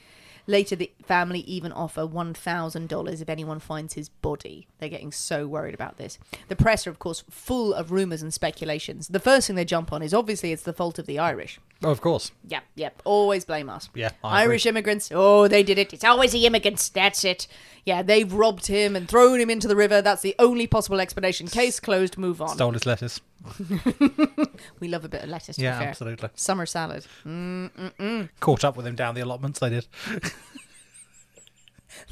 Later, 0.49 0.77
the 0.77 0.89
family 1.03 1.41
even 1.41 1.73
offer 1.73 2.01
$1,000 2.01 3.21
if 3.21 3.29
anyone 3.29 3.59
finds 3.59 3.93
his 3.95 4.07
body. 4.07 4.67
They're 4.79 4.87
getting 4.87 5.11
so 5.11 5.45
worried 5.45 5.73
about 5.73 5.97
this. 5.97 6.17
The 6.47 6.55
press 6.55 6.87
are, 6.87 6.89
of 6.89 6.99
course, 6.99 7.23
full 7.29 7.73
of 7.73 7.91
rumours 7.91 8.21
and 8.21 8.33
speculations. 8.33 9.09
The 9.09 9.19
first 9.19 9.47
thing 9.47 9.57
they 9.57 9.65
jump 9.65 9.91
on 9.91 10.01
is 10.01 10.13
obviously 10.13 10.53
it's 10.53 10.63
the 10.63 10.71
fault 10.71 10.99
of 10.99 11.05
the 11.05 11.19
Irish. 11.19 11.59
Oh, 11.83 11.91
of 11.91 11.99
course. 11.99 12.31
Yep, 12.47 12.63
yep. 12.75 13.01
Always 13.03 13.43
blame 13.43 13.69
us. 13.69 13.89
Yeah, 13.93 14.11
I 14.23 14.41
agree. 14.43 14.53
Irish 14.53 14.65
immigrants. 14.65 15.11
Oh, 15.13 15.49
they 15.49 15.63
did 15.63 15.77
it. 15.77 15.93
It's 15.93 16.05
always 16.05 16.31
the 16.31 16.45
immigrants. 16.45 16.87
That's 16.89 17.25
it. 17.25 17.47
Yeah, 17.85 18.01
they've 18.01 18.31
robbed 18.31 18.67
him 18.67 18.95
and 18.95 19.07
thrown 19.07 19.39
him 19.39 19.49
into 19.49 19.67
the 19.67 19.75
river. 19.75 20.01
That's 20.01 20.21
the 20.21 20.35
only 20.39 20.65
possible 20.65 20.99
explanation. 20.99 21.47
Case 21.47 21.79
closed. 21.79 22.17
Move 22.17 22.41
on. 22.41 22.49
Stole 22.49 22.71
his 22.71 22.85
lettuce. 22.85 23.19
We 24.79 24.87
love 24.87 25.05
a 25.05 25.09
bit 25.09 25.23
of 25.23 25.29
lettuce. 25.29 25.55
To 25.57 25.61
Yeah, 25.61 25.79
absolutely. 25.81 26.29
Summer 26.35 26.65
salad. 26.65 27.05
Mm, 27.25 27.71
mm, 27.71 27.91
mm. 27.99 28.26
Caught 28.47 28.63
up 28.63 28.77
with 28.77 28.87
him 28.87 28.95
down 28.95 29.13
the 29.13 29.19
allotments, 29.19 29.59
they 29.59 29.69
did. 29.69 29.87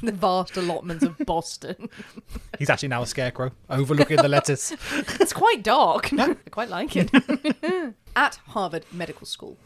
the 0.02 0.12
vast 0.12 0.54
allotments 0.58 1.02
of 1.02 1.16
Boston. 1.24 1.88
He's 2.58 2.68
actually 2.68 2.90
now 2.90 3.00
a 3.00 3.06
scarecrow, 3.06 3.52
overlooking 3.70 4.18
the 4.18 4.28
lettuce. 4.28 4.70
it's 5.18 5.32
quite 5.32 5.62
dark. 5.62 6.12
I 6.12 6.34
quite 6.50 6.68
like 6.68 6.94
it. 6.94 7.10
At 8.14 8.34
Harvard 8.48 8.84
Medical 8.92 9.26
School, 9.26 9.56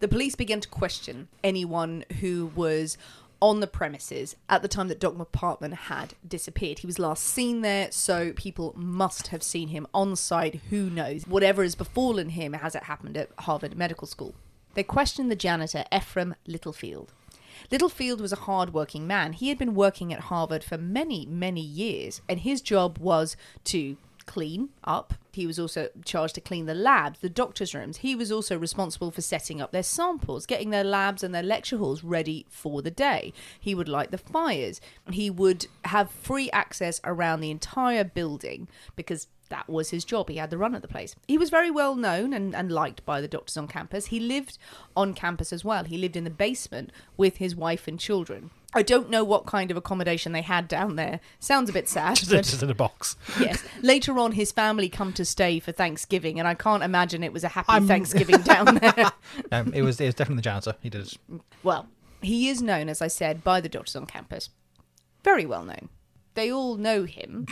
the 0.00 0.08
police 0.08 0.34
began 0.34 0.60
to 0.60 0.68
question 0.68 1.28
anyone 1.44 2.06
who 2.20 2.50
was 2.54 2.96
on 3.42 3.60
the 3.60 3.66
premises 3.66 4.34
at 4.48 4.62
the 4.62 4.68
time 4.68 4.88
that 4.88 4.98
Dr. 4.98 5.26
Parkman 5.26 5.74
had 5.74 6.14
disappeared. 6.26 6.78
He 6.78 6.86
was 6.86 6.98
last 6.98 7.22
seen 7.22 7.60
there, 7.60 7.92
so 7.92 8.32
people 8.32 8.72
must 8.78 9.26
have 9.26 9.42
seen 9.42 9.68
him 9.68 9.86
on 9.92 10.16
site. 10.16 10.62
Who 10.70 10.88
knows? 10.88 11.26
Whatever 11.26 11.62
has 11.62 11.74
befallen 11.74 12.30
him 12.30 12.54
has 12.54 12.74
it 12.74 12.84
happened 12.84 13.18
at 13.18 13.28
Harvard 13.40 13.76
Medical 13.76 14.06
School. 14.06 14.34
They 14.74 14.82
questioned 14.82 15.30
the 15.30 15.36
janitor, 15.36 15.84
Ephraim 15.94 16.34
Littlefield. 16.46 17.12
Littlefield 17.70 18.20
was 18.20 18.32
a 18.32 18.36
hard-working 18.36 19.06
man. 19.06 19.32
He 19.32 19.48
had 19.48 19.58
been 19.58 19.74
working 19.74 20.12
at 20.12 20.20
Harvard 20.20 20.64
for 20.64 20.76
many, 20.76 21.24
many 21.26 21.60
years, 21.60 22.20
and 22.28 22.40
his 22.40 22.60
job 22.60 22.98
was 22.98 23.36
to 23.64 23.96
clean 24.26 24.70
up. 24.84 25.14
He 25.32 25.46
was 25.46 25.58
also 25.58 25.88
charged 26.04 26.34
to 26.36 26.40
clean 26.40 26.66
the 26.66 26.74
labs, 26.74 27.20
the 27.20 27.28
doctors' 27.28 27.74
rooms. 27.74 27.98
He 27.98 28.14
was 28.16 28.32
also 28.32 28.58
responsible 28.58 29.10
for 29.10 29.20
setting 29.20 29.60
up 29.60 29.72
their 29.72 29.82
samples, 29.82 30.46
getting 30.46 30.70
their 30.70 30.84
labs 30.84 31.22
and 31.22 31.34
their 31.34 31.42
lecture 31.42 31.76
halls 31.76 32.02
ready 32.02 32.46
for 32.48 32.82
the 32.82 32.90
day. 32.90 33.32
He 33.60 33.74
would 33.74 33.88
light 33.88 34.10
the 34.10 34.18
fires. 34.18 34.80
He 35.10 35.30
would 35.30 35.66
have 35.84 36.10
free 36.10 36.50
access 36.52 37.00
around 37.04 37.40
the 37.40 37.50
entire 37.50 38.04
building 38.04 38.68
because 38.96 39.28
that 39.54 39.68
was 39.68 39.90
his 39.90 40.04
job. 40.04 40.28
He 40.28 40.36
had 40.38 40.50
the 40.50 40.58
run 40.58 40.74
of 40.74 40.82
the 40.82 40.88
place. 40.88 41.14
He 41.28 41.38
was 41.38 41.48
very 41.48 41.70
well 41.70 41.94
known 41.94 42.32
and, 42.32 42.56
and 42.56 42.72
liked 42.72 43.04
by 43.06 43.20
the 43.20 43.28
doctors 43.28 43.56
on 43.56 43.68
campus. 43.68 44.06
He 44.06 44.18
lived 44.18 44.58
on 44.96 45.14
campus 45.14 45.52
as 45.52 45.64
well. 45.64 45.84
He 45.84 45.96
lived 45.96 46.16
in 46.16 46.24
the 46.24 46.30
basement 46.30 46.90
with 47.16 47.36
his 47.36 47.54
wife 47.54 47.86
and 47.86 48.00
children. 48.00 48.50
I 48.74 48.82
don't 48.82 49.08
know 49.10 49.22
what 49.22 49.46
kind 49.46 49.70
of 49.70 49.76
accommodation 49.76 50.32
they 50.32 50.42
had 50.42 50.66
down 50.66 50.96
there. 50.96 51.20
Sounds 51.38 51.70
a 51.70 51.72
bit 51.72 51.88
sad. 51.88 52.16
Just, 52.16 52.30
but 52.32 52.44
just 52.44 52.62
in 52.64 52.68
a 52.70 52.74
box. 52.74 53.16
yes. 53.38 53.62
Later 53.80 54.18
on, 54.18 54.32
his 54.32 54.50
family 54.50 54.88
come 54.88 55.12
to 55.12 55.24
stay 55.24 55.60
for 55.60 55.70
Thanksgiving, 55.70 56.40
and 56.40 56.48
I 56.48 56.54
can't 56.54 56.82
imagine 56.82 57.22
it 57.22 57.32
was 57.32 57.44
a 57.44 57.48
happy 57.48 57.68
I'm- 57.70 57.86
Thanksgiving 57.86 58.40
down 58.40 58.74
there. 58.82 59.12
Um, 59.52 59.72
it 59.72 59.82
was 59.82 60.00
it 60.00 60.06
was 60.06 60.16
definitely 60.16 60.40
the 60.40 60.42
janitor. 60.50 60.74
He 60.80 60.90
did. 60.90 61.16
Well, 61.62 61.86
he 62.20 62.48
is 62.48 62.60
known, 62.60 62.88
as 62.88 63.00
I 63.00 63.06
said, 63.06 63.44
by 63.44 63.60
the 63.60 63.68
doctors 63.68 63.94
on 63.94 64.06
campus. 64.06 64.50
Very 65.22 65.46
well 65.46 65.62
known. 65.64 65.88
They 66.34 66.50
all 66.50 66.76
know 66.76 67.04
him 67.04 67.46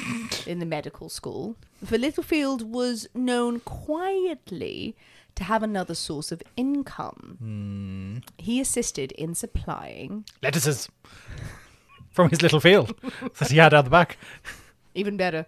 in 0.46 0.58
the 0.58 0.66
medical 0.66 1.08
school. 1.08 1.56
For 1.84 1.96
Littlefield 1.98 2.62
was 2.62 3.08
known 3.14 3.60
quietly 3.60 4.96
to 5.36 5.44
have 5.44 5.62
another 5.62 5.94
source 5.94 6.32
of 6.32 6.42
income. 6.56 7.36
Hmm. 7.38 8.18
He 8.38 8.60
assisted 8.60 9.12
in 9.12 9.34
supplying, 9.34 10.24
Lettuces 10.42 10.88
from 12.10 12.30
his 12.30 12.42
little 12.42 12.60
field 12.60 12.94
that 13.38 13.50
he 13.50 13.56
had 13.58 13.72
out 13.72 13.84
the 13.84 13.90
back. 13.90 14.18
even 14.94 15.16
better, 15.16 15.46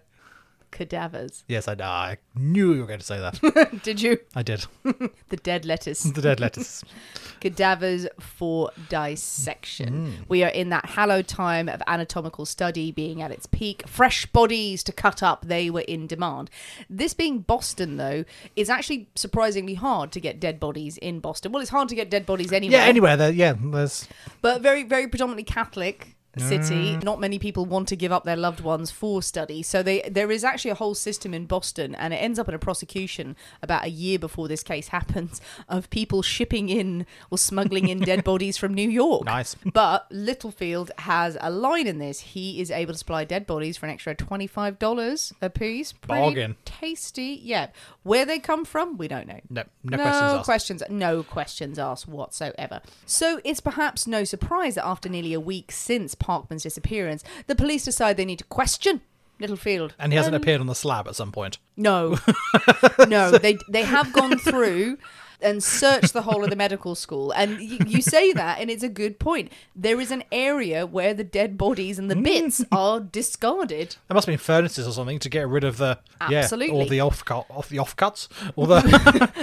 cadavers. 0.75 1.43
Yes, 1.47 1.67
I, 1.67 1.73
I 1.79 2.17
knew 2.35 2.73
you 2.73 2.81
were 2.81 2.87
going 2.87 2.99
to 2.99 3.05
say 3.05 3.17
that. 3.19 3.79
Did 3.83 4.01
you? 4.01 4.19
I 4.35 4.43
did. 4.43 4.65
The 5.29 5.37
dead 5.37 5.65
lettuce. 5.65 6.03
The 6.03 6.21
dead 6.21 6.39
lettuce. 6.39 6.83
cadavers 7.41 8.07
for 8.19 8.69
dissection. 8.89 10.07
Mm. 10.07 10.29
We 10.29 10.43
are 10.43 10.49
in 10.49 10.69
that 10.69 10.85
hallowed 10.85 11.27
time 11.27 11.67
of 11.67 11.81
anatomical 11.87 12.45
study 12.45 12.91
being 12.91 13.21
at 13.21 13.31
its 13.31 13.47
peak. 13.47 13.87
Fresh 13.87 14.27
bodies 14.27 14.83
to 14.83 14.91
cut 14.91 15.23
up, 15.23 15.45
they 15.47 15.69
were 15.69 15.81
in 15.81 16.05
demand. 16.05 16.49
This 16.89 17.13
being 17.13 17.39
Boston, 17.39 17.97
though, 17.97 18.23
is 18.55 18.69
actually 18.69 19.09
surprisingly 19.15 19.73
hard 19.73 20.11
to 20.11 20.19
get 20.19 20.39
dead 20.39 20.59
bodies 20.59 20.97
in 20.97 21.19
Boston. 21.19 21.51
Well, 21.51 21.61
it's 21.61 21.71
hard 21.71 21.89
to 21.89 21.95
get 21.95 22.11
dead 22.11 22.25
bodies 22.25 22.51
anywhere. 22.51 22.81
Yeah, 22.81 22.85
anywhere 22.85 23.17
there. 23.17 23.31
Yeah, 23.31 23.55
there's 23.59 24.07
But 24.41 24.61
very, 24.61 24.83
very 24.83 25.07
predominantly 25.07 25.43
Catholic. 25.43 26.14
City. 26.39 26.95
Ah. 26.95 26.99
Not 27.03 27.19
many 27.19 27.39
people 27.39 27.65
want 27.65 27.87
to 27.89 27.95
give 27.95 28.11
up 28.11 28.23
their 28.23 28.35
loved 28.35 28.61
ones 28.61 28.91
for 28.91 29.21
study. 29.21 29.63
So 29.63 29.81
they 29.83 30.01
there 30.09 30.31
is 30.31 30.43
actually 30.43 30.71
a 30.71 30.75
whole 30.75 30.95
system 30.95 31.33
in 31.33 31.45
Boston 31.45 31.95
and 31.95 32.13
it 32.13 32.17
ends 32.17 32.39
up 32.39 32.49
in 32.49 32.55
a 32.55 32.59
prosecution 32.59 33.35
about 33.61 33.85
a 33.85 33.89
year 33.89 34.19
before 34.19 34.47
this 34.47 34.63
case 34.63 34.87
happens 34.99 35.41
of 35.69 35.89
people 35.89 36.21
shipping 36.21 36.69
in 36.69 37.05
or 37.29 37.37
smuggling 37.37 37.87
in 37.87 37.99
dead 37.99 38.23
bodies 38.31 38.57
from 38.57 38.73
New 38.73 38.89
York. 38.89 39.25
Nice. 39.25 39.55
But 39.65 40.07
Littlefield 40.11 40.91
has 40.99 41.37
a 41.41 41.49
line 41.49 41.87
in 41.87 41.99
this. 41.99 42.19
He 42.19 42.61
is 42.61 42.71
able 42.71 42.93
to 42.93 42.97
supply 42.97 43.23
dead 43.23 43.45
bodies 43.45 43.77
for 43.77 43.85
an 43.85 43.91
extra 43.91 44.15
$25 44.15 45.33
a 45.41 45.49
piece. 45.49 45.91
Pretty 45.91 46.21
Bargain. 46.21 46.55
Tasty. 46.65 47.39
Yeah. 47.43 47.69
Where 48.03 48.25
they 48.25 48.39
come 48.39 48.65
from, 48.65 48.97
we 48.97 49.07
don't 49.07 49.27
know. 49.27 49.39
No, 49.49 49.63
no 49.83 49.97
questions 49.97 50.33
asked. 50.33 50.45
questions, 50.45 50.83
no 50.89 51.23
questions 51.23 51.79
asked 51.79 52.07
whatsoever. 52.07 52.81
So 53.05 53.41
it's 53.43 53.59
perhaps 53.59 54.07
no 54.07 54.23
surprise 54.23 54.75
that 54.75 54.85
after 54.85 55.09
nearly 55.09 55.33
a 55.33 55.39
week 55.39 55.71
since 55.71 56.15
Parkman's 56.25 56.63
disappearance, 56.63 57.23
the 57.47 57.55
police 57.55 57.85
decide 57.85 58.17
they 58.17 58.25
need 58.25 58.39
to 58.39 58.45
question 58.45 59.01
Littlefield. 59.39 59.93
And 59.99 60.11
he 60.11 60.17
hasn't 60.17 60.35
um, 60.35 60.41
appeared 60.41 60.61
on 60.61 60.67
the 60.67 60.75
slab 60.75 61.07
at 61.07 61.15
some 61.15 61.31
point. 61.31 61.57
No, 61.77 62.17
no, 63.07 63.31
they 63.31 63.57
they 63.69 63.83
have 63.83 64.11
gone 64.13 64.37
through 64.39 64.97
and 65.41 65.63
search 65.63 66.11
the 66.11 66.23
whole 66.23 66.43
of 66.43 66.49
the 66.49 66.55
medical 66.55 66.95
school. 66.95 67.31
And 67.31 67.59
you, 67.61 67.79
you 67.87 68.01
say 68.01 68.33
that, 68.33 68.59
and 68.59 68.69
it's 68.69 68.83
a 68.83 68.89
good 68.89 69.19
point. 69.19 69.51
There 69.75 69.99
is 69.99 70.11
an 70.11 70.23
area 70.31 70.85
where 70.85 71.13
the 71.13 71.23
dead 71.23 71.57
bodies 71.57 71.99
and 71.99 72.09
the 72.09 72.15
mm. 72.15 72.23
bits 72.23 72.63
are 72.71 72.99
discarded. 72.99 73.95
There 74.07 74.15
must 74.15 74.27
have 74.27 74.33
been 74.33 74.39
furnaces 74.39 74.87
or 74.87 74.91
something 74.91 75.19
to 75.19 75.29
get 75.29 75.47
rid 75.47 75.63
of 75.63 75.77
the 75.77 75.99
yeah, 76.29 76.39
Absolutely. 76.39 76.75
all 76.75 76.85
the 76.87 76.99
off 77.01 77.23
cut, 77.25 77.45
off 77.49 77.69
the 77.69 77.77
offcuts, 77.77 78.27
all 78.55 78.65
the 78.65 78.81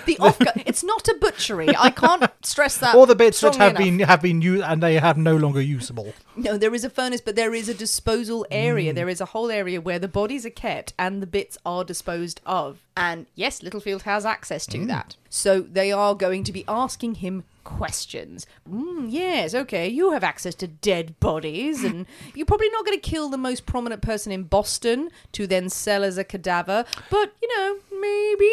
The 0.07 0.19
off 0.19 0.39
it's 0.67 0.83
not 0.83 1.07
a 1.09 1.15
butchery. 1.21 1.69
I 1.79 1.91
can't 1.91 2.25
stress 2.43 2.79
that. 2.79 2.95
all 2.95 3.07
the 3.07 3.15
bits 3.15 3.41
that 3.41 3.57
have 3.57 3.73
enough. 3.73 3.83
been 3.83 3.99
have 4.01 4.23
been 4.23 4.43
used 4.43 4.65
and 4.65 4.83
they 4.83 4.95
have 4.95 5.17
no 5.17 5.37
longer 5.37 5.61
usable. 5.61 6.13
No, 6.37 6.57
there 6.57 6.75
is 6.75 6.85
a 6.85 6.91
furnace, 6.91 7.21
but 7.21 7.37
there 7.37 7.55
is 7.55 7.69
a 7.69 7.75
disposal 7.75 8.47
area. 8.51 8.93
Mm. 8.93 8.97
There 8.97 9.09
is 9.09 9.21
a 9.21 9.27
whole 9.27 9.51
area 9.51 9.81
where 9.81 9.99
the 9.99 10.09
bodies 10.09 10.47
are 10.47 10.51
kept 10.51 10.95
and 10.99 11.23
the 11.23 11.27
bits 11.27 11.59
are 11.65 11.85
disposed 11.85 12.41
of. 12.47 12.79
And 12.97 13.27
yes, 13.35 13.63
Littlefield 13.63 14.03
has 14.03 14.27
access 14.27 14.67
to 14.67 14.85
that. 14.87 15.17
So 15.31 15.61
they 15.61 15.93
are 15.93 16.15
going 16.15 16.45
to 16.45 16.53
be 16.53 16.65
asking 16.69 17.17
him 17.17 17.45
questions. 17.65 18.47
Mm, 18.71 19.07
yes, 19.09 19.55
okay, 19.55 19.89
you 19.89 20.11
have 20.13 20.23
access 20.23 20.55
to 20.57 20.67
dead 20.67 21.19
bodies, 21.19 21.85
and 21.85 22.07
you're 22.35 22.47
probably 22.47 22.69
not 22.71 22.85
going 22.85 22.99
to 22.99 23.11
kill 23.11 23.29
the 23.29 23.39
most 23.39 23.65
prominent 23.65 24.03
person 24.03 24.31
in 24.31 24.45
Boston 24.45 25.11
to 25.33 25.47
then 25.47 25.69
sell 25.69 26.05
as 26.05 26.19
a 26.19 26.25
cadaver, 26.25 26.85
but 27.11 27.33
you 27.41 27.49
know, 27.57 27.79
maybe. 27.99 28.53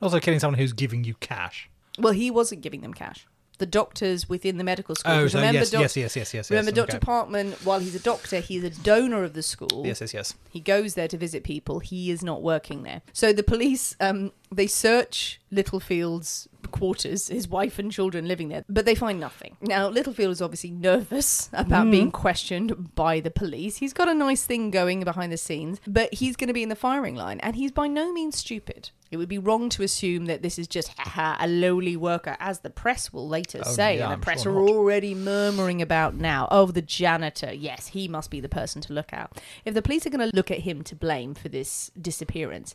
Also, 0.00 0.20
killing 0.20 0.40
someone 0.40 0.58
who's 0.58 0.72
giving 0.72 1.04
you 1.04 1.14
cash. 1.14 1.68
Well, 1.98 2.12
he 2.12 2.30
wasn't 2.30 2.62
giving 2.62 2.80
them 2.82 2.94
cash. 2.94 3.26
The 3.60 3.66
doctors 3.66 4.26
within 4.26 4.56
the 4.56 4.64
medical 4.64 4.94
school. 4.94 5.12
Oh, 5.12 5.28
so 5.28 5.38
remember 5.38 5.60
yes, 5.60 5.70
doc- 5.70 5.82
yes, 5.82 5.96
yes, 5.96 6.16
yes, 6.16 6.32
yes, 6.32 6.50
Remember, 6.50 6.70
yes, 6.70 6.76
Dr. 6.76 6.96
okay. 6.96 7.06
Parkman, 7.06 7.52
while 7.62 7.78
he's 7.78 7.94
a 7.94 8.00
doctor, 8.00 8.40
he's 8.40 8.64
a 8.64 8.70
donor 8.70 9.22
of 9.22 9.34
the 9.34 9.42
school. 9.42 9.82
Yes, 9.84 10.00
yes, 10.00 10.14
yes. 10.14 10.34
He 10.48 10.60
goes 10.60 10.94
there 10.94 11.08
to 11.08 11.18
visit 11.18 11.44
people. 11.44 11.80
He 11.80 12.10
is 12.10 12.22
not 12.24 12.40
working 12.40 12.84
there. 12.84 13.02
So 13.12 13.34
the 13.34 13.42
police, 13.42 13.94
um, 14.00 14.32
they 14.50 14.66
search 14.66 15.42
Littlefield's 15.50 16.48
quarters, 16.70 17.28
his 17.28 17.48
wife 17.48 17.78
and 17.78 17.92
children 17.92 18.26
living 18.26 18.48
there, 18.48 18.64
but 18.68 18.86
they 18.86 18.94
find 18.94 19.20
nothing. 19.20 19.56
Now, 19.60 19.88
Littlefield 19.88 20.32
is 20.32 20.40
obviously 20.42 20.70
nervous 20.70 21.50
about 21.52 21.90
being 21.90 22.10
questioned 22.10 22.94
by 22.94 23.20
the 23.20 23.30
police. 23.30 23.76
He's 23.76 23.92
got 23.92 24.08
a 24.08 24.14
nice 24.14 24.44
thing 24.44 24.70
going 24.70 25.04
behind 25.04 25.32
the 25.32 25.36
scenes, 25.36 25.80
but 25.86 26.14
he's 26.14 26.36
going 26.36 26.48
to 26.48 26.54
be 26.54 26.62
in 26.62 26.70
the 26.70 26.76
firing 26.76 27.14
line, 27.14 27.40
and 27.40 27.56
he's 27.56 27.72
by 27.72 27.88
no 27.88 28.12
means 28.12 28.38
stupid. 28.38 28.90
It 29.10 29.16
would 29.16 29.28
be 29.28 29.38
wrong 29.38 29.68
to 29.70 29.82
assume 29.82 30.26
that 30.26 30.42
this 30.42 30.56
is 30.58 30.68
just 30.68 30.96
haha, 30.96 31.36
a 31.44 31.48
lowly 31.48 31.96
worker, 31.96 32.36
as 32.38 32.60
the 32.60 32.70
press 32.70 33.12
will 33.12 33.26
later 33.28 33.60
Oh, 33.64 33.70
say, 33.70 33.96
yeah, 33.98 34.04
and 34.04 34.12
I'm 34.12 34.20
the 34.20 34.24
press 34.24 34.44
sure 34.44 34.52
are 34.52 34.60
not. 34.64 34.70
already 34.70 35.14
murmuring 35.14 35.82
about 35.82 36.14
now. 36.14 36.46
Oh, 36.50 36.66
the 36.66 36.80
janitor. 36.82 37.52
Yes, 37.52 37.88
he 37.88 38.06
must 38.06 38.30
be 38.30 38.38
the 38.40 38.48
person 38.48 38.80
to 38.82 38.92
look 38.92 39.12
at. 39.12 39.32
If 39.64 39.74
the 39.74 39.82
police 39.82 40.06
are 40.06 40.10
going 40.10 40.30
to 40.30 40.36
look 40.36 40.50
at 40.52 40.60
him 40.60 40.82
to 40.84 40.94
blame 40.94 41.34
for 41.34 41.48
this 41.48 41.90
disappearance, 42.00 42.72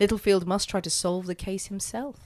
Littlefield 0.00 0.44
must 0.46 0.68
try 0.68 0.80
to 0.80 0.90
solve 0.90 1.26
the 1.26 1.36
case 1.36 1.66
himself. 1.66 2.16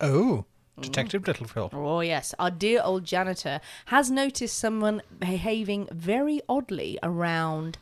Oh, 0.00 0.46
mm. 0.78 0.82
Detective 0.82 1.26
Littlefield. 1.26 1.72
Oh, 1.74 2.00
yes. 2.00 2.34
Our 2.38 2.50
dear 2.50 2.80
old 2.82 3.04
janitor 3.04 3.60
has 3.86 4.10
noticed 4.10 4.56
someone 4.58 5.02
behaving 5.18 5.88
very 5.92 6.40
oddly 6.48 6.98
around 7.02 7.76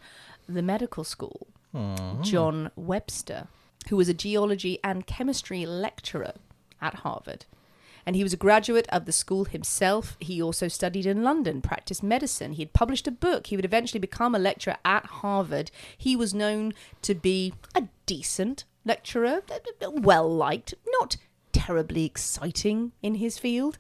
the 0.49 0.63
medical 0.63 1.05
school. 1.05 1.47
Hmm. 1.73 2.23
John 2.23 2.71
Webster, 2.75 3.47
who 3.89 3.97
was 3.97 4.09
a 4.09 4.15
geology 4.15 4.79
and 4.83 5.07
chemistry 5.07 5.67
lecturer 5.67 6.35
at 6.81 6.95
Harvard. 6.95 7.45
And 8.07 8.17
he 8.17 8.23
was 8.23 8.33
a 8.33 8.39
graduate 8.39 8.87
of 8.91 9.05
the 9.05 9.13
school 9.13 9.45
himself. 9.45 10.17
He 10.19 10.41
also 10.41 10.67
studied 10.69 11.05
in 11.05 11.23
London, 11.23 11.61
practiced 11.61 12.03
medicine. 12.03 12.53
He 12.53 12.63
had 12.63 12.73
published 12.73 13.07
a 13.07 13.11
book. 13.11 13.49
He 13.49 13.57
would 13.57 13.67
eventually 13.67 14.01
become 14.01 14.35
a 14.35 14.39
lecturer 14.39 14.77
at 14.85 15.05
Harvard. 15.07 15.71
He 15.97 16.17
was 16.17 16.33
known 16.33 16.73
to 17.03 17.15
be 17.15 17.53
a 17.75 17.89
decent 18.07 18.65
lecturer, 18.87 19.43
well 19.81 20.35
liked, 20.35 20.73
not 21.01 21.17
terribly 21.53 22.05
exciting 22.05 22.93
in 23.03 23.17
his 23.17 23.37
field. 23.37 23.79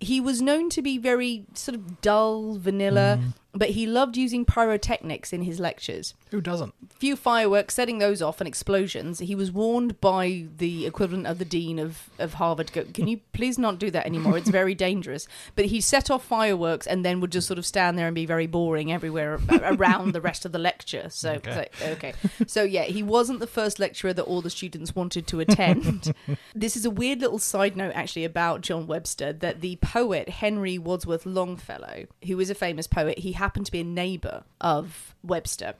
He 0.00 0.20
was 0.20 0.42
known 0.42 0.68
to 0.70 0.82
be 0.82 0.98
very 0.98 1.46
sort 1.54 1.74
of 1.74 2.00
dull, 2.02 2.56
vanilla, 2.58 3.18
mm. 3.20 3.32
but 3.54 3.70
he 3.70 3.86
loved 3.86 4.16
using 4.16 4.44
pyrotechnics 4.44 5.32
in 5.32 5.42
his 5.42 5.58
lectures 5.58 6.12
Who 6.30 6.40
doesn't? 6.40 6.74
few 6.98 7.14
fireworks, 7.16 7.74
setting 7.74 7.98
those 7.98 8.22
off 8.22 8.40
and 8.40 8.48
explosions. 8.48 9.18
He 9.18 9.34
was 9.34 9.52
warned 9.52 10.00
by 10.00 10.46
the 10.56 10.86
equivalent 10.86 11.26
of 11.26 11.38
the 11.38 11.44
dean 11.44 11.78
of, 11.78 12.08
of 12.18 12.34
Harvard. 12.34 12.72
Go, 12.72 12.84
Can 12.94 13.06
you 13.06 13.20
please 13.34 13.58
not 13.58 13.78
do 13.78 13.90
that 13.90 14.06
anymore? 14.06 14.38
It's 14.38 14.48
very 14.48 14.74
dangerous. 14.88 15.28
But 15.54 15.66
he 15.66 15.80
set 15.82 16.10
off 16.10 16.24
fireworks 16.24 16.86
and 16.86 17.04
then 17.04 17.20
would 17.20 17.32
just 17.32 17.46
sort 17.46 17.58
of 17.58 17.66
stand 17.66 17.98
there 17.98 18.06
and 18.06 18.14
be 18.14 18.24
very 18.24 18.46
boring 18.46 18.90
everywhere 18.92 19.38
around 19.62 20.12
the 20.12 20.22
rest 20.22 20.44
of 20.46 20.52
the 20.52 20.58
lecture. 20.58 21.08
So 21.10 21.32
Okay. 21.32 21.68
so 21.78 21.86
okay, 21.92 22.14
so 22.46 22.62
yeah, 22.62 22.84
he 22.84 23.02
wasn't 23.02 23.40
the 23.40 23.46
first 23.46 23.78
lecturer 23.78 24.14
that 24.14 24.22
all 24.22 24.40
the 24.40 24.48
students 24.50 24.94
wanted 24.94 25.26
to 25.26 25.40
attend. 25.40 26.14
this 26.54 26.76
is 26.76 26.84
a 26.86 26.90
weird 26.90 27.20
little 27.20 27.38
side 27.38 27.76
note 27.76 27.92
actually 27.94 28.24
about 28.24 28.62
John 28.62 28.86
Webster 28.86 29.32
that 29.34 29.60
the 29.60 29.76
poet 29.86 30.28
Henry 30.28 30.78
Wadsworth 30.78 31.24
Longfellow, 31.24 32.06
who 32.26 32.36
was 32.36 32.50
a 32.50 32.54
famous 32.54 32.88
poet, 32.88 33.20
he 33.20 33.32
happened 33.32 33.66
to 33.66 33.72
be 33.72 33.80
a 33.80 33.84
neighbor 33.84 34.42
of 34.60 35.14
Webster. 35.22 35.74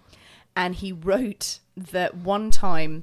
And 0.55 0.77
he 0.77 0.93
wrote 0.93 1.59
that 1.77 2.17
one 2.17 2.51
time 2.53 3.03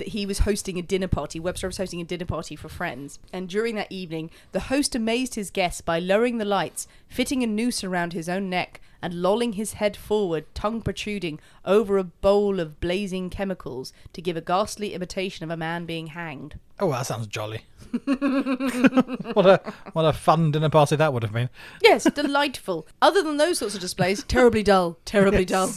he 0.00 0.26
was 0.26 0.40
hosting 0.40 0.78
a 0.78 0.82
dinner 0.82 1.08
party. 1.08 1.38
Webster 1.40 1.66
was 1.66 1.76
hosting 1.76 2.00
a 2.00 2.04
dinner 2.04 2.24
party 2.24 2.56
for 2.56 2.68
friends, 2.68 3.18
and 3.32 3.48
during 3.48 3.74
that 3.76 3.90
evening, 3.90 4.30
the 4.52 4.60
host 4.60 4.94
amazed 4.94 5.34
his 5.34 5.50
guests 5.50 5.80
by 5.80 5.98
lowering 5.98 6.38
the 6.38 6.44
lights, 6.44 6.86
fitting 7.08 7.42
a 7.42 7.46
noose 7.46 7.84
around 7.84 8.12
his 8.12 8.28
own 8.28 8.48
neck, 8.48 8.80
and 9.02 9.14
lolling 9.14 9.54
his 9.54 9.74
head 9.74 9.96
forward, 9.96 10.46
tongue 10.54 10.80
protruding, 10.80 11.40
over 11.64 11.98
a 11.98 12.04
bowl 12.04 12.60
of 12.60 12.80
blazing 12.80 13.28
chemicals 13.28 13.92
to 14.12 14.22
give 14.22 14.36
a 14.36 14.40
ghastly 14.40 14.94
imitation 14.94 15.44
of 15.44 15.50
a 15.50 15.56
man 15.56 15.84
being 15.84 16.08
hanged. 16.08 16.58
Oh, 16.78 16.90
that 16.92 17.06
sounds 17.06 17.26
jolly. 17.26 17.64
what 18.04 19.46
a 19.46 19.60
what 19.92 20.04
a 20.04 20.12
fun 20.12 20.50
dinner 20.52 20.70
party 20.70 20.96
that 20.96 21.12
would 21.12 21.22
have 21.22 21.32
been. 21.32 21.50
Yes, 21.82 22.04
delightful. 22.04 22.86
Other 23.02 23.22
than 23.22 23.36
those 23.36 23.58
sorts 23.58 23.74
of 23.74 23.80
displays, 23.80 24.24
terribly 24.24 24.62
dull, 24.62 24.98
terribly 25.04 25.44
dull. 25.44 25.70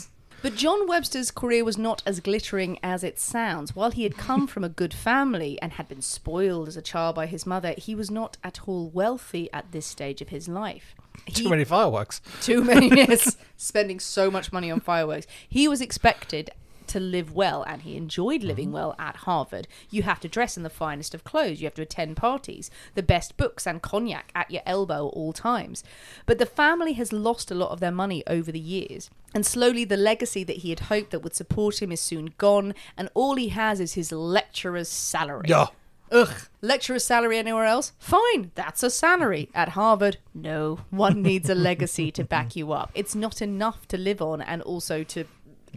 But 0.46 0.54
John 0.54 0.88
Webster's 0.88 1.32
career 1.32 1.66
was 1.66 1.76
not 1.76 2.04
as 2.06 2.20
glittering 2.20 2.78
as 2.84 3.04
it 3.04 3.18
sounds. 3.18 3.76
While 3.76 3.90
he 3.90 4.04
had 4.04 4.16
come 4.16 4.46
from 4.46 4.64
a 4.64 4.70
good 4.70 4.94
family 4.94 5.60
and 5.60 5.72
had 5.72 5.88
been 5.88 6.04
spoiled 6.04 6.68
as 6.68 6.78
a 6.78 6.84
child 6.84 7.16
by 7.16 7.26
his 7.26 7.48
mother, 7.48 7.74
he 7.80 7.96
was 7.96 8.12
not 8.12 8.38
at 8.44 8.60
all 8.68 8.92
wealthy 8.92 9.50
at 9.52 9.72
this 9.72 9.88
stage 9.88 10.22
of 10.22 10.30
his 10.30 10.48
life. 10.48 10.94
Too 11.34 11.50
many 11.50 11.64
fireworks. 11.64 12.22
too 12.42 12.64
many 12.64 12.96
years 12.96 13.38
spending 13.58 14.00
so 14.00 14.30
much 14.30 14.54
money 14.54 14.70
on 14.70 14.82
fireworks. 14.82 15.26
He 15.50 15.68
was 15.68 15.82
expected 15.82 16.52
to 16.90 17.00
live 17.00 17.34
well 17.34 17.64
and 17.64 17.82
he 17.82 17.96
enjoyed 17.96 18.44
living 18.44 18.68
mm-hmm. 18.68 18.76
well 18.76 18.96
at 19.00 19.18
Harvard. 19.18 19.68
You 19.90 20.04
have 20.04 20.20
to 20.22 20.28
dress 20.28 20.58
in 20.58 20.64
the 20.64 20.70
finest 20.70 21.14
of 21.14 21.24
clothes, 21.24 21.62
you 21.62 21.66
have 21.66 21.76
to 21.76 21.82
attend 21.82 22.18
parties, 22.18 22.70
the 22.94 23.04
best 23.04 23.38
books 23.38 23.68
and 23.68 23.82
cognac 23.82 24.32
at 24.36 24.52
your 24.52 24.62
elbow 24.66 25.08
at 25.08 25.14
all 25.14 25.34
times. 25.34 25.84
But 26.26 26.38
the 26.38 26.46
family 26.46 26.94
has 26.94 27.14
lost 27.14 27.52
a 27.52 27.56
lot 27.56 27.72
of 27.72 27.80
their 27.80 27.92
money 27.92 28.24
over 28.28 28.52
the 28.52 28.60
years. 28.60 29.10
And 29.34 29.46
slowly 29.46 29.84
the 29.84 29.98
legacy 29.98 30.44
that 30.46 30.58
he 30.58 30.70
had 30.70 30.82
hoped 30.82 31.12
that 31.12 31.20
would 31.20 31.36
support 31.36 31.82
him 31.82 31.92
is 31.92 32.02
soon 32.02 32.34
gone 32.38 32.74
and 32.98 33.10
all 33.14 33.36
he 33.36 33.50
has 33.50 33.80
is 33.80 33.94
his 33.94 34.12
lecturer's 34.12 34.90
salary. 34.90 35.48
Yeah. 35.50 35.68
Ugh. 36.12 36.48
lecturer's 36.62 37.04
salary 37.04 37.38
anywhere 37.38 37.66
else? 37.66 37.92
Fine, 38.00 38.52
that's 38.56 38.84
a 38.84 38.90
salary. 38.90 39.50
At 39.54 39.70
Harvard, 39.70 40.18
no. 40.34 40.80
One 40.90 41.22
needs 41.22 41.50
a 41.50 41.56
legacy 41.56 42.12
to 42.12 42.24
back 42.24 42.56
you 42.56 42.72
up. 42.72 42.92
It's 42.94 43.16
not 43.16 43.42
enough 43.42 43.88
to 43.90 43.98
live 43.98 44.22
on 44.22 44.42
and 44.42 44.62
also 44.62 45.04
to 45.04 45.26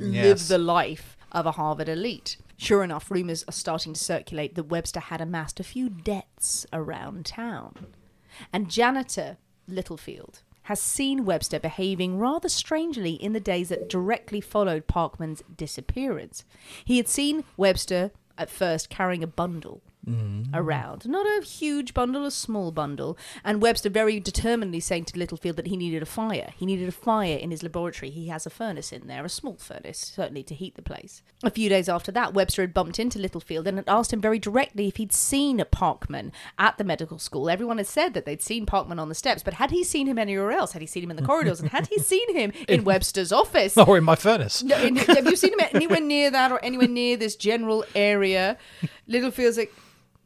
live 0.00 0.48
the 0.48 0.58
life 0.58 1.16
of 1.32 1.46
a 1.46 1.52
Harvard 1.52 1.88
elite. 1.88 2.37
Sure 2.56 2.82
enough, 2.82 3.11
rumours 3.11 3.44
are 3.46 3.52
starting 3.52 3.92
to 3.92 4.00
circulate 4.00 4.54
that 4.54 4.64
Webster 4.64 5.00
had 5.00 5.20
amassed 5.20 5.61
a 5.61 5.64
few 5.64 5.88
debts 5.88 6.66
around 6.72 7.26
town. 7.26 7.87
And 8.52 8.70
janitor 8.70 9.36
Littlefield 9.68 10.42
has 10.62 10.80
seen 10.80 11.24
Webster 11.24 11.59
behaving 11.59 12.18
rather 12.18 12.49
strangely 12.49 13.12
in 13.12 13.32
the 13.32 13.40
days 13.40 13.70
that 13.70 13.88
directly 13.88 14.40
followed 14.40 14.86
Parkman's 14.86 15.42
disappearance. 15.57 16.44
He 16.84 16.96
had 16.99 17.09
seen 17.09 17.44
Webster 17.57 18.11
at 18.36 18.51
first 18.51 18.90
carrying 18.90 19.22
a 19.22 19.26
bundle 19.26 19.82
Mm-hmm. 20.09 20.54
around. 20.54 21.06
Not 21.06 21.26
a 21.26 21.44
huge 21.44 21.92
bundle, 21.94 22.24
a 22.24 22.30
small 22.30 22.72
bundle. 22.72 23.18
And 23.44 23.61
Webster 23.62 23.90
very 23.90 24.18
determinedly 24.20 24.80
saying 24.80 25.04
to 25.06 25.18
Littlefield 25.18 25.56
that 25.56 25.66
he 25.66 25.76
needed 25.76 26.02
a 26.02 26.06
fire. 26.06 26.52
He 26.56 26.66
needed 26.66 26.88
a 26.88 26.92
fire 26.92 27.36
in 27.36 27.50
his 27.50 27.62
laboratory. 27.62 28.11
He 28.11 28.28
has 28.28 28.46
a 28.46 28.50
furnace 28.50 28.92
in 28.92 29.06
there, 29.06 29.24
a 29.24 29.28
small 29.28 29.56
furnace, 29.56 30.12
certainly 30.16 30.42
to 30.44 30.54
heat 30.54 30.74
the 30.76 30.82
place. 30.82 31.22
A 31.42 31.50
few 31.50 31.68
days 31.68 31.88
after 31.88 32.11
that, 32.12 32.34
Webster 32.34 32.62
had 32.62 32.74
bumped 32.74 32.98
into 32.98 33.18
Littlefield 33.18 33.66
and 33.68 33.78
had 33.78 33.88
asked 33.88 34.12
him 34.12 34.20
very 34.20 34.38
directly 34.38 34.88
if 34.88 34.96
he'd 34.96 35.12
seen 35.12 35.61
a 35.61 35.64
Parkman 35.64 36.32
at 36.59 36.78
the 36.78 36.84
medical 36.84 37.18
school. 37.18 37.50
Everyone 37.50 37.78
had 37.78 37.86
said 37.86 38.14
that 38.14 38.24
they'd 38.24 38.42
seen 38.42 38.66
Parkman 38.66 38.98
on 39.00 39.09
the 39.09 39.14
steps, 39.14 39.42
but 39.42 39.54
had 39.54 39.70
he 39.70 39.84
seen 39.84 40.06
him 40.06 40.18
anywhere 40.18 40.52
else? 40.52 40.72
Had 40.72 40.82
he 40.82 40.86
seen 40.86 41.04
him 41.04 41.11
in 41.11 41.16
the 41.16 41.22
corridors? 41.22 41.61
And 41.61 41.70
had 41.70 41.86
he 41.88 41.98
seen 41.98 42.34
him 42.34 42.52
in 42.68 42.84
Webster's 42.84 43.32
office? 43.32 43.76
Or 43.88 43.96
in 43.96 44.04
my 44.04 44.16
furnace. 44.16 44.62
No, 44.62 44.76
in- 44.82 44.96
have 44.96 45.26
you 45.26 45.36
seen 45.36 45.52
him 45.52 45.66
anywhere 45.72 46.00
near 46.00 46.30
that 46.30 46.52
or 46.52 46.62
anywhere 46.64 46.88
near 46.88 47.16
this 47.16 47.36
general 47.36 47.84
area? 47.94 48.56
Littlefield's 49.06 49.56
like, 49.56 49.72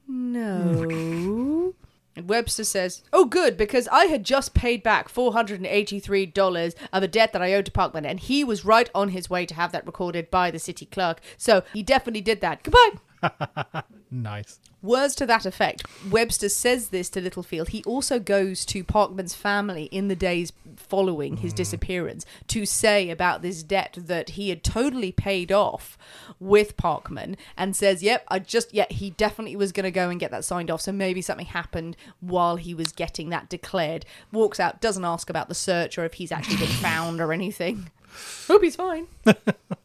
no. 0.07 1.75
And 2.15 2.29
Webster 2.29 2.65
says, 2.65 3.03
Oh, 3.13 3.25
good, 3.25 3.57
because 3.57 3.89
I 3.89 4.07
had 4.07 4.25
just 4.25 4.55
paid 4.55 4.83
back 4.83 5.09
$483 5.09 6.75
of 6.93 7.03
a 7.03 7.09
debt 7.09 7.33
that 7.33 7.43
I 7.43 7.55
owed 7.55 7.67
to 7.67 7.73
Parkman, 7.73 8.05
and 8.07 8.21
he 8.21 8.45
was 8.45 8.65
right 8.65 8.91
on 8.95 9.11
his 9.11 9.31
way 9.31 9.47
to 9.47 9.55
have 9.55 9.73
that 9.73 9.87
recorded 9.87 10.31
by 10.31 10.51
the 10.51 10.59
city 10.59 10.85
clerk. 10.87 11.21
So 11.39 11.63
he 11.73 11.83
definitely 11.83 12.21
did 12.21 12.41
that. 12.43 12.63
Goodbye. 12.63 13.01
Nice. 14.13 14.61
Words 14.83 15.15
to 15.17 15.27
that 15.27 15.47
effect. 15.47 15.87
Webster 16.11 16.51
says 16.51 16.89
this 16.89 17.09
to 17.11 17.21
Littlefield. 17.23 17.71
He 17.71 17.83
also 17.85 18.19
goes 18.19 18.67
to 18.67 18.85
Parkman's 18.85 19.33
family 19.33 19.85
in 19.85 20.09
the 20.09 20.17
days 20.17 20.53
following 20.77 21.39
his 21.39 21.55
mm. 21.55 21.57
disappearance 21.57 22.27
to 22.49 22.67
say 22.67 23.09
about 23.09 23.41
this 23.41 23.63
debt 23.63 23.97
that 23.99 24.31
he 24.31 24.51
had 24.51 24.63
totally 24.63 25.11
paid 25.11 25.51
off 25.51 25.97
with 26.39 26.77
Parkman 26.77 27.37
and 27.57 27.75
says, 27.75 28.03
Yep, 28.03 28.27
I 28.29 28.39
just, 28.39 28.75
yeah, 28.75 28.87
he 28.91 29.11
definitely 29.11 29.57
was 29.57 29.73
going 29.73 29.85
to 29.85 29.91
go 29.91 30.11
and 30.11 30.21
get 30.21 30.31
that 30.31 30.45
signed 30.45 30.71
off. 30.71 30.83
So 30.83 30.93
maybe 30.93 31.23
something 31.23 31.47
happened 31.47 31.97
while 32.21 32.57
he 32.57 32.75
was 32.75 32.93
getting 32.93 33.31
that 33.31 33.49
declared. 33.49 34.05
Walks 34.31 34.61
out, 34.61 34.83
doesn't 34.83 35.07
ask 35.07 35.31
about 35.31 35.49
the 35.49 35.55
search 35.55 35.97
or 35.97 36.05
if 36.05 36.15
he's 36.15 36.33
actually 36.33 36.59
been 36.59 36.67
found 36.67 37.19
or 37.23 37.33
anything. 37.33 37.91
Hope 38.47 38.63
he's 38.63 38.77
fine. 38.77 39.07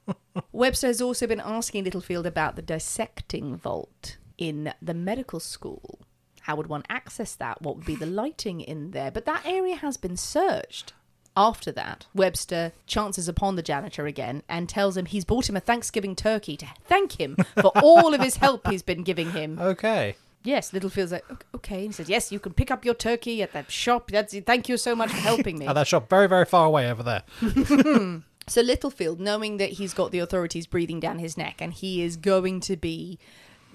Webster 0.51 0.87
has 0.87 1.01
also 1.01 1.27
been 1.27 1.39
asking 1.39 1.83
Littlefield 1.83 2.25
about 2.25 2.55
the 2.55 2.61
dissecting 2.61 3.55
vault 3.55 4.17
in 4.37 4.73
the 4.81 4.93
medical 4.93 5.39
school. 5.39 5.99
How 6.41 6.55
would 6.55 6.67
one 6.67 6.83
access 6.89 7.35
that? 7.35 7.61
What 7.61 7.75
would 7.77 7.85
be 7.85 7.95
the 7.95 8.05
lighting 8.05 8.61
in 8.61 8.91
there? 8.91 9.11
But 9.11 9.25
that 9.25 9.45
area 9.45 9.75
has 9.75 9.97
been 9.97 10.15
searched. 10.17 10.93
After 11.35 11.71
that, 11.73 12.07
Webster 12.15 12.71
chances 12.87 13.27
upon 13.27 13.55
the 13.55 13.61
janitor 13.61 14.07
again 14.07 14.41
and 14.49 14.67
tells 14.67 14.97
him 14.97 15.05
he's 15.05 15.25
bought 15.25 15.47
him 15.47 15.55
a 15.55 15.59
Thanksgiving 15.59 16.15
turkey 16.15 16.57
to 16.57 16.67
thank 16.85 17.19
him 17.19 17.37
for 17.61 17.71
all 17.75 18.15
of 18.15 18.21
his 18.21 18.37
help 18.37 18.67
he's 18.67 18.81
been 18.81 19.03
giving 19.03 19.29
him. 19.31 19.59
Okay. 19.59 20.15
Yes, 20.43 20.71
Littlefield's 20.71 21.11
like, 21.11 21.29
"Ok- 21.29 21.45
okay. 21.55 21.75
And 21.79 21.87
he 21.87 21.91
says, 21.91 22.09
yes, 22.09 22.31
you 22.31 22.39
can 22.39 22.53
pick 22.53 22.71
up 22.71 22.85
your 22.85 22.93
turkey 22.93 23.43
at 23.43 23.51
that 23.51 23.69
shop. 23.69 24.09
That's 24.09 24.33
Thank 24.39 24.69
you 24.69 24.77
so 24.77 24.95
much 24.95 25.11
for 25.11 25.17
helping 25.17 25.59
me. 25.59 25.67
At 25.67 25.73
that 25.73 25.87
shop, 25.87 26.09
very, 26.09 26.27
very 26.27 26.45
far 26.45 26.65
away 26.65 26.89
over 26.89 27.03
there. 27.03 27.23
So 28.47 28.61
Littlefield, 28.61 29.19
knowing 29.19 29.57
that 29.57 29.71
he's 29.71 29.93
got 29.93 30.11
the 30.11 30.19
authorities 30.19 30.67
breathing 30.67 30.99
down 30.99 31.19
his 31.19 31.37
neck 31.37 31.61
and 31.61 31.73
he 31.73 32.01
is 32.01 32.15
going 32.15 32.61
to 32.61 32.77
be 32.77 33.19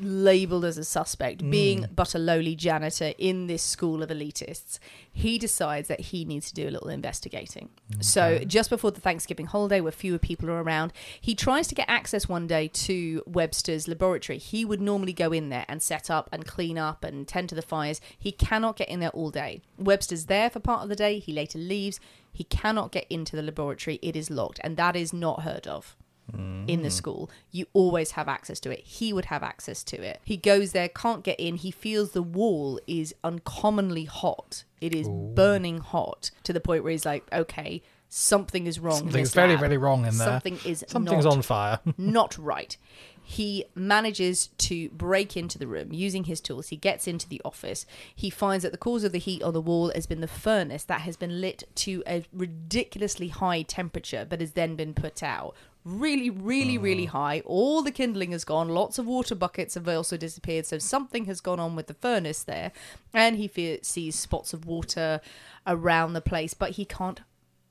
labeled 0.01 0.65
as 0.65 0.79
a 0.79 0.85
suspect, 0.85 1.41
hmm. 1.41 1.51
being 1.51 1.87
but 1.95 2.15
a 2.15 2.19
lowly 2.19 2.57
janitor 2.57 3.13
in 3.19 3.47
this 3.47 3.63
school 3.63 4.03
of 4.03 4.11
elitists, 4.11 4.79
he 5.13 5.39
decides 5.39 5.89
that 5.89 6.01
he 6.01 6.25
needs 6.25 6.49
to 6.49 6.55
do 6.55 6.69
a 6.69 6.71
little 6.71 6.89
investigating. 6.89 7.69
So 8.01 8.39
just 8.39 8.71
before 8.71 8.91
the 8.91 9.01
Thanksgiving 9.01 9.47
holiday, 9.47 9.81
where 9.81 9.93
fewer 9.93 10.19
people 10.19 10.51
are 10.51 10.63
around, 10.63 10.93
he 11.21 11.35
tries 11.35 11.69
to 11.69 11.75
get 11.75 11.89
access 11.89 12.29
one 12.29 12.47
day 12.47 12.69
to 12.69 13.23
Webster's 13.27 13.87
laboratory. 13.87 14.39
He 14.39 14.65
would 14.65 14.81
normally 14.81 15.13
go 15.13 15.33
in 15.33 15.51
there 15.51 15.67
and 15.69 15.83
set 15.83 16.11
up 16.11 16.29
and 16.33 16.47
clean 16.47 16.79
up 16.79 17.05
and 17.05 17.29
tend 17.29 17.51
to 17.51 17.55
the 17.55 17.63
fires. 17.63 18.01
He 18.19 18.33
cannot 18.33 18.77
get 18.77 18.89
in 18.89 19.01
there 19.01 19.11
all 19.11 19.31
day. 19.31 19.61
Webster's 19.79 20.27
there 20.27 20.49
for 20.49 20.61
part 20.61 20.83
of 20.83 20.89
the 20.89 20.97
day. 20.97 21.19
He 21.19 21.33
later 21.33 21.59
leaves. 21.59 22.01
He 22.33 22.45
cannot 22.45 22.93
get 22.93 23.07
into 23.11 23.37
the 23.37 23.43
laboratory. 23.43 23.99
It 24.03 24.17
is 24.17 24.31
locked, 24.31 24.59
and 24.65 24.77
that 24.77 24.97
is 24.97 25.13
not 25.13 25.43
heard 25.43 25.67
of 25.67 25.97
in 26.35 26.83
the 26.83 26.89
mm. 26.89 26.93
school. 26.93 27.31
You 27.51 27.67
always 27.73 28.13
have 28.13 28.29
access 28.29 28.61
to 28.61 28.71
it. 28.71 28.81
He 28.81 29.13
would 29.13 29.27
have 29.27 29.43
access 29.43 29.83
to 29.85 30.01
it. 30.03 30.21
He 30.25 30.37
goes 30.37 30.73
there, 30.73 30.89
can't 30.89 31.23
get 31.23 31.39
in. 31.39 31.57
He 31.57 31.71
feels 31.71 32.13
the 32.13 32.23
wall 32.23 32.81
is 32.87 33.15
uncommonly 33.23 34.05
hot. 34.05 34.65
It 34.81 34.95
is 34.95 35.09
burning 35.09 35.79
hot 35.79 36.31
to 36.45 36.53
the 36.53 36.61
point 36.61 36.85
where 36.85 36.93
he's 36.93 37.05
like, 37.05 37.25
okay, 37.33 37.83
something 38.09 38.67
is 38.67 38.79
wrong. 38.79 38.99
Something's 38.99 39.35
very, 39.35 39.51
lab. 39.51 39.61
very 39.61 39.77
wrong 39.77 40.07
in 40.07 40.17
there. 40.17 40.27
Something 40.27 40.59
is 40.65 40.85
Something's 40.89 41.25
not 41.25 41.33
on 41.35 41.43
fire. 41.43 41.81
not 41.99 42.39
right. 42.39 42.77
He 43.23 43.65
manages 43.75 44.49
to 44.59 44.89
break 44.91 45.37
into 45.37 45.59
the 45.59 45.67
room 45.67 45.93
using 45.93 46.25
his 46.25 46.41
tools. 46.41 46.69
He 46.69 46.77
gets 46.77 47.07
into 47.07 47.29
the 47.29 47.41
office. 47.45 47.87
He 48.15 48.31
finds 48.31 48.63
that 48.63 48.73
the 48.73 48.79
cause 48.79 49.05
of 49.05 49.13
the 49.13 49.19
heat 49.19 49.43
on 49.43 49.53
the 49.53 49.61
wall 49.61 49.93
has 49.95 50.07
been 50.07 50.21
the 50.21 50.29
furnace 50.29 50.85
that 50.85 51.03
has 51.03 51.17
been 51.17 51.41
lit 51.41 51.65
to 51.77 52.03
a 52.07 52.25
ridiculously 52.33 53.29
high 53.29 53.63
temperature, 53.63 54.27
but 54.29 54.41
has 54.41 54.53
then 54.53 54.75
been 54.75 54.93
put 54.93 55.23
out. 55.23 55.55
Really, 55.85 56.31
really, 56.31 56.79
really 56.79 57.07
mm-hmm. 57.07 57.17
high. 57.17 57.43
All 57.45 57.83
the 57.83 57.91
kindling 57.91 58.33
has 58.33 58.45
gone. 58.45 58.69
Lots 58.69 58.99
of 58.99 59.07
water 59.07 59.35
buckets 59.35 59.75
have 59.75 59.89
also 59.89 60.17
disappeared. 60.17 60.67
So 60.67 60.79
something 60.79 61.25
has 61.25 61.41
gone 61.41 61.59
on 61.59 61.75
with 61.75 61.87
the 61.89 61.95
furnace 61.95 62.43
there. 62.45 62.73
And 63.13 63.37
he 63.37 63.49
fe- 63.49 63.81
sees 63.83 64.17
spots 64.17 64.53
of 64.53 64.67
water 64.67 65.21
around 65.67 66.13
the 66.13 66.21
place, 66.21 66.55
but 66.55 66.73
he 66.73 66.85
can't 66.85 67.21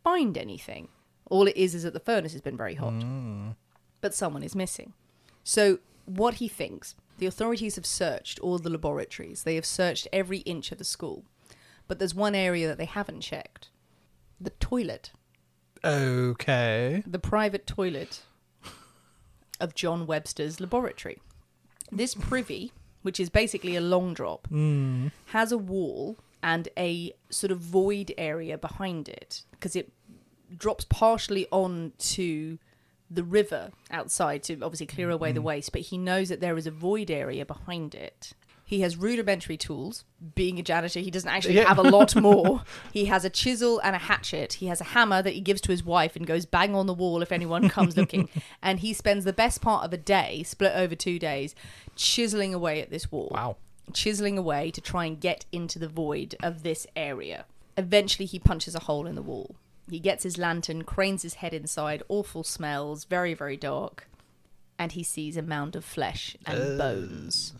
find 0.03 0.37
anything. 0.37 0.89
All 1.29 1.47
it 1.47 1.55
is 1.55 1.73
is 1.73 1.83
that 1.83 1.93
the 1.93 1.99
furnace 1.99 2.33
has 2.33 2.41
been 2.41 2.57
very 2.57 2.75
hot 2.75 2.93
mm. 2.93 3.55
but 4.01 4.13
someone 4.13 4.43
is 4.43 4.55
missing. 4.55 4.93
So, 5.43 5.79
what 6.05 6.35
he 6.35 6.47
thinks 6.47 6.95
the 7.17 7.25
authorities 7.25 7.75
have 7.75 7.85
searched 7.85 8.39
all 8.39 8.57
the 8.57 8.69
laboratories, 8.69 9.43
they 9.43 9.55
have 9.55 9.65
searched 9.65 10.07
every 10.11 10.39
inch 10.39 10.71
of 10.71 10.77
the 10.77 10.83
school, 10.83 11.23
but 11.87 11.99
there's 11.99 12.15
one 12.15 12.35
area 12.35 12.67
that 12.67 12.77
they 12.77 12.85
haven't 12.85 13.21
checked. 13.21 13.69
The 14.39 14.49
toilet, 14.51 15.11
Okay. 15.83 17.03
the 17.05 17.19
private 17.19 17.67
toilet 17.67 18.21
of 19.59 19.75
John 19.75 20.05
Webster's 20.07 20.59
laboratory. 20.59 21.19
This 21.91 22.15
privy, 22.15 22.71
which 23.01 23.19
is 23.19 23.29
basically 23.29 23.75
a 23.75 23.81
long 23.81 24.13
drop, 24.13 24.47
hmm. 24.47 25.07
has 25.27 25.51
a 25.51 25.57
wall 25.57 26.17
and 26.41 26.69
a 26.77 27.13
sort 27.29 27.51
of 27.51 27.59
void 27.59 28.13
area 28.17 28.57
behind 28.57 29.07
it 29.07 29.43
because 29.51 29.75
it 29.75 29.91
drops 30.57 30.85
partially 30.85 31.47
onto 31.51 32.57
the 33.13 33.23
river 33.23 33.71
outside 33.91 34.41
to 34.43 34.53
obviously 34.61 34.87
clear 34.87 35.09
away 35.09 35.31
the 35.31 35.39
mm-hmm. 35.39 35.47
waste, 35.47 35.71
but 35.71 35.81
he 35.81 35.97
knows 35.97 36.29
that 36.29 36.39
there 36.39 36.57
is 36.57 36.65
a 36.65 36.71
void 36.71 37.11
area 37.11 37.45
behind 37.45 37.93
it. 37.93 38.31
He 38.63 38.79
has 38.81 38.95
rudimentary 38.95 39.57
tools. 39.57 40.05
Being 40.33 40.57
a 40.57 40.63
janitor, 40.63 41.01
he 41.01 41.11
doesn't 41.11 41.29
actually 41.29 41.55
Yeah. 41.55 41.67
have 41.67 41.77
a 41.77 41.81
lot 41.81 42.15
more. 42.21 42.63
he 42.93 43.05
has 43.05 43.25
a 43.25 43.29
chisel 43.29 43.79
and 43.83 43.97
a 43.97 43.99
hatchet. 43.99 44.53
He 44.53 44.67
has 44.67 44.79
a 44.79 44.85
hammer 44.85 45.21
that 45.21 45.33
he 45.33 45.41
gives 45.41 45.59
to 45.61 45.71
his 45.71 45.83
wife 45.83 46.15
and 46.15 46.25
goes 46.25 46.45
bang 46.45 46.73
on 46.73 46.85
the 46.87 46.93
wall 46.93 47.21
if 47.21 47.33
anyone 47.33 47.67
comes 47.67 47.97
looking. 47.97 48.29
And 48.63 48.79
he 48.79 48.93
spends 48.93 49.25
the 49.25 49.33
best 49.33 49.59
part 49.61 49.83
of 49.83 49.91
a 49.91 49.97
day, 49.97 50.43
split 50.43 50.71
over 50.73 50.95
two 50.95 51.19
days, 51.19 51.53
chiseling 51.97 52.53
away 52.53 52.81
at 52.81 52.89
this 52.91 53.11
wall 53.11 53.27
Wow. 53.31 53.57
chiseling 53.91 54.37
away 54.37 54.71
to 54.71 54.79
try 54.79 55.03
and 55.03 55.19
get 55.19 55.45
into 55.51 55.77
the 55.77 55.89
void 55.89 56.35
of 56.41 56.63
this 56.63 56.87
area. 56.95 57.43
Eventually, 57.77 58.25
he 58.25 58.39
punches 58.39 58.73
a 58.73 58.79
hole 58.79 59.05
in 59.05 59.15
the 59.15 59.21
wall. 59.21 59.55
He 59.91 59.99
gets 59.99 60.23
his 60.23 60.37
lantern, 60.37 60.85
cranes 60.85 61.23
his 61.23 61.33
head 61.33 61.53
inside, 61.53 62.01
awful 62.07 62.45
smells, 62.45 63.03
very, 63.03 63.33
very 63.33 63.57
dark, 63.57 64.07
and 64.79 64.93
he 64.93 65.03
sees 65.03 65.35
a 65.35 65.41
mound 65.41 65.75
of 65.75 65.83
flesh 65.83 66.37
and 66.45 66.77
bones. 66.77 67.51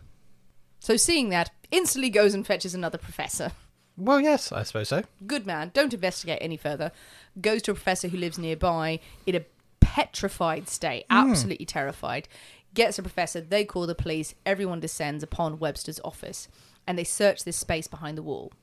So, 0.80 0.96
seeing 0.96 1.28
that, 1.32 1.52
instantly 1.72 2.10
goes 2.10 2.34
and 2.34 2.48
fetches 2.48 2.74
another 2.74 2.98
professor. 2.98 3.52
Well, 3.98 4.22
yes, 4.22 4.54
I 4.54 4.64
suppose 4.64 4.88
so. 4.88 5.04
Good 5.28 5.46
man, 5.46 5.72
don't 5.74 5.94
investigate 5.94 6.38
any 6.40 6.56
further. 6.56 6.94
Goes 7.42 7.64
to 7.64 7.72
a 7.72 7.74
professor 7.74 8.08
who 8.08 8.18
lives 8.18 8.40
nearby 8.40 9.02
in 9.26 9.36
a 9.36 9.44
petrified 9.82 10.70
state, 10.70 11.04
hmm. 11.12 11.32
absolutely 11.32 11.66
terrified. 11.66 12.30
Gets 12.74 12.98
a 12.98 13.02
professor, 13.02 13.42
they 13.42 13.66
call 13.66 13.88
the 13.88 13.94
police, 13.94 14.36
everyone 14.46 14.80
descends 14.80 15.22
upon 15.22 15.60
Webster's 15.60 16.00
office, 16.06 16.48
and 16.88 16.98
they 16.98 17.04
search 17.04 17.44
this 17.44 17.58
space 17.58 17.90
behind 17.90 18.18
the 18.18 18.24
wall. 18.24 18.54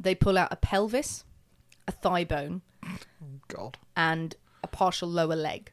They 0.00 0.16
pull 0.16 0.36
out 0.36 0.52
a 0.52 0.56
pelvis, 0.56 1.22
a 1.86 1.92
thigh 1.92 2.24
bone, 2.24 2.62
God. 3.48 3.78
and 3.96 4.34
a 4.62 4.66
partial 4.66 5.08
lower 5.08 5.36
leg. 5.36 5.70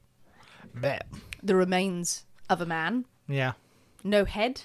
Bet. 0.73 1.07
The 1.43 1.55
remains 1.55 2.25
of 2.49 2.61
a 2.61 2.65
man, 2.65 3.05
Yeah. 3.27 3.53
no 4.03 4.25
head, 4.25 4.61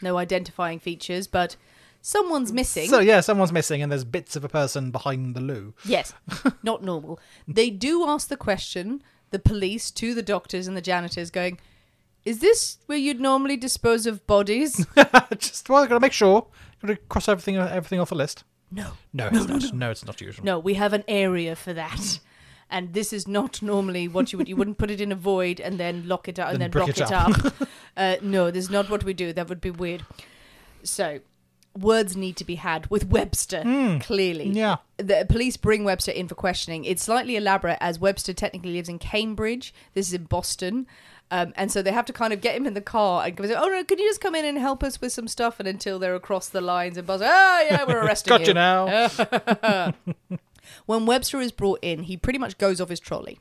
no 0.00 0.16
identifying 0.18 0.78
features, 0.78 1.26
but 1.26 1.56
someone's 2.02 2.52
missing. 2.52 2.88
So, 2.88 3.00
yeah, 3.00 3.20
someone's 3.20 3.52
missing 3.52 3.82
and 3.82 3.90
there's 3.90 4.04
bits 4.04 4.36
of 4.36 4.44
a 4.44 4.48
person 4.48 4.90
behind 4.90 5.34
the 5.34 5.40
loo. 5.40 5.74
Yes, 5.84 6.12
not 6.62 6.82
normal. 6.82 7.18
They 7.46 7.70
do 7.70 8.06
ask 8.08 8.28
the 8.28 8.36
question, 8.36 9.02
the 9.30 9.38
police 9.38 9.90
to 9.92 10.14
the 10.14 10.22
doctors 10.22 10.66
and 10.66 10.76
the 10.76 10.80
janitors, 10.82 11.30
going, 11.30 11.58
Is 12.24 12.38
this 12.40 12.78
where 12.86 12.98
you'd 12.98 13.20
normally 13.20 13.56
dispose 13.56 14.06
of 14.06 14.26
bodies? 14.26 14.86
Just, 15.38 15.68
well, 15.68 15.86
gotta 15.86 16.00
make 16.00 16.12
sure. 16.12 16.46
Gotta 16.80 16.96
cross 17.08 17.28
everything 17.28 17.56
everything 17.56 18.00
off 18.00 18.08
the 18.10 18.14
list. 18.14 18.44
No. 18.70 18.92
No, 19.12 19.28
it's 19.32 19.48
not. 19.48 19.72
No, 19.72 19.90
it's 19.90 20.04
not 20.06 20.20
usual. 20.20 20.44
No, 20.44 20.58
we 20.58 20.74
have 20.74 20.92
an 20.92 21.04
area 21.08 21.56
for 21.56 21.72
that. 21.72 22.20
And 22.70 22.92
this 22.92 23.12
is 23.14 23.26
not 23.26 23.62
normally 23.62 24.08
what 24.08 24.30
you 24.30 24.38
would. 24.38 24.48
You 24.48 24.56
wouldn't 24.56 24.76
put 24.78 24.90
it 24.90 25.00
in 25.00 25.10
a 25.10 25.16
void 25.16 25.58
and 25.58 25.80
then 25.80 26.06
lock 26.06 26.28
it 26.28 26.38
up 26.38 26.50
and 26.50 26.60
Then 26.60 26.70
then, 26.70 26.88
it 26.88 27.00
it 27.00 27.12
up. 27.12 27.54
uh, 27.96 28.16
no, 28.20 28.50
this 28.50 28.64
is 28.64 28.70
not 28.70 28.90
what 28.90 29.04
we 29.04 29.14
do. 29.14 29.32
That 29.32 29.48
would 29.48 29.62
be 29.62 29.70
weird. 29.70 30.04
So, 30.82 31.20
words 31.74 32.14
need 32.16 32.36
to 32.36 32.44
be 32.44 32.56
had 32.56 32.90
with 32.90 33.06
Webster. 33.06 33.62
Clearly, 34.02 34.50
Yeah. 34.50 34.76
the 34.98 35.24
police 35.28 35.56
bring 35.56 35.84
Webster 35.84 36.12
in 36.12 36.28
for 36.28 36.34
questioning. 36.34 36.84
It's 36.84 37.02
slightly 37.02 37.36
elaborate 37.36 37.78
as 37.80 37.98
Webster 37.98 38.34
technically 38.34 38.72
lives 38.72 38.88
in 38.88 38.98
Cambridge. 38.98 39.72
This 39.94 40.08
is 40.08 40.14
in 40.14 40.24
Boston. 40.24 40.86
Um, 41.30 41.52
and 41.56 41.70
so 41.70 41.82
they 41.82 41.92
have 41.92 42.06
to 42.06 42.12
kind 42.12 42.32
of 42.32 42.40
get 42.40 42.56
him 42.56 42.66
in 42.66 42.72
the 42.74 42.80
car 42.80 43.26
and 43.26 43.36
go, 43.36 43.44
oh 43.44 43.68
no, 43.68 43.84
can 43.84 43.98
you 43.98 44.08
just 44.08 44.20
come 44.20 44.34
in 44.34 44.44
and 44.46 44.56
help 44.58 44.82
us 44.82 45.00
with 45.00 45.12
some 45.12 45.28
stuff? 45.28 45.60
And 45.60 45.68
until 45.68 45.98
they're 45.98 46.14
across 46.14 46.48
the 46.48 46.60
lines 46.62 46.96
and 46.96 47.06
buzz, 47.06 47.20
oh 47.22 47.66
yeah, 47.70 47.84
we're 47.84 48.02
arresting 48.04 48.30
Got 48.30 48.40
you. 48.42 48.46
you 48.48 48.54
now. 48.54 49.92
When 50.86 51.06
Webster 51.06 51.40
is 51.40 51.52
brought 51.52 51.78
in, 51.82 52.04
he 52.04 52.16
pretty 52.16 52.38
much 52.38 52.58
goes 52.58 52.80
off 52.80 52.88
his 52.90 53.00
trolley. 53.00 53.38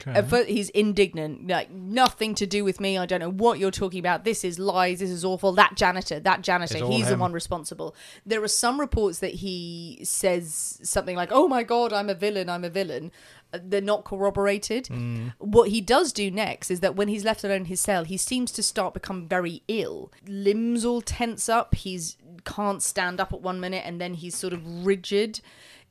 Okay. 0.00 0.12
At 0.18 0.28
first, 0.28 0.48
he's 0.48 0.70
indignant, 0.70 1.46
like 1.48 1.70
nothing 1.70 2.34
to 2.36 2.46
do 2.46 2.64
with 2.64 2.80
me. 2.80 2.96
I 2.98 3.06
don't 3.06 3.20
know 3.20 3.30
what 3.30 3.58
you're 3.58 3.70
talking 3.70 4.00
about. 4.00 4.24
This 4.24 4.44
is 4.44 4.58
lies. 4.58 5.00
This 5.00 5.10
is 5.10 5.24
awful. 5.24 5.52
That 5.52 5.76
janitor, 5.76 6.20
that 6.20 6.42
janitor, 6.42 6.74
It's 6.74 6.82
all 6.82 6.90
he's 6.90 7.06
the 7.08 7.14
him. 7.14 7.20
one 7.20 7.32
responsible. 7.32 7.94
There 8.24 8.42
are 8.42 8.48
some 8.48 8.80
reports 8.80 9.18
that 9.18 9.34
he 9.34 10.00
says 10.02 10.78
something 10.82 11.16
like, 11.16 11.30
"Oh 11.32 11.48
my 11.48 11.62
god, 11.62 11.92
I'm 11.92 12.08
a 12.08 12.14
villain. 12.14 12.48
I'm 12.48 12.64
a 12.64 12.70
villain." 12.70 13.12
Uh, 13.52 13.58
They're 13.62 13.80
not 13.80 14.04
corroborated. 14.04 14.84
Mm. 14.86 15.32
What 15.38 15.70
he 15.70 15.80
does 15.80 16.12
do 16.12 16.30
next 16.30 16.70
is 16.70 16.80
that 16.80 16.94
when 16.96 17.08
he's 17.08 17.24
left 17.24 17.42
alone 17.42 17.56
in 17.62 17.64
his 17.66 17.80
cell, 17.80 18.04
he 18.04 18.16
seems 18.16 18.52
to 18.52 18.62
start 18.62 18.94
become 18.94 19.26
very 19.26 19.62
ill. 19.68 20.12
Limbs 20.26 20.84
all 20.84 21.00
tense 21.02 21.48
up. 21.48 21.74
He's 21.74 22.16
can't 22.44 22.82
stand 22.82 23.20
up 23.20 23.32
at 23.32 23.42
one 23.42 23.60
minute, 23.60 23.82
and 23.84 24.00
then 24.00 24.14
he's 24.14 24.34
sort 24.36 24.52
of 24.52 24.86
rigid 24.86 25.40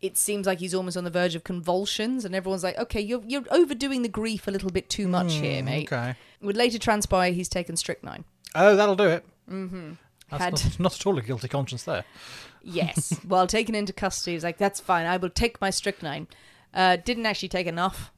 it 0.01 0.17
seems 0.17 0.47
like 0.47 0.59
he's 0.59 0.73
almost 0.73 0.95
on 0.95 1.03
the 1.03 1.09
verge 1.09 1.35
of 1.35 1.43
convulsions, 1.43 2.25
and 2.25 2.33
everyone's 2.33 2.63
like, 2.63 2.77
"Okay, 2.77 3.01
you're 3.01 3.23
you're 3.27 3.43
overdoing 3.51 4.01
the 4.01 4.09
grief 4.09 4.47
a 4.47 4.51
little 4.51 4.69
bit 4.69 4.89
too 4.89 5.07
much 5.07 5.33
here, 5.33 5.63
mate." 5.63 5.91
Okay. 5.91 6.15
It 6.41 6.45
would 6.45 6.57
later 6.57 6.79
transpire 6.79 7.31
he's 7.31 7.49
taken 7.49 7.75
strychnine. 7.75 8.23
Oh, 8.55 8.75
that'll 8.75 8.95
do 8.95 9.07
it. 9.07 9.25
Mm-hmm. 9.49 9.91
That's 10.31 10.43
Had- 10.43 10.53
not, 10.53 10.79
not 10.79 10.95
at 10.99 11.05
all 11.05 11.17
a 11.17 11.21
guilty 11.21 11.47
conscience 11.47 11.83
there. 11.83 12.05
Yes. 12.63 13.19
While 13.27 13.47
taken 13.47 13.75
into 13.75 13.93
custody, 13.93 14.33
he's 14.33 14.43
like, 14.43 14.57
"That's 14.57 14.79
fine. 14.79 15.05
I 15.05 15.17
will 15.17 15.29
take 15.29 15.59
my 15.59 15.69
strychnine." 15.69 16.27
Uh, 16.73 16.97
didn't 16.97 17.25
actually 17.25 17.49
take 17.49 17.65
enough, 17.65 18.11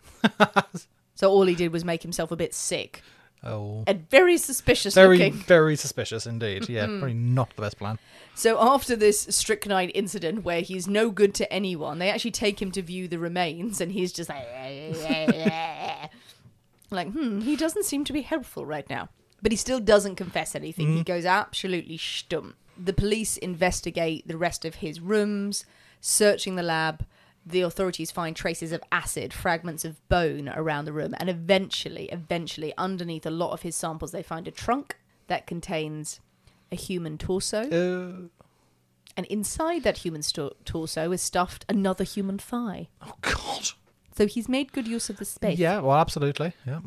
so 1.16 1.32
all 1.32 1.46
he 1.46 1.56
did 1.56 1.72
was 1.72 1.86
make 1.86 2.04
himself 2.04 2.32
a 2.32 2.36
bit 2.36 2.54
sick 2.54 3.02
Oh. 3.44 3.84
and 3.88 4.08
very 4.10 4.38
suspicious 4.38 4.94
Very, 4.94 5.18
looking. 5.18 5.34
very 5.34 5.76
suspicious 5.76 6.28
indeed. 6.28 6.70
Yeah, 6.70 6.86
Mm-hmm. 6.86 7.00
probably 7.00 7.14
not 7.16 7.56
the 7.56 7.62
best 7.64 7.78
plan. 7.80 7.98
So 8.36 8.58
after 8.62 8.96
this 8.96 9.22
strychnine 9.30 9.90
incident 9.90 10.44
where 10.44 10.62
he's 10.62 10.88
no 10.88 11.10
good 11.10 11.34
to 11.36 11.52
anyone, 11.52 11.98
they 12.00 12.10
actually 12.12 12.32
take 12.32 12.62
him 12.62 12.72
to 12.72 12.82
view 12.82 13.08
the 13.08 13.18
remains, 13.20 13.82
and 13.82 13.92
he's 13.92 14.12
just 14.14 14.30
like, 14.30 14.46
like, 16.92 17.12
hmm, 17.12 17.42
he 17.42 17.56
doesn't 17.56 17.86
seem 17.86 18.04
to 18.06 18.14
be 18.14 18.22
helpful 18.22 18.66
right 18.66 18.90
now. 18.90 19.10
But 19.42 19.52
he 19.52 19.56
still 19.56 19.80
doesn't 19.80 20.16
confess 20.18 20.54
anything. 20.56 20.96
He 20.98 21.04
goes 21.04 21.26
absolutely 21.26 21.98
stum. 21.98 22.54
The 22.78 22.94
police 22.94 23.38
investigate 23.38 24.28
the 24.28 24.38
rest 24.38 24.66
of 24.66 24.76
his 24.76 25.00
rooms, 25.02 25.66
searching 26.00 26.56
the 26.56 26.64
lab. 26.64 27.06
The 27.46 27.62
authorities 27.62 28.12
find 28.12 28.36
traces 28.36 28.72
of 28.72 28.84
acid, 28.92 29.34
fragments 29.34 29.84
of 29.84 30.08
bone 30.10 30.48
around 30.50 30.86
the 30.86 30.94
room, 30.94 31.16
and 31.20 31.30
eventually, 31.30 32.06
eventually, 32.12 32.74
underneath 32.78 33.26
a 33.26 33.32
lot 33.32 33.52
of 33.52 33.64
his 33.64 33.76
samples, 33.76 34.12
they 34.12 34.22
find 34.24 34.48
a 34.48 34.52
trunk 34.52 34.98
that 35.28 35.48
contains 35.48 36.20
a 36.72 36.76
human 36.76 37.18
torso. 37.18 37.62
Uh, 37.64 38.28
And 39.18 39.26
inside 39.26 39.84
that 39.84 40.00
human 40.00 40.22
sto- 40.22 40.56
torso 40.66 41.12
is 41.12 41.22
stuffed 41.22 41.66
another 41.68 42.04
human 42.04 42.38
thigh. 42.38 42.88
oh 43.02 43.14
God. 43.22 43.70
So 44.16 44.28
he's 44.28 44.48
made 44.48 44.72
good 44.72 44.88
use 44.88 45.10
of 45.10 45.18
the 45.18 45.26
space. 45.26 45.58
Yeah, 45.58 45.80
well, 45.80 45.98
absolutely. 45.98 46.54
Yeah. 46.66 46.82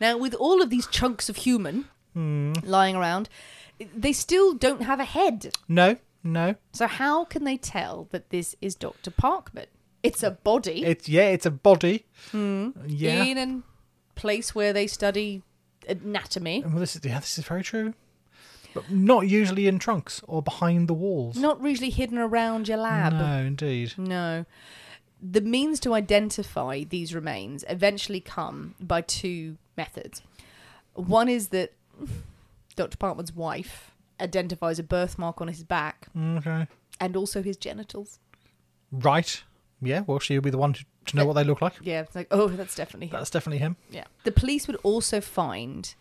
Now, 0.00 0.16
with 0.16 0.34
all 0.34 0.62
of 0.62 0.70
these 0.70 0.86
chunks 0.86 1.28
of 1.28 1.36
human 1.36 1.84
Hmm. 2.14 2.54
lying 2.64 2.96
around, 2.96 3.28
they 3.94 4.12
still 4.12 4.54
don't 4.54 4.82
have 4.82 4.98
a 4.98 5.04
head. 5.04 5.52
No, 5.68 5.96
no. 6.24 6.54
So 6.72 6.86
how 6.86 7.24
can 7.24 7.44
they 7.44 7.56
tell 7.56 8.08
that 8.10 8.30
this 8.30 8.56
is 8.60 8.74
Dr. 8.74 9.10
Parkman? 9.10 9.66
It's 10.02 10.22
a 10.22 10.30
body 10.30 10.84
It's 10.84 11.08
yeah, 11.08 11.28
it's 11.28 11.46
a 11.46 11.50
body. 11.50 12.06
Hmm. 12.30 12.70
Yeah. 12.86 13.24
in 13.24 13.38
a 13.38 13.62
place 14.18 14.54
where 14.54 14.72
they 14.72 14.86
study 14.86 15.42
anatomy. 15.88 16.62
Well, 16.66 16.78
this 16.78 16.96
is 16.96 17.04
yeah, 17.04 17.20
this 17.20 17.38
is 17.38 17.44
very 17.44 17.62
true. 17.62 17.94
But 18.72 18.90
not 18.90 19.28
usually 19.28 19.66
in 19.66 19.78
trunks 19.80 20.22
or 20.28 20.42
behind 20.42 20.86
the 20.88 20.94
walls. 20.94 21.36
Not 21.36 21.60
usually 21.62 21.90
hidden 21.90 22.18
around 22.18 22.68
your 22.68 22.78
lab. 22.78 23.12
No, 23.12 23.38
indeed. 23.46 23.94
No. 23.98 24.44
The 25.20 25.40
means 25.40 25.80
to 25.80 25.92
identify 25.92 26.84
these 26.84 27.12
remains 27.14 27.64
eventually 27.68 28.20
come 28.20 28.74
by 28.80 29.00
two 29.00 29.56
methods. 29.76 30.22
One 30.94 31.28
is 31.28 31.48
that 31.48 31.72
Dr. 32.76 32.96
Parkman's 32.96 33.32
wife 33.34 33.90
identifies 34.20 34.78
a 34.78 34.82
birthmark 34.84 35.40
on 35.40 35.48
his 35.48 35.64
back 35.64 36.06
Okay. 36.16 36.66
and 37.00 37.16
also 37.16 37.42
his 37.42 37.56
genitals. 37.56 38.18
Right. 38.92 39.42
Yeah. 39.82 40.02
Well, 40.06 40.18
she'll 40.18 40.40
be 40.40 40.50
the 40.50 40.58
one 40.58 40.72
to, 40.74 40.84
to 41.06 41.16
know 41.16 41.24
what 41.24 41.34
they 41.34 41.44
look 41.44 41.60
like. 41.62 41.74
Yeah, 41.82 42.00
it's 42.02 42.14
like, 42.14 42.28
oh, 42.30 42.48
that's 42.60 42.74
definitely 42.74 43.06
him. 43.08 43.12
That's 43.12 43.30
definitely 43.30 43.58
him. 43.58 43.76
Yeah. 43.90 44.04
The 44.24 44.32
police 44.32 44.66
would 44.66 44.76
also 44.82 45.20
find 45.20 45.94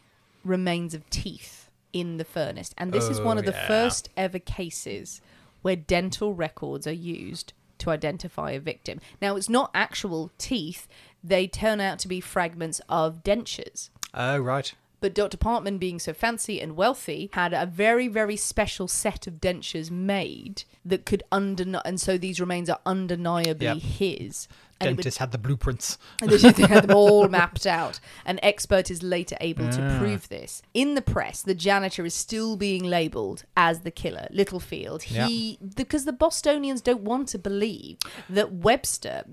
remains 0.44 0.94
of 0.94 1.10
teeth 1.10 1.70
in 1.94 2.18
the 2.18 2.26
furnace. 2.26 2.72
And 2.78 2.92
this 2.92 3.06
is 3.10 3.20
one 3.20 3.38
Oh, 3.38 3.40
of 3.40 3.46
the 3.46 3.52
yeah. 3.52 3.68
first 3.68 4.10
ever 4.16 4.40
cases 4.40 5.22
where 5.62 5.76
dental 5.76 6.34
records 6.34 6.86
are 6.88 6.92
used 6.94 7.54
to 7.80 7.90
identify 7.90 8.52
a 8.52 8.60
victim. 8.60 9.00
Now, 9.22 9.36
it's 9.36 9.50
not 9.50 9.72
actual 9.74 10.32
teeth, 10.38 10.88
they 11.24 11.48
turn 11.48 11.80
out 11.82 12.00
to 12.00 12.08
be 12.08 12.20
fragments 12.22 12.80
of 12.90 13.24
dentures. 13.24 13.90
Oh, 14.14 14.38
right. 14.40 14.74
But 15.02 15.14
Dr. 15.14 15.38
Parkman, 15.38 15.80
being 15.80 15.98
so 16.00 16.14
fancy 16.14 16.60
and 16.60 16.76
wealthy, 16.76 17.30
had 17.34 17.54
a 17.54 17.66
very, 17.66 18.08
very 18.08 18.36
special 18.36 18.88
set 18.88 19.28
of 19.28 19.36
dentures 19.36 19.90
made 19.90 20.64
that 20.84 21.06
could 21.06 21.24
undeni- 21.32 21.82
and 21.86 22.02
so 22.02 22.18
these 22.18 22.40
remains 22.42 22.70
are 22.70 22.80
undeniably 22.86 23.66
Yep. 23.68 23.78
his. 23.78 24.48
It 24.82 24.86
would 24.86 24.96
Dentist 24.98 25.18
had 25.18 25.32
the 25.32 25.38
blueprints. 25.38 25.98
and 26.22 26.32
they 26.32 26.66
had 26.68 26.88
them 26.88 26.96
all 26.96 27.28
mapped 27.30 27.66
out. 27.68 28.00
An 28.26 28.40
expert 28.42 28.90
is 28.90 29.04
later 29.04 29.36
able 29.42 29.70
to 29.70 29.82
Ah. 29.82 30.00
prove 30.00 30.30
this. 30.30 30.62
In 30.74 30.96
the 30.96 31.02
press, 31.02 31.42
the 31.42 31.54
janitor 31.54 32.06
is 32.06 32.14
still 32.14 32.56
being 32.56 32.84
labelled 32.84 33.44
as 33.58 33.82
the 33.82 33.92
killer, 33.92 34.28
Littlefield. 34.32 35.04
He 35.04 35.60
because 35.76 36.06
the 36.06 36.14
Bostonians 36.14 36.80
don't 36.82 37.02
want 37.02 37.28
to 37.30 37.38
believe 37.40 37.98
that 38.30 38.54
Webster, 38.54 39.24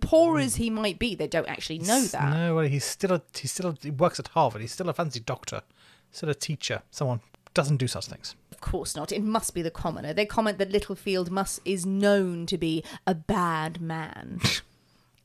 poor 0.00 0.38
as 0.38 0.56
he 0.56 0.70
might 0.70 0.98
be, 0.98 1.14
they 1.14 1.26
don't 1.28 1.48
actually 1.48 1.80
know 1.80 2.02
that. 2.04 2.32
No, 2.32 2.54
well, 2.56 2.66
he's 2.66 2.84
still 2.84 3.12
a 3.12 3.22
he's 3.36 3.52
still 3.52 3.70
a, 3.70 3.76
he 3.82 3.90
works 3.90 4.18
at 4.18 4.28
Harvard. 4.28 4.62
He's 4.62 4.72
still 4.72 4.88
a 4.88 4.94
fancy 4.94 5.20
doctor, 5.20 5.62
still 6.12 6.30
a 6.30 6.34
teacher. 6.34 6.82
Someone 6.90 7.20
doesn't 7.52 7.76
do 7.76 7.86
such 7.86 8.06
things. 8.06 8.34
Of 8.50 8.60
course 8.60 8.96
not. 8.96 9.12
It 9.12 9.22
must 9.22 9.52
be 9.54 9.60
the 9.62 9.70
commoner. 9.70 10.14
They 10.14 10.24
comment 10.26 10.56
that 10.58 10.70
Littlefield 10.70 11.30
must 11.30 11.60
is 11.64 11.84
known 11.84 12.46
to 12.46 12.56
be 12.56 12.82
a 13.06 13.14
bad 13.14 13.80
man. 13.82 14.40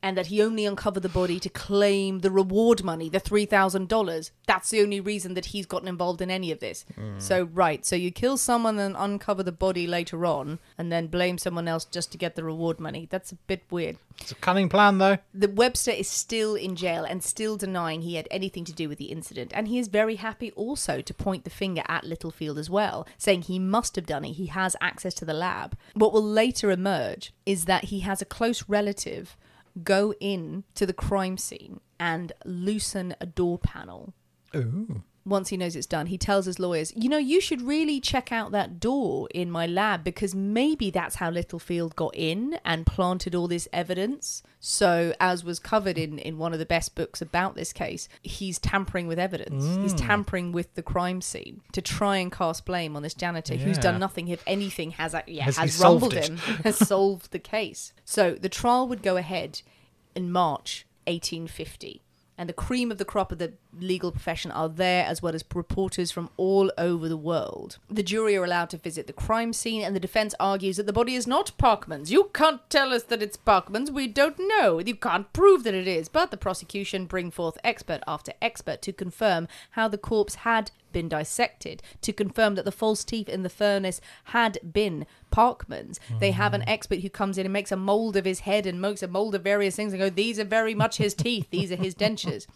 And 0.01 0.17
that 0.17 0.27
he 0.27 0.41
only 0.41 0.65
uncovered 0.65 1.03
the 1.03 1.09
body 1.09 1.39
to 1.41 1.49
claim 1.49 2.19
the 2.19 2.31
reward 2.31 2.83
money, 2.83 3.09
the 3.09 3.19
three 3.19 3.45
thousand 3.45 3.89
dollars. 3.89 4.31
That's 4.47 4.69
the 4.69 4.81
only 4.81 5.01
reason 5.01 5.33
that 5.33 5.47
he's 5.47 5.65
gotten 5.65 5.89
involved 5.89 6.21
in 6.21 6.31
any 6.31 6.51
of 6.51 6.59
this. 6.59 6.85
Mm. 6.97 7.21
So 7.21 7.49
right, 7.53 7.85
so 7.85 7.95
you 7.95 8.09
kill 8.09 8.37
someone 8.37 8.79
and 8.79 8.95
uncover 8.97 9.43
the 9.43 9.51
body 9.51 9.87
later 9.87 10.25
on, 10.25 10.59
and 10.77 10.91
then 10.91 11.07
blame 11.07 11.37
someone 11.37 11.67
else 11.67 11.83
just 11.83 12.11
to 12.13 12.17
get 12.17 12.35
the 12.35 12.45
reward 12.45 12.79
money. 12.79 13.07
That's 13.09 13.33
a 13.33 13.35
bit 13.35 13.63
weird. 13.69 13.97
It's 14.21 14.31
a 14.31 14.35
cunning 14.35 14.69
plan, 14.69 14.97
though. 14.97 15.17
The 15.33 15.49
Webster 15.49 15.91
is 15.91 16.09
still 16.09 16.55
in 16.55 16.75
jail 16.75 17.03
and 17.03 17.23
still 17.23 17.57
denying 17.57 18.01
he 18.01 18.15
had 18.15 18.27
anything 18.29 18.65
to 18.65 18.73
do 18.73 18.89
with 18.89 18.97
the 18.97 19.11
incident, 19.11 19.51
and 19.53 19.67
he 19.67 19.79
is 19.79 19.87
very 19.87 20.15
happy 20.15 20.51
also 20.51 21.01
to 21.01 21.13
point 21.13 21.43
the 21.43 21.49
finger 21.49 21.83
at 21.87 22.03
Littlefield 22.03 22.57
as 22.57 22.69
well, 22.69 23.07
saying 23.17 23.43
he 23.43 23.59
must 23.59 23.95
have 23.95 24.05
done 24.05 24.25
it. 24.25 24.33
He 24.33 24.47
has 24.47 24.75
access 24.81 25.13
to 25.15 25.25
the 25.25 25.33
lab. 25.33 25.77
What 25.93 26.13
will 26.13 26.23
later 26.23 26.71
emerge 26.71 27.33
is 27.45 27.65
that 27.65 27.85
he 27.85 28.01
has 28.01 28.21
a 28.21 28.25
close 28.25 28.65
relative 28.67 29.35
go 29.83 30.13
in 30.19 30.63
to 30.75 30.85
the 30.85 30.93
crime 30.93 31.37
scene 31.37 31.79
and 31.99 32.31
loosen 32.45 33.15
a 33.19 33.25
door 33.25 33.57
panel 33.57 34.13
Ooh. 34.55 35.03
Once 35.29 35.49
he 35.49 35.57
knows 35.57 35.75
it's 35.75 35.87
done, 35.87 36.07
he 36.07 36.17
tells 36.17 36.45
his 36.45 36.59
lawyers, 36.59 36.93
you 36.95 37.09
know, 37.09 37.17
you 37.17 37.39
should 37.39 37.61
really 37.61 37.99
check 37.99 38.31
out 38.31 38.51
that 38.51 38.79
door 38.79 39.27
in 39.33 39.49
my 39.49 39.65
lab 39.65 40.03
because 40.03 40.33
maybe 40.35 40.89
that's 40.89 41.15
how 41.15 41.29
Littlefield 41.29 41.95
got 41.95 42.15
in 42.15 42.59
and 42.65 42.85
planted 42.85 43.35
all 43.35 43.47
this 43.47 43.67
evidence. 43.71 44.43
So, 44.59 45.13
as 45.19 45.43
was 45.43 45.59
covered 45.59 45.97
in, 45.97 46.19
in 46.19 46.37
one 46.37 46.51
of 46.51 46.59
the 46.59 46.65
best 46.65 46.95
books 46.95 47.21
about 47.21 47.55
this 47.55 47.71
case, 47.71 48.09
he's 48.21 48.59
tampering 48.59 49.07
with 49.07 49.17
evidence. 49.17 49.65
He's 49.77 49.93
tampering 49.93 50.51
with 50.51 50.73
the 50.75 50.83
crime 50.83 51.21
scene 51.21 51.61
to 51.71 51.81
try 51.81 52.17
and 52.17 52.31
cast 52.31 52.65
blame 52.65 52.95
on 52.95 53.03
this 53.03 53.13
janitor 53.13 53.55
who's 53.55 53.77
done 53.77 53.99
nothing. 53.99 54.27
If 54.27 54.43
anything, 54.45 54.91
has 54.91 55.15
yeah, 55.27 55.45
Has 55.45 55.57
has, 55.57 55.79
rumbled 55.79 56.13
him, 56.13 56.37
has 56.63 56.77
solved 56.77 57.31
the 57.31 57.39
case. 57.39 57.93
So, 58.03 58.33
the 58.33 58.49
trial 58.49 58.87
would 58.87 59.01
go 59.01 59.15
ahead 59.15 59.61
in 60.13 60.31
March 60.31 60.85
1850 61.07 62.01
and 62.39 62.47
the 62.47 62.53
cream 62.53 62.89
of 62.89 62.97
the 62.97 63.05
crop 63.05 63.33
of 63.33 63.37
the 63.37 63.51
legal 63.77 64.13
profession 64.13 64.49
are 64.49 64.69
there, 64.69 65.05
as 65.05 65.21
well 65.21 65.35
as 65.35 65.43
reporters 65.53 66.09
from 66.09 66.29
all 66.37 66.71
over 66.77 67.09
the 67.09 67.17
world. 67.17 67.77
The 67.89 68.01
jury 68.01 68.37
are 68.37 68.45
allowed 68.45 68.69
to 68.69 68.77
visit 68.77 69.07
the 69.07 69.13
crime 69.13 69.51
scene, 69.51 69.81
and 69.81 69.93
the 69.93 69.99
defense 69.99 70.33
argues 70.39 70.77
that 70.77 70.85
the 70.85 70.93
body 70.93 71.15
is 71.15 71.27
not 71.27 71.51
Parkman's. 71.57 72.13
You 72.13 72.31
can't 72.33 72.61
tell 72.69 72.93
us 72.93 73.03
that 73.03 73.21
it's 73.21 73.35
Parkman's. 73.35 73.91
We 73.91 74.07
don't 74.07 74.39
know. 74.39 74.79
You 74.79 74.95
can't 74.95 75.31
prove 75.33 75.65
that 75.65 75.73
it 75.73 75.85
is. 75.85 76.07
But 76.07 76.31
the 76.31 76.37
prosecution 76.37 77.07
bring 77.07 77.29
forth 77.29 77.57
expert 77.61 78.01
after 78.07 78.31
expert 78.41 78.81
to 78.83 78.93
confirm 78.93 79.49
how 79.71 79.89
the 79.89 79.97
corpse 79.97 80.35
had 80.35 80.71
been 80.91 81.09
dissected 81.09 81.83
to 82.01 82.13
confirm 82.13 82.55
that 82.55 82.65
the 82.65 82.71
false 82.71 83.03
teeth 83.03 83.29
in 83.29 83.43
the 83.43 83.49
furnace 83.49 84.01
had 84.25 84.57
been 84.73 85.05
Parkman's. 85.31 85.99
They 86.19 86.31
have 86.31 86.53
an 86.53 86.61
mm-hmm. 86.61 86.69
expert 86.69 86.99
who 86.99 87.09
comes 87.09 87.37
in 87.37 87.45
and 87.45 87.53
makes 87.53 87.71
a 87.71 87.77
mold 87.77 88.15
of 88.15 88.25
his 88.25 88.41
head 88.41 88.65
and 88.65 88.81
makes 88.81 89.03
a 89.03 89.07
mold 89.07 89.35
of 89.35 89.43
various 89.43 89.75
things 89.75 89.93
and 89.93 90.01
go, 90.01 90.09
these 90.09 90.39
are 90.39 90.43
very 90.43 90.75
much 90.75 90.97
his 90.97 91.13
teeth, 91.13 91.47
these 91.49 91.71
are 91.71 91.75
his 91.75 91.95
dentures. 92.03 92.47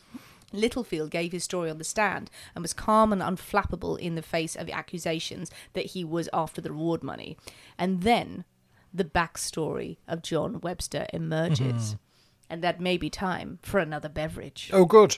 Littlefield 0.52 1.10
gave 1.10 1.32
his 1.32 1.44
story 1.44 1.70
on 1.70 1.80
the 1.80 1.84
stand 1.84 2.30
and 2.56 2.62
was 2.62 2.74
calm 2.74 3.12
and 3.12 3.22
unflappable 3.22 4.00
in 4.00 4.16
the 4.16 4.22
face 4.22 4.56
of 4.56 4.70
accusations 4.70 5.50
that 5.74 5.88
he 5.88 6.04
was 6.04 6.30
after 6.32 6.62
the 6.62 6.72
reward 6.72 7.04
money. 7.04 7.38
And 7.78 8.04
then 8.04 8.46
the 8.94 9.04
backstory 9.04 9.98
of 10.08 10.22
John 10.22 10.62
Webster 10.62 11.08
emerges. 11.12 11.60
Mm-hmm. 11.64 11.98
And 12.50 12.64
that 12.64 12.80
may 12.80 12.98
be 12.98 13.10
time 13.10 13.58
for 13.64 13.80
another 13.80 14.10
beverage. 14.10 14.70
Oh, 14.72 14.86
good. 14.86 15.18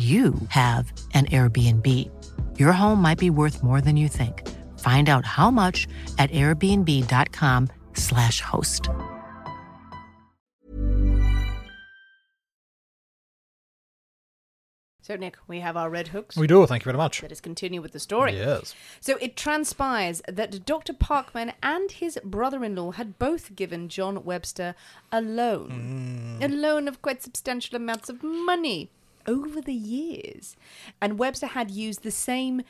you 0.00 0.34
have 0.48 0.92
an 1.12 1.26
Airbnb. 1.26 1.86
Your 2.58 2.72
home 2.72 3.02
might 3.02 3.18
be 3.18 3.28
worth 3.28 3.62
more 3.62 3.82
than 3.82 3.98
you 3.98 4.08
think. 4.08 4.48
Find 4.78 5.10
out 5.10 5.26
how 5.26 5.50
much 5.50 5.86
at 6.18 6.30
airbnb.com/slash 6.30 8.40
host. 8.40 8.88
So, 15.02 15.16
Nick, 15.16 15.36
we 15.48 15.58
have 15.60 15.76
our 15.76 15.90
red 15.90 16.08
hooks. 16.08 16.36
We 16.36 16.46
do. 16.46 16.66
Thank 16.66 16.82
you 16.82 16.84
very 16.84 16.96
much. 16.96 17.20
Let 17.20 17.32
us 17.32 17.40
continue 17.40 17.82
with 17.82 17.90
the 17.92 17.98
story. 17.98 18.36
Yes. 18.36 18.76
So 19.00 19.18
it 19.20 19.36
transpires 19.36 20.22
that 20.28 20.64
Dr. 20.64 20.92
Parkman 20.92 21.52
and 21.62 21.90
his 21.90 22.16
brother 22.24 22.64
in 22.64 22.76
law 22.76 22.92
had 22.92 23.18
both 23.18 23.56
given 23.56 23.88
John 23.88 24.22
Webster 24.24 24.76
a 25.10 25.20
loan. 25.20 26.38
Mm. 26.40 26.44
A 26.44 26.48
loan 26.48 26.86
of 26.86 27.02
quite 27.02 27.24
substantial 27.24 27.74
amounts 27.76 28.08
of 28.08 28.22
money 28.22 28.90
over 29.26 29.60
the 29.60 29.74
years. 29.74 30.56
And 31.00 31.18
Webster 31.18 31.46
had 31.46 31.70
used 31.70 32.02
the 32.02 32.10
same 32.10 32.62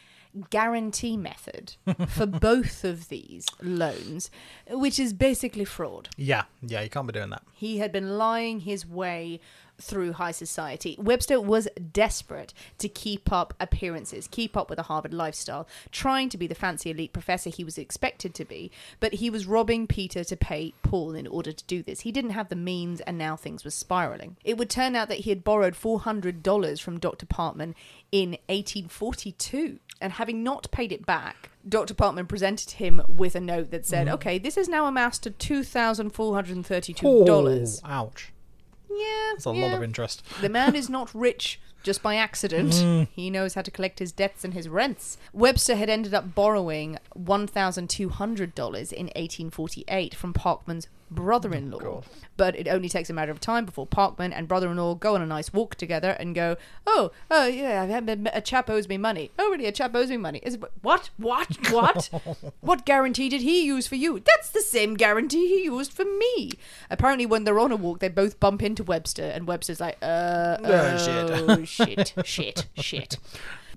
guarantee 0.50 1.16
method 1.16 1.74
for 2.08 2.26
both 2.26 2.84
of 2.84 3.08
these 3.08 3.46
loans, 3.60 4.30
which 4.68 4.98
is 4.98 5.12
basically 5.12 5.64
fraud. 5.64 6.08
Yeah. 6.16 6.44
Yeah. 6.62 6.82
You 6.82 6.90
can't 6.90 7.06
be 7.06 7.12
doing 7.12 7.30
that. 7.30 7.42
He 7.52 7.78
had 7.78 7.92
been 7.92 8.16
lying 8.16 8.60
his 8.60 8.86
way 8.86 9.40
through 9.80 10.12
high 10.12 10.30
society. 10.30 10.94
Webster 10.98 11.40
was 11.40 11.68
desperate 11.92 12.52
to 12.78 12.88
keep 12.88 13.32
up 13.32 13.54
appearances, 13.58 14.28
keep 14.28 14.56
up 14.56 14.70
with 14.70 14.78
a 14.78 14.84
Harvard 14.84 15.14
lifestyle, 15.14 15.66
trying 15.90 16.28
to 16.28 16.38
be 16.38 16.46
the 16.46 16.54
fancy 16.54 16.90
elite 16.90 17.12
professor 17.12 17.50
he 17.50 17.64
was 17.64 17.78
expected 17.78 18.34
to 18.34 18.44
be, 18.44 18.70
but 19.00 19.14
he 19.14 19.30
was 19.30 19.46
robbing 19.46 19.86
Peter 19.86 20.24
to 20.24 20.36
pay 20.36 20.74
Paul 20.82 21.14
in 21.14 21.26
order 21.26 21.52
to 21.52 21.64
do 21.64 21.82
this. 21.82 22.00
He 22.00 22.12
didn't 22.12 22.30
have 22.30 22.48
the 22.48 22.56
means, 22.56 23.00
and 23.02 23.18
now 23.18 23.36
things 23.36 23.64
were 23.64 23.70
spiraling. 23.70 24.36
It 24.44 24.56
would 24.56 24.70
turn 24.70 24.96
out 24.96 25.08
that 25.08 25.20
he 25.20 25.30
had 25.30 25.44
borrowed 25.44 25.74
$400 25.74 26.80
from 26.80 26.98
Dr. 26.98 27.26
Parkman 27.26 27.74
in 28.12 28.30
1842, 28.48 29.78
and 30.00 30.14
having 30.14 30.42
not 30.42 30.70
paid 30.70 30.92
it 30.92 31.04
back, 31.06 31.50
Dr. 31.68 31.94
Parkman 31.94 32.28
presented 32.28 32.72
him 32.72 33.02
with 33.08 33.34
a 33.34 33.40
note 33.40 33.70
that 33.70 33.86
said, 33.86 34.06
mm-hmm. 34.06 34.14
Okay, 34.14 34.38
this 34.38 34.56
has 34.56 34.68
now 34.68 34.86
amassed 34.86 35.22
to 35.24 35.30
$2,432. 35.30 37.80
Oh, 37.84 37.88
ouch. 37.88 38.32
Yeah. 38.90 39.30
That's 39.32 39.44
a 39.44 39.50
lot 39.50 39.74
of 39.74 39.82
interest. 39.82 40.22
The 40.40 40.48
man 40.48 40.74
is 40.74 40.88
not 40.98 41.14
rich 41.14 41.60
just 41.82 42.02
by 42.02 42.16
accident. 42.16 42.74
Hmm. 42.74 43.02
He 43.12 43.30
knows 43.30 43.54
how 43.54 43.62
to 43.62 43.70
collect 43.70 43.98
his 44.00 44.12
debts 44.12 44.44
and 44.44 44.54
his 44.54 44.68
rents. 44.68 45.16
Webster 45.32 45.76
had 45.76 45.88
ended 45.88 46.12
up 46.12 46.34
borrowing 46.34 46.98
$1,200 47.16 48.92
in 48.92 49.06
1848 49.06 50.14
from 50.14 50.32
Parkman's 50.32 50.88
brother 51.10 51.52
in 51.54 51.70
law. 51.70 52.02
but 52.36 52.54
it 52.56 52.68
only 52.68 52.88
takes 52.88 53.10
a 53.10 53.12
matter 53.12 53.32
of 53.32 53.40
time 53.40 53.64
before 53.66 53.86
Parkman 53.86 54.32
and 54.34 54.46
brother 54.48 54.70
in 54.70 54.76
law 54.76 54.94
go 54.94 55.14
on 55.14 55.22
a 55.22 55.26
nice 55.26 55.52
walk 55.52 55.74
together 55.74 56.10
and 56.20 56.34
go, 56.34 56.56
Oh, 56.86 57.10
oh, 57.30 57.46
yeah, 57.46 57.82
a 58.32 58.40
chap 58.40 58.70
owes 58.70 58.88
me 58.88 58.96
money. 58.96 59.30
Oh, 59.38 59.50
really? 59.50 59.66
A 59.66 59.72
chap 59.72 59.94
owes 59.94 60.08
me 60.10 60.16
money. 60.16 60.40
Is 60.42 60.54
it, 60.54 60.62
what? 60.82 61.10
What? 61.16 61.56
What? 61.70 62.10
what 62.60 62.84
guarantee 62.86 63.28
did 63.28 63.42
he 63.42 63.64
use 63.64 63.86
for 63.86 63.96
you? 63.96 64.20
That's 64.24 64.50
the 64.50 64.60
same 64.60 64.94
guarantee 64.94 65.48
he 65.48 65.64
used 65.64 65.92
for 65.92 66.04
me. 66.04 66.52
Apparently, 66.90 67.26
when 67.26 67.44
they're 67.44 67.60
on 67.60 67.72
a 67.72 67.76
walk, 67.76 68.00
they 68.00 68.08
both 68.08 68.40
bump 68.40 68.62
into 68.62 68.82
Webster, 68.82 69.24
and 69.24 69.46
Webster's 69.46 69.80
like, 69.80 69.96
Uh, 70.02 70.56
Oh, 70.64 70.96
shit. 70.96 71.48
oh, 71.50 71.64
shit, 71.64 72.14
shit, 72.24 72.66
shit. 72.76 73.18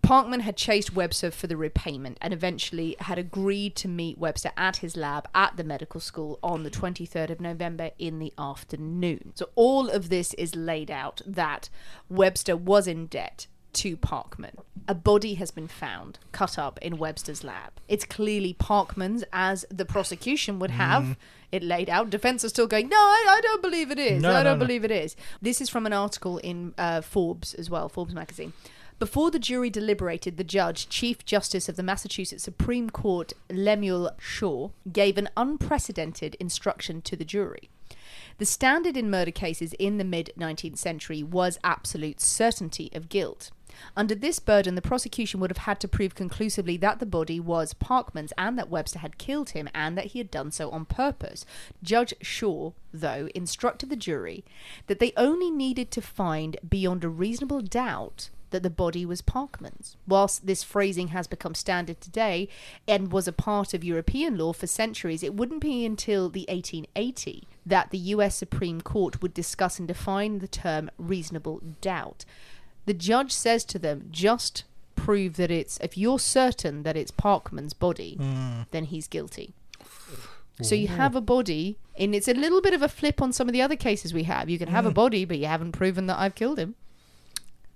Parkman 0.04 0.42
had 0.42 0.58
chased 0.58 0.94
Webster 0.94 1.32
for 1.32 1.48
the 1.48 1.56
repayment 1.56 2.18
and 2.22 2.34
eventually 2.34 2.96
had 3.00 3.18
agreed 3.18 3.74
to 3.78 3.88
meet 3.88 4.18
Webster 4.18 4.52
at 4.58 4.78
his 4.78 4.98
lab 4.98 5.28
at 5.34 5.56
the 5.56 5.64
medical 5.64 6.02
school 6.02 6.40
on 6.44 6.64
the 6.64 6.70
23rd 6.70 7.30
of 7.30 7.40
November 7.40 7.92
in 7.98 8.20
the 8.20 8.34
afternoon. 8.38 9.32
So 9.36 9.50
all 9.56 9.90
of 9.90 10.10
this 10.10 10.34
is 10.34 10.56
laid 10.56 10.92
out 10.92 11.22
that 11.26 11.70
Webster 12.10 12.58
was 12.58 12.86
in 12.86 13.08
debt 13.08 13.48
to 13.74 13.96
Parkman. 13.98 14.58
A 14.88 14.94
body 14.94 15.36
has 15.36 15.50
been 15.52 15.70
found, 15.70 16.20
cut 16.32 16.60
up 16.60 16.78
in 16.82 16.98
Webster's 16.98 17.44
lab. 17.44 17.72
It's 17.88 18.06
clearly 18.06 18.54
Parkman's, 18.54 19.24
as 19.34 19.66
the 19.72 19.86
prosecution 19.86 20.60
would 20.60 20.72
have 20.72 21.04
Mm. 21.04 21.16
it 21.52 21.64
laid 21.64 21.90
out. 21.90 22.10
Defense 22.12 22.44
are 22.44 22.50
still 22.50 22.68
going, 22.68 22.90
no, 22.90 22.98
I, 22.98 23.26
I 23.38 23.42
don't 23.42 23.62
believe 23.64 23.90
it 23.90 23.98
is. 23.98 24.22
No, 24.22 24.32
I 24.32 24.44
no, 24.44 24.50
don't 24.50 24.60
no. 24.60 24.66
believe 24.66 24.84
it 24.84 24.92
is. 24.92 25.16
This 25.42 25.60
is 25.62 25.70
from 25.70 25.86
an 25.88 25.94
article 25.94 26.38
in 26.40 26.74
uh, 26.78 27.02
Forbes 27.02 27.54
as 27.56 27.70
well, 27.70 27.88
Forbes 27.90 28.14
magazine. 28.14 28.54
Before 29.00 29.32
the 29.32 29.40
jury 29.40 29.70
deliberated, 29.70 30.38
the 30.38 30.44
judge, 30.44 30.88
Chief 30.88 31.26
Justice 31.26 31.68
of 31.68 31.76
the 31.76 31.84
Massachusetts 31.84 32.44
Supreme 32.44 32.90
Court, 32.90 33.34
Lemuel 33.50 34.12
Shaw, 34.20 34.70
gave 34.92 35.18
an 35.18 35.30
unprecedented 35.36 36.36
instruction 36.36 37.02
to 37.02 37.16
the 37.16 37.26
jury. 37.26 37.70
The 38.38 38.46
standard 38.46 38.96
in 38.96 39.10
murder 39.10 39.32
cases 39.32 39.74
in 39.74 39.98
the 39.98 40.04
mid 40.04 40.32
19th 40.38 40.78
century 40.78 41.24
was 41.24 41.60
absolute 41.64 42.22
certainty 42.22 42.90
of 42.94 43.10
guilt. 43.10 43.52
Under 43.98 44.14
this 44.14 44.40
burden, 44.40 44.76
the 44.76 44.82
prosecution 44.82 45.40
would 45.40 45.50
have 45.50 45.66
had 45.66 45.80
to 45.80 45.88
prove 45.88 46.14
conclusively 46.14 46.78
that 46.78 47.00
the 47.00 47.06
body 47.06 47.40
was 47.40 47.74
Parkman's 47.74 48.34
and 48.38 48.58
that 48.58 48.70
Webster 48.70 49.00
had 49.00 49.18
killed 49.18 49.52
him 49.52 49.68
and 49.74 49.98
that 49.98 50.08
he 50.08 50.20
had 50.20 50.30
done 50.30 50.52
so 50.52 50.70
on 50.70 50.86
purpose. 50.86 51.46
Judge 51.82 52.14
Shaw, 52.22 52.72
though, 52.94 53.30
instructed 53.34 53.90
the 53.90 53.96
jury 53.96 54.46
that 54.86 55.00
they 55.00 55.14
only 55.18 55.50
needed 55.50 55.90
to 55.92 56.02
find 56.02 56.58
beyond 56.68 57.04
a 57.04 57.10
reasonable 57.10 57.62
doubt 57.62 58.30
that 58.54 58.64
the 58.64 58.70
body 58.70 59.06
was 59.06 59.22
Parkman's. 59.22 59.98
Whilst 60.08 60.48
this 60.48 60.64
phrasing 60.64 61.10
has 61.10 61.28
become 61.28 61.56
standard 61.56 62.00
today 62.00 62.48
and 62.88 63.12
was 63.12 63.28
a 63.28 63.34
part 63.34 63.74
of 63.74 63.84
European 63.84 64.38
law 64.38 64.54
for 64.54 64.68
centuries, 64.68 65.24
it 65.24 65.34
wouldn't 65.34 65.60
be 65.60 65.86
until 65.86 66.30
the 66.30 66.46
1880 66.48 67.48
that 67.66 67.90
the 67.90 67.98
US 67.98 68.36
Supreme 68.36 68.80
Court 68.80 69.22
would 69.22 69.34
discuss 69.34 69.80
and 69.80 69.88
define 69.88 70.40
the 70.40 70.48
term 70.48 70.90
reasonable 70.98 71.62
doubt. 71.82 72.24
The 72.86 72.94
judge 72.94 73.32
says 73.32 73.66
to 73.66 73.80
them, 73.80 74.08
just 74.12 74.64
prove 74.96 75.36
that 75.38 75.52
it's, 75.52 75.78
if 75.80 75.98
you're 75.98 76.20
certain 76.20 76.84
that 76.84 76.96
it's 76.96 77.12
Parkman's 77.12 77.74
body, 77.74 78.16
hmm. 78.16 78.62
then 78.72 78.86
he's 78.86 79.08
guilty. 79.08 79.54
So 80.62 80.76
you 80.76 80.88
have 80.88 81.16
a 81.16 81.22
body, 81.22 81.80
and 81.98 82.14
it's 82.14 82.28
a 82.28 82.34
little 82.34 82.62
bit 82.62 82.76
of 82.76 82.84
a 82.84 82.88
flip 82.88 83.24
on 83.24 83.34
some 83.34 83.50
of 83.50 83.54
the 83.54 83.62
other 83.62 83.76
cases 83.76 84.14
we 84.14 84.24
have. 84.24 84.52
You 84.52 84.60
can 84.60 84.68
have 84.68 84.86
a 84.86 84.90
hmm. 84.90 84.94
body, 84.94 85.26
but 85.26 85.40
you 85.40 85.48
haven't 85.48 85.72
proven 85.72 86.06
that 86.08 86.20
I've 86.20 86.36
killed 86.36 86.60
him. 86.60 86.76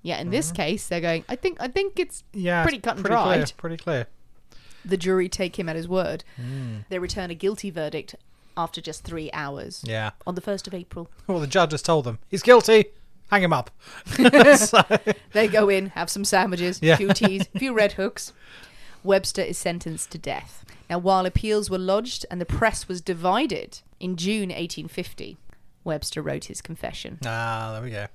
Yeah, 0.07 0.19
in 0.21 0.29
this 0.29 0.51
case, 0.51 0.87
they're 0.87 1.01
going. 1.01 1.25
I 1.27 1.35
think. 1.35 1.57
I 1.59 1.67
think 1.67 1.99
it's 1.99 2.23
Yeah, 2.33 2.63
pretty 2.63 2.79
cut 2.79 2.95
and 2.97 3.05
dried. 3.05 3.33
Clear, 3.33 3.45
pretty 3.57 3.77
clear. 3.77 4.07
The 4.85 4.95
jury 4.97 5.27
take 5.27 5.59
him 5.59 5.67
at 5.67 5.75
his 5.75 5.87
word. 5.87 6.23
Hmm. 6.37 6.77
They 6.89 6.97
return 6.97 7.29
a 7.29 7.35
guilty 7.35 7.69
verdict 7.69 8.15
after 8.55 8.79
just 8.79 9.03
three 9.03 9.29
hours. 9.33 9.83
Yeah. 9.85 10.11
On 10.25 10.33
the 10.35 10.41
first 10.41 10.65
of 10.67 10.73
April, 10.73 11.09
Well, 11.27 11.39
the 11.41 11.47
judge 11.47 11.71
has 11.73 11.81
told 11.81 12.05
them 12.05 12.19
he's 12.29 12.41
guilty. 12.41 12.85
Hang 13.29 13.43
him 13.43 13.51
up. 13.51 13.69
So- 14.57 14.83
they 15.33 15.49
go 15.49 15.67
in, 15.67 15.87
have 15.89 16.09
some 16.09 16.23
sandwiches, 16.23 16.79
Yeah. 16.81 16.93
a 16.93 16.97
few 16.97 17.11
teas, 17.13 17.49
a 17.53 17.59
few 17.59 17.73
red 17.73 17.91
hooks. 17.93 18.31
Webster 19.03 19.41
is 19.41 19.57
sentenced 19.57 20.09
to 20.11 20.17
death. 20.17 20.63
Now, 20.89 20.99
while 20.99 21.25
appeals 21.25 21.69
were 21.69 21.77
lodged 21.77 22.25
and 22.31 22.39
the 22.39 22.45
press 22.45 22.87
was 22.87 23.01
divided 23.01 23.81
in 23.99 24.15
June 24.15 24.49
1850, 24.49 25.37
Webster 25.83 26.21
wrote 26.21 26.45
his 26.45 26.61
confession. 26.61 27.19
ah, 27.25 27.71
there 27.73 27.81
we 27.83 27.91
go. 27.91 28.07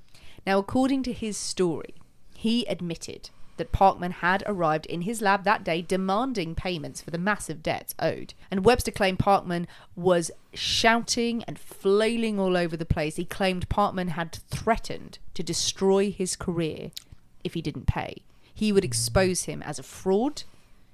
Now, 0.47 0.59
according 0.59 1.03
to 1.05 1.13
his 1.13 1.37
story, 1.37 1.95
he 2.35 2.65
admitted 2.67 3.31
that 3.59 3.73
Parkman 3.73 4.13
had 4.15 4.43
arrived 4.47 4.87
in 4.87 5.03
his 5.03 5.21
lab 5.21 5.45
that 5.45 5.63
day 5.63 5.83
demanding 5.83 6.55
payments 6.55 7.01
for 7.01 7.11
the 7.11 7.19
massive 7.19 7.63
debts 7.63 7.95
owed. 7.99 8.35
And 8.51 8.65
Webster 8.65 8.91
claimed 8.91 9.19
Parkman 9.19 9.67
was 9.95 10.31
shouting 10.55 11.45
and 11.45 11.59
flailing 11.59 12.41
all 12.41 12.57
over 12.57 12.77
the 12.77 12.85
place. 12.85 13.17
He 13.17 13.25
claimed 13.25 13.69
Parkman 13.69 14.09
had 14.09 14.39
threatened 14.49 15.19
to 15.35 15.43
destroy 15.43 16.11
his 16.11 16.35
career 16.35 16.91
if 17.45 17.55
he 17.55 17.63
didn't 17.63 17.87
pay. 17.87 18.23
He 18.53 18.73
would 18.73 18.85
expose 18.85 19.45
him 19.45 19.63
as 19.63 19.79
a 19.79 19.85
fraud. 19.85 20.43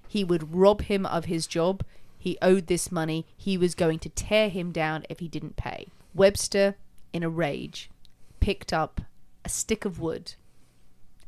He 0.06 0.24
would 0.24 0.54
rob 0.54 0.82
him 0.82 1.06
of 1.06 1.26
his 1.26 1.46
job. 1.46 1.84
He 2.18 2.36
owed 2.42 2.66
this 2.66 2.92
money. 2.92 3.24
He 3.36 3.56
was 3.56 3.74
going 3.74 4.00
to 4.00 4.08
tear 4.08 4.48
him 4.48 4.72
down 4.72 5.04
if 5.08 5.20
he 5.20 5.28
didn't 5.28 5.56
pay. 5.56 5.86
Webster, 6.14 6.76
in 7.12 7.22
a 7.22 7.30
rage, 7.30 7.88
picked 8.40 8.72
up 8.72 9.00
a 9.48 9.50
stick 9.50 9.86
of 9.86 9.98
wood 9.98 10.34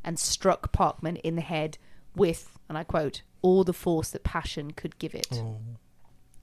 and 0.03 0.19
struck 0.19 0.71
Parkman 0.71 1.19
in 1.21 1.35
the 1.35 1.41
head 1.41 1.79
with, 2.15 2.59
and 2.69 2.77
I 2.77 2.83
quote, 2.83 3.23
all 3.41 3.63
the 3.63 3.73
force 3.73 4.11
that 4.11 4.23
passion 4.23 4.71
could 4.71 4.99
give 4.99 5.15
it. 5.15 5.27
Oh. 5.33 5.57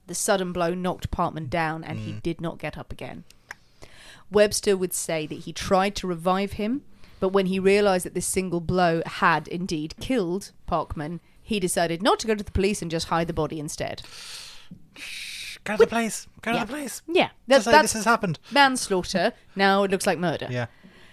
The 0.07 0.13
sudden 0.13 0.51
blow 0.51 0.73
knocked 0.73 1.09
Parkman 1.09 1.49
down 1.49 1.85
and 1.85 1.99
he 1.99 2.11
mm. 2.11 2.21
did 2.21 2.41
not 2.41 2.57
get 2.57 2.77
up 2.77 2.91
again. 2.91 3.23
Webster 4.29 4.75
would 4.75 4.93
say 4.93 5.25
that 5.25 5.39
he 5.39 5.53
tried 5.53 5.95
to 5.95 6.07
revive 6.07 6.53
him, 6.53 6.83
but 7.21 7.29
when 7.29 7.45
he 7.45 7.59
realized 7.59 8.05
that 8.05 8.13
this 8.13 8.25
single 8.25 8.59
blow 8.59 9.01
had 9.05 9.47
indeed 9.47 9.95
killed 10.01 10.51
Parkman, 10.67 11.21
he 11.41 11.61
decided 11.61 12.03
not 12.03 12.19
to 12.19 12.27
go 12.27 12.35
to 12.35 12.43
the 12.43 12.51
police 12.51 12.81
and 12.81 12.91
just 12.91 13.07
hide 13.07 13.27
the 13.27 13.33
body 13.33 13.57
instead. 13.57 14.01
Go 15.63 15.77
to 15.77 15.83
the 15.83 15.87
place. 15.87 16.27
Go 16.41 16.51
Yeah. 16.51 16.59
to 16.59 16.65
the 16.65 16.73
place. 16.73 17.01
Yeah, 17.07 17.27
say 17.27 17.31
that's 17.47 17.65
this 17.65 17.93
has 17.93 18.05
happened. 18.05 18.37
manslaughter. 18.51 19.31
Now 19.55 19.83
it 19.83 19.91
looks 19.91 20.05
like 20.05 20.19
murder. 20.19 20.47
Yeah. 20.49 20.65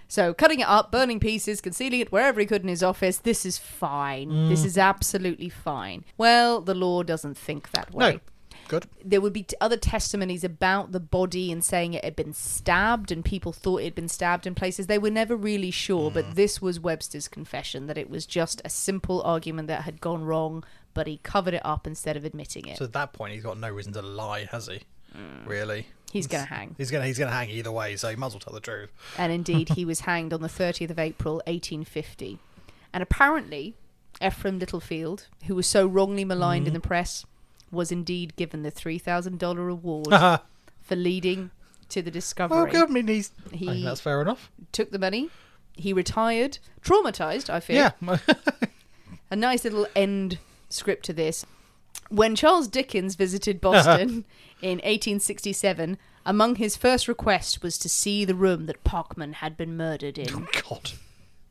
So 0.09 0.33
cutting 0.35 0.61
it 0.61 0.69
up, 0.69 0.93
burning 0.93 1.19
pieces, 1.21 1.61
concealing 1.61 2.01
it 2.01 2.13
wherever 2.13 2.39
he 2.41 2.47
could 2.47 2.63
in 2.63 2.69
his 2.69 2.83
office, 2.83 3.19
this 3.19 3.45
is 3.45 3.59
fine. 3.59 4.49
This 4.49 4.63
Mm. 4.63 4.67
is 4.67 4.79
absolutely 4.79 5.49
fine. 5.49 6.05
Well, 6.17 6.61
the 6.61 6.75
law 6.75 7.03
doesn't 7.03 7.37
think 7.37 7.71
that 7.73 7.93
way. 7.95 8.13
No. 8.15 8.21
Good. 8.69 8.87
There 9.05 9.21
would 9.21 9.33
be 9.33 9.45
t- 9.45 9.55
other 9.61 9.77
testimonies 9.77 10.43
about 10.43 10.91
the 10.91 10.99
body 10.99 11.53
and 11.53 11.63
saying 11.63 11.95
it 11.95 12.05
had 12.05 12.17
been 12.17 12.33
stabbed 12.33 13.13
and 13.13 13.25
people 13.25 13.53
thought 13.53 13.81
it 13.81 13.85
had 13.85 13.95
been 13.95 14.09
stabbed 14.09 14.45
in 14.45 14.57
places. 14.57 14.89
They 14.89 14.99
were 14.99 15.11
never 15.11 15.37
really 15.37 15.71
sure, 15.71 16.11
Mm. 16.11 16.15
but 16.15 16.35
this 16.35 16.61
was 16.61 16.81
Webster's 16.81 17.29
confession 17.29 17.87
that 17.87 17.97
it 17.97 18.11
was 18.11 18.27
just 18.27 18.61
a 18.65 18.69
simple 18.69 19.23
argument 19.23 19.69
that 19.69 19.83
had 19.83 20.01
gone 20.01 20.25
wrong, 20.25 20.65
but 20.95 21.07
he 21.07 21.19
covered 21.19 21.55
it 21.55 21.63
up 21.65 21.87
instead 21.87 22.17
of 22.17 22.25
admitting 22.25 22.67
it. 22.67 22.79
So 22.79 22.85
at 22.87 22.93
that 22.95 23.13
point, 23.13 23.35
he's 23.35 23.45
got 23.45 23.57
no 23.57 23.71
reason 23.71 23.93
to 23.93 24.03
lie, 24.03 24.47
has 24.51 24.67
he? 24.67 24.81
Really? 25.45 25.87
He's 26.13 26.27
going 26.27 26.47
to 26.47 26.55
hang. 26.55 26.75
He's 26.79 26.91
gonna 26.91 27.05
he's 27.07 27.19
gonna 27.19 27.33
hang 27.33 27.51
either 27.51 27.71
way, 27.73 27.97
so 27.97 28.09
he 28.09 28.17
might 28.17 28.29
as 28.29 28.33
well 28.35 28.41
tell 28.41 28.55
the 28.55 28.61
truth. 28.61 28.91
and 29.19 29.33
indeed 29.33 29.71
he 29.71 29.85
was 29.85 30.01
hanged 30.01 30.33
on 30.33 30.41
the 30.41 30.49
30th 30.49 30.91
of 30.91 30.99
April 30.99 31.35
1850. 31.47 32.39
And 32.93 33.03
apparently, 33.03 33.75
Ephraim 34.25 34.59
Littlefield, 34.59 35.27
who 35.47 35.55
was 35.55 35.67
so 35.67 35.87
wrongly 35.87 36.25
maligned 36.25 36.63
Mm-hmm. 36.63 36.69
in 36.69 36.73
the 36.75 36.81
press, 36.89 37.27
was 37.71 37.93
indeed 37.93 38.35
given 38.37 38.63
the 38.63 38.71
$3,000 38.73 39.57
reward 39.57 40.07
for 40.83 40.97
leading 40.97 41.51
to 41.91 42.01
the 42.01 42.11
discovery. 42.11 42.57
Well, 42.57 42.67
good. 42.67 42.89
I 42.89 42.93
mean, 42.93 43.09
he's. 43.09 43.33
I 43.53 43.57
He- 43.57 43.67
think 43.67 43.85
that's 43.85 44.01
fair 44.01 44.23
enough. 44.23 44.51
Took 44.73 44.93
the 44.93 44.99
money, 44.99 45.29
he 45.75 45.93
retired, 45.93 46.59
traumatized, 46.83 47.51
I 47.51 47.61
fear. 47.61 47.93
Yeah. 48.01 48.19
A 49.31 49.37
nice 49.37 49.65
little 49.65 49.87
end 49.97 50.39
script 50.71 51.05
to 51.07 51.13
this. 51.13 51.45
When 52.09 52.37
Charles 52.37 52.69
Dickens 52.69 53.15
visited 53.15 53.61
Boston 53.61 54.25
in 54.63 54.79
1867, 54.79 55.99
among 56.25 56.57
his 56.57 56.77
first 56.77 57.09
requests 57.09 57.63
was 57.63 57.79
to 57.79 57.89
see 57.89 58.25
the 58.25 58.35
room 58.35 58.67
that 58.67 58.85
Parkman 58.85 59.35
had 59.35 59.57
been 59.57 59.77
murdered 59.77 60.19
in. 60.19 60.29
Oh, 60.33 60.47
God. 60.69 60.93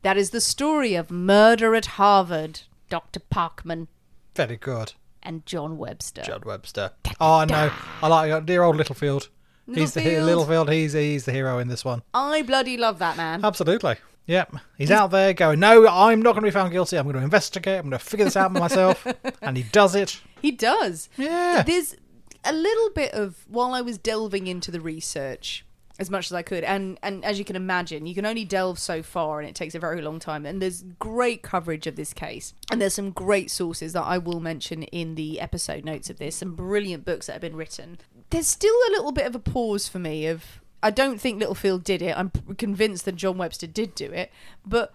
That 0.02 0.16
is 0.16 0.30
the 0.30 0.40
story 0.40 0.94
of 0.94 1.10
murder 1.10 1.74
at 1.74 1.86
Harvard, 1.86 2.60
Dr. 2.88 3.20
Parkman 3.20 3.88
Very 4.34 4.56
good. 4.56 4.92
and 5.22 5.44
John 5.46 5.78
Webster. 5.78 6.22
Judd 6.22 6.44
Webster. 6.44 6.92
Oh 7.20 7.38
I 7.38 7.44
know. 7.46 7.72
I 8.02 8.06
like 8.08 8.46
dear 8.46 8.62
old 8.62 8.76
Littlefield. 8.76 9.28
He's 9.72 9.94
the 9.94 10.00
he- 10.00 10.10
Littlefield. 10.10 10.26
Littlefield. 10.26 10.70
He's 10.70 10.92
he's 10.92 11.24
the 11.24 11.32
hero 11.32 11.58
in 11.58 11.66
this 11.68 11.84
one. 11.84 12.02
I 12.14 12.42
bloody 12.42 12.76
love 12.76 13.00
that 13.00 13.16
man. 13.16 13.44
Absolutely. 13.44 13.96
Yep. 14.26 14.56
He's 14.76 14.90
out 14.90 15.12
there 15.12 15.32
going, 15.32 15.60
no, 15.60 15.86
I'm 15.88 16.20
not 16.20 16.32
going 16.32 16.42
to 16.42 16.48
be 16.48 16.52
found 16.52 16.72
guilty. 16.72 16.96
I'm 16.98 17.04
going 17.04 17.14
to 17.16 17.22
investigate. 17.22 17.78
I'm 17.78 17.82
going 17.88 17.92
to 17.92 17.98
figure 17.98 18.24
this 18.24 18.36
out 18.36 18.50
myself. 18.52 19.06
and 19.42 19.56
he 19.56 19.62
does 19.64 19.94
it. 19.94 20.20
He 20.46 20.52
does. 20.52 21.08
Yeah. 21.16 21.64
There's 21.66 21.96
a 22.44 22.52
little 22.52 22.90
bit 22.90 23.12
of 23.12 23.44
while 23.48 23.74
I 23.74 23.80
was 23.80 23.98
delving 23.98 24.46
into 24.46 24.70
the 24.70 24.80
research 24.80 25.64
as 25.98 26.08
much 26.08 26.26
as 26.26 26.34
I 26.34 26.42
could, 26.42 26.62
and 26.62 27.00
and 27.02 27.24
as 27.24 27.40
you 27.40 27.44
can 27.44 27.56
imagine, 27.56 28.06
you 28.06 28.14
can 28.14 28.24
only 28.24 28.44
delve 28.44 28.78
so 28.78 29.02
far, 29.02 29.40
and 29.40 29.48
it 29.48 29.56
takes 29.56 29.74
a 29.74 29.80
very 29.80 30.00
long 30.00 30.20
time. 30.20 30.46
And 30.46 30.62
there's 30.62 30.84
great 31.00 31.42
coverage 31.42 31.88
of 31.88 31.96
this 31.96 32.12
case, 32.12 32.54
and 32.70 32.80
there's 32.80 32.94
some 32.94 33.10
great 33.10 33.50
sources 33.50 33.92
that 33.94 34.04
I 34.04 34.18
will 34.18 34.38
mention 34.38 34.84
in 34.84 35.16
the 35.16 35.40
episode 35.40 35.84
notes 35.84 36.10
of 36.10 36.18
this. 36.18 36.36
Some 36.36 36.54
brilliant 36.54 37.04
books 37.04 37.26
that 37.26 37.32
have 37.32 37.42
been 37.42 37.56
written. 37.56 37.98
There's 38.30 38.46
still 38.46 38.76
a 38.88 38.92
little 38.92 39.10
bit 39.10 39.26
of 39.26 39.34
a 39.34 39.40
pause 39.40 39.88
for 39.88 39.98
me 39.98 40.28
of 40.28 40.60
I 40.80 40.92
don't 40.92 41.20
think 41.20 41.40
Littlefield 41.40 41.82
did 41.82 42.02
it. 42.02 42.16
I'm 42.16 42.30
convinced 42.56 43.04
that 43.06 43.16
John 43.16 43.36
Webster 43.36 43.66
did 43.66 43.96
do 43.96 44.12
it, 44.12 44.30
but. 44.64 44.94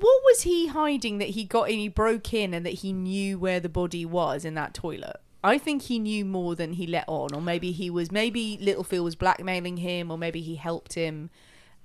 What 0.00 0.22
was 0.24 0.42
he 0.42 0.68
hiding 0.68 1.18
that 1.18 1.30
he 1.30 1.44
got 1.44 1.70
in? 1.70 1.78
He 1.78 1.88
broke 1.88 2.32
in 2.32 2.54
and 2.54 2.64
that 2.64 2.74
he 2.74 2.92
knew 2.92 3.38
where 3.38 3.60
the 3.60 3.68
body 3.68 4.04
was 4.06 4.44
in 4.44 4.54
that 4.54 4.74
toilet. 4.74 5.16
I 5.44 5.58
think 5.58 5.82
he 5.82 5.98
knew 5.98 6.24
more 6.24 6.54
than 6.54 6.74
he 6.74 6.86
let 6.86 7.04
on, 7.08 7.34
or 7.34 7.40
maybe 7.42 7.72
he 7.72 7.90
was. 7.90 8.12
Maybe 8.12 8.58
Littlefield 8.60 9.04
was 9.04 9.16
blackmailing 9.16 9.78
him, 9.78 10.10
or 10.10 10.16
maybe 10.16 10.40
he 10.40 10.54
helped 10.56 10.94
him. 10.94 11.30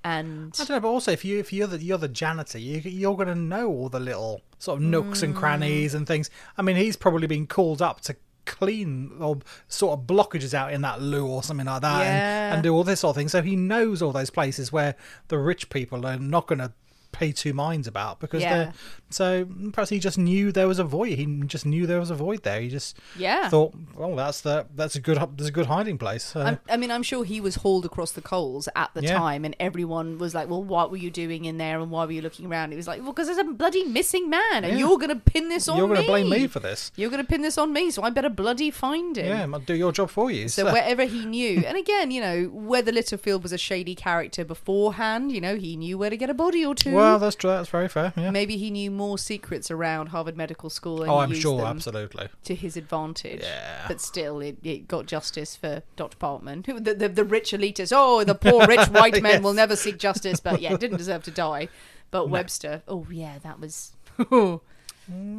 And 0.04 0.56
I 0.60 0.64
don't 0.64 0.70
know, 0.78 0.80
but 0.82 0.88
also 0.90 1.12
if 1.12 1.26
you 1.26 1.40
if 1.40 1.52
you're 1.52 1.68
the 1.68 1.80
you're 1.84 1.98
the 1.98 2.08
janitor, 2.08 2.60
you, 2.60 2.78
you're 2.80 3.16
going 3.16 3.28
to 3.28 3.36
know 3.36 3.68
all 3.68 3.90
the 3.90 4.00
little 4.00 4.42
sort 4.60 4.78
of 4.78 4.84
nooks 4.84 5.24
and 5.24 5.36
crannies 5.36 5.94
and 5.96 6.06
things. 6.08 6.30
I 6.58 6.62
mean, 6.62 6.76
he's 6.76 6.96
probably 6.96 7.28
been 7.28 7.48
called 7.48 7.82
up 7.82 8.02
to 8.02 8.16
clean 8.46 9.12
or 9.20 9.40
sort 9.68 10.00
of 10.00 10.06
blockages 10.06 10.54
out 10.54 10.72
in 10.72 10.82
that 10.82 11.02
loo 11.02 11.28
or 11.28 11.44
something 11.44 11.66
like 11.66 11.82
that, 11.82 12.00
Yeah. 12.02 12.46
and, 12.48 12.54
and 12.56 12.64
do 12.64 12.74
all 12.74 12.84
this 12.84 13.02
sort 13.02 13.10
of 13.12 13.16
thing. 13.20 13.28
So 13.28 13.42
he 13.42 13.56
knows 13.56 14.02
all 14.02 14.12
those 14.14 14.30
places 14.30 14.72
where 14.72 14.96
the 15.28 15.38
rich 15.40 15.70
people 15.70 16.06
are 16.06 16.18
not 16.18 16.48
going 16.48 16.60
to 16.60 16.72
pay 17.12 17.32
two 17.32 17.54
minds 17.54 17.88
about 17.88 18.20
because 18.20 18.42
Yeah. 18.44 18.54
they're 18.54 18.74
so 19.10 19.46
mm, 19.46 19.72
perhaps 19.74 19.90
he 19.90 20.00
just 20.00 20.18
knew 20.18 20.52
there 20.52 20.68
was 20.68 20.80
a 20.80 20.84
void. 20.84 21.18
He 21.18 21.26
just 21.46 21.66
knew 21.66 21.88
there 21.88 22.00
was 22.00 22.10
a 22.10 22.16
void 22.16 22.44
there. 22.44 22.60
He 22.62 22.70
just 22.70 22.98
Yeah. 23.18 23.50
thought, 23.50 23.74
well, 23.96 24.16
that's 24.16 24.42
the 24.42 24.66
that's 24.76 24.96
a 24.96 25.00
good 25.02 25.18
that's 25.18 25.48
a 25.50 25.52
good 25.52 25.68
hiding 25.68 25.98
place. 25.98 26.24
So, 26.24 26.42
I'm, 26.42 26.60
I 26.70 26.78
mean, 26.78 26.92
I'm 26.92 27.04
sure 27.04 27.24
he 27.24 27.40
was 27.42 27.56
hauled 27.56 27.86
across 27.86 28.12
the 28.12 28.22
coals 28.22 28.68
at 28.76 28.94
the 28.94 29.02
Yeah. 29.04 29.18
time, 29.18 29.46
and 29.46 29.56
everyone 29.60 30.18
was 30.18 30.36
like, 30.36 30.50
"Well, 30.50 30.64
what 30.64 30.92
were 30.92 30.98
you 30.98 31.10
doing 31.10 31.46
in 31.46 31.58
there, 31.58 31.80
and 31.80 31.90
why 31.90 32.06
were 32.06 32.12
you 32.12 32.22
looking 32.22 32.46
around?" 32.46 32.72
He 32.72 32.78
was 32.78 32.88
like, 32.88 33.02
"Well, 33.02 33.14
because 33.14 33.28
there's 33.28 33.38
a 33.40 33.44
bloody 33.46 33.86
missing 33.86 34.30
man, 34.30 34.64
and 34.64 34.68
Yeah. 34.74 34.80
you're 34.80 34.98
going 34.98 35.10
to 35.10 35.16
pin 35.16 35.50
this 35.50 35.68
on 35.70 35.78
you're 35.78 35.88
going 35.88 36.02
to 36.02 36.06
blame 36.06 36.30
me 36.30 36.48
for 36.48 36.60
this. 36.60 36.92
You're 36.98 37.10
going 37.10 37.24
to 37.24 37.28
pin 37.28 37.42
this 37.42 37.58
on 37.58 37.72
me, 37.74 37.90
so 37.92 38.04
I 38.04 38.10
better 38.10 38.30
bloody 38.30 38.70
find 38.72 39.18
him." 39.18 39.26
Yeah, 39.28 39.48
I'll 39.54 39.60
do 39.60 39.74
your 39.76 39.92
job 39.92 40.10
for 40.10 40.30
you. 40.30 40.50
So 40.50 40.66
wherever 40.66 41.06
he 41.06 41.26
knew, 41.36 41.64
and 41.66 41.78
again, 41.78 42.12
you 42.12 42.20
know, 42.22 42.46
whether 42.52 42.92
Littlefield 42.92 43.42
was 43.44 43.54
a 43.54 43.58
shady 43.58 43.96
character 43.96 44.44
beforehand, 44.44 45.32
you 45.32 45.40
know, 45.42 45.56
he 45.56 45.76
knew 45.78 45.98
where 45.98 46.10
to 46.10 46.18
get 46.18 46.30
a 46.30 46.34
body 46.34 46.66
or 46.66 46.76
two. 46.76 46.92
well, 46.94 46.97
that's 47.18 47.36
true. 47.36 47.50
That's 47.50 47.70
very 47.70 47.88
fair. 47.88 48.14
Yeah. 48.16 48.32
Maybe 48.32 48.58
he 48.58 48.70
knew 48.72 48.92
more 48.92 49.18
secrets 49.18 49.70
around 49.72 50.08
Harvard 50.08 50.36
Medical 50.38 50.70
School. 50.70 51.02
And 51.04 51.12
Oh, 51.12 51.18
I'm 51.20 51.30
used 51.30 51.42
sure, 51.42 51.58
them 51.60 51.68
absolutely. 51.68 52.30
to 52.44 52.56
his 52.56 52.76
advantage. 52.78 53.42
Yeah. 53.42 53.86
But 53.88 54.02
still, 54.02 54.40
it, 54.42 54.58
it 54.64 54.88
got 54.88 55.06
justice 55.06 55.56
for 55.56 55.84
Dr. 55.96 56.18
Parkman. 56.18 56.66
Who- 56.66 56.80
The, 56.80 56.94
the, 56.94 57.10
the 57.10 57.24
rich 57.24 57.52
elitists, 57.52 57.92
oh, 57.96 58.24
the 58.24 58.36
poor 58.36 58.66
rich 58.68 58.88
white 58.92 59.22
men 59.22 59.34
Yes. 59.34 59.44
will 59.44 59.54
never 59.54 59.76
seek 59.76 59.98
justice. 60.00 60.40
But 60.40 60.62
yeah, 60.62 60.76
didn't 60.78 60.98
deserve 60.98 61.24
to 61.24 61.32
die. 61.32 61.70
But 62.12 62.30
Webster, 62.30 62.84
oh, 62.88 63.06
yeah, 63.12 63.38
that 63.40 63.60
was 63.60 63.92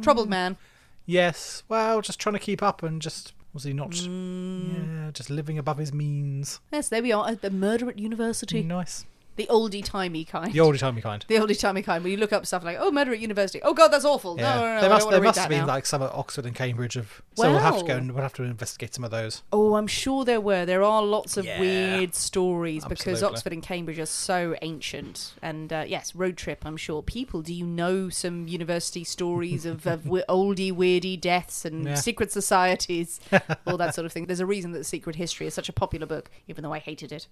troubled 0.01 0.29
man. 0.29 0.57
Yes. 1.05 1.63
Well, 1.67 2.01
just 2.01 2.19
trying 2.19 2.33
to 2.33 2.39
keep 2.39 2.61
up 2.61 2.83
and 2.83 3.01
just 3.01 3.33
was 3.53 3.63
he 3.63 3.73
not? 3.73 3.89
Mm. 3.91 5.05
Yeah, 5.05 5.11
just 5.11 5.29
living 5.31 5.57
above 5.57 5.79
his 5.79 5.91
means. 5.91 6.59
Yes, 6.71 6.89
there 6.89 7.01
we 7.01 7.11
are. 7.11 7.33
The 7.33 7.49
murder 7.49 7.89
at 7.89 7.97
university. 7.97 8.61
Nice. 8.61 9.05
The 9.39 9.47
oldie 9.49 9.85
timey 9.85 10.25
kind. 10.25 10.51
The 10.51 10.59
oldie 10.59 10.77
timey 10.79 10.99
kind. 11.01 11.23
The 11.29 11.35
oldie 11.35 11.57
timey 11.57 11.81
kind. 11.81 12.03
When 12.03 12.11
you 12.11 12.17
look 12.17 12.33
up 12.33 12.45
stuff 12.45 12.61
like, 12.65 12.75
oh, 12.77 12.91
murder 12.91 13.13
at 13.13 13.19
university. 13.21 13.61
Oh, 13.63 13.73
God, 13.73 13.87
that's 13.87 14.03
awful. 14.03 14.35
Yeah. 14.37 14.55
No, 14.55 14.61
no, 14.61 14.75
no. 14.75 14.81
there 14.81 14.89
must 14.89 15.09
there 15.09 15.21
must 15.21 15.39
have 15.39 15.47
been 15.47 15.59
now. 15.61 15.67
like 15.67 15.85
some 15.85 16.03
at 16.03 16.11
Oxford 16.11 16.45
and 16.45 16.53
Cambridge 16.53 16.97
of. 16.97 17.21
So 17.35 17.49
we'll 17.49 17.59
have 17.61 17.77
to 17.79 17.85
go 17.85 17.95
and 17.95 18.11
we'll 18.11 18.21
have 18.21 18.33
to 18.33 18.43
investigate 18.43 18.93
some 18.93 19.05
of 19.05 19.11
those. 19.11 19.43
Oh, 19.53 19.75
I'm 19.75 19.87
sure 19.87 20.25
there 20.25 20.41
were. 20.41 20.65
There 20.65 20.83
are 20.83 21.01
lots 21.01 21.37
of 21.37 21.45
Yeah. 21.45 21.57
weird 21.57 22.15
stories 22.15 22.83
because 22.83 23.07
Absolutely. 23.07 23.35
Oxford 23.37 23.53
and 23.53 23.63
Cambridge 23.63 23.97
are 23.99 24.05
so 24.05 24.57
ancient. 24.61 25.35
And 25.41 25.71
uh, 25.71 25.85
yes, 25.87 26.13
road 26.13 26.35
trip. 26.35 26.65
I'm 26.65 26.75
sure 26.75 27.01
people. 27.01 27.41
Do 27.41 27.53
you 27.53 27.65
know 27.65 28.09
some 28.09 28.45
university 28.49 29.05
stories 29.05 29.65
of, 29.65 29.87
of 29.87 30.01
oldie 30.03 30.73
weirdy 30.73 31.17
deaths 31.17 31.63
and 31.63 31.85
Yeah. 31.85 31.95
secret 31.95 32.33
societies, 32.33 33.21
all 33.65 33.77
that 33.77 33.95
sort 33.95 34.05
of 34.05 34.11
thing? 34.11 34.25
There's 34.25 34.41
a 34.41 34.45
reason 34.45 34.73
that 34.73 34.83
Secret 34.83 35.15
History 35.15 35.47
is 35.47 35.53
such 35.53 35.69
a 35.69 35.73
popular 35.73 36.05
book, 36.05 36.29
even 36.49 36.61
though 36.61 36.73
I 36.73 36.79
hated 36.79 37.13
it. 37.13 37.27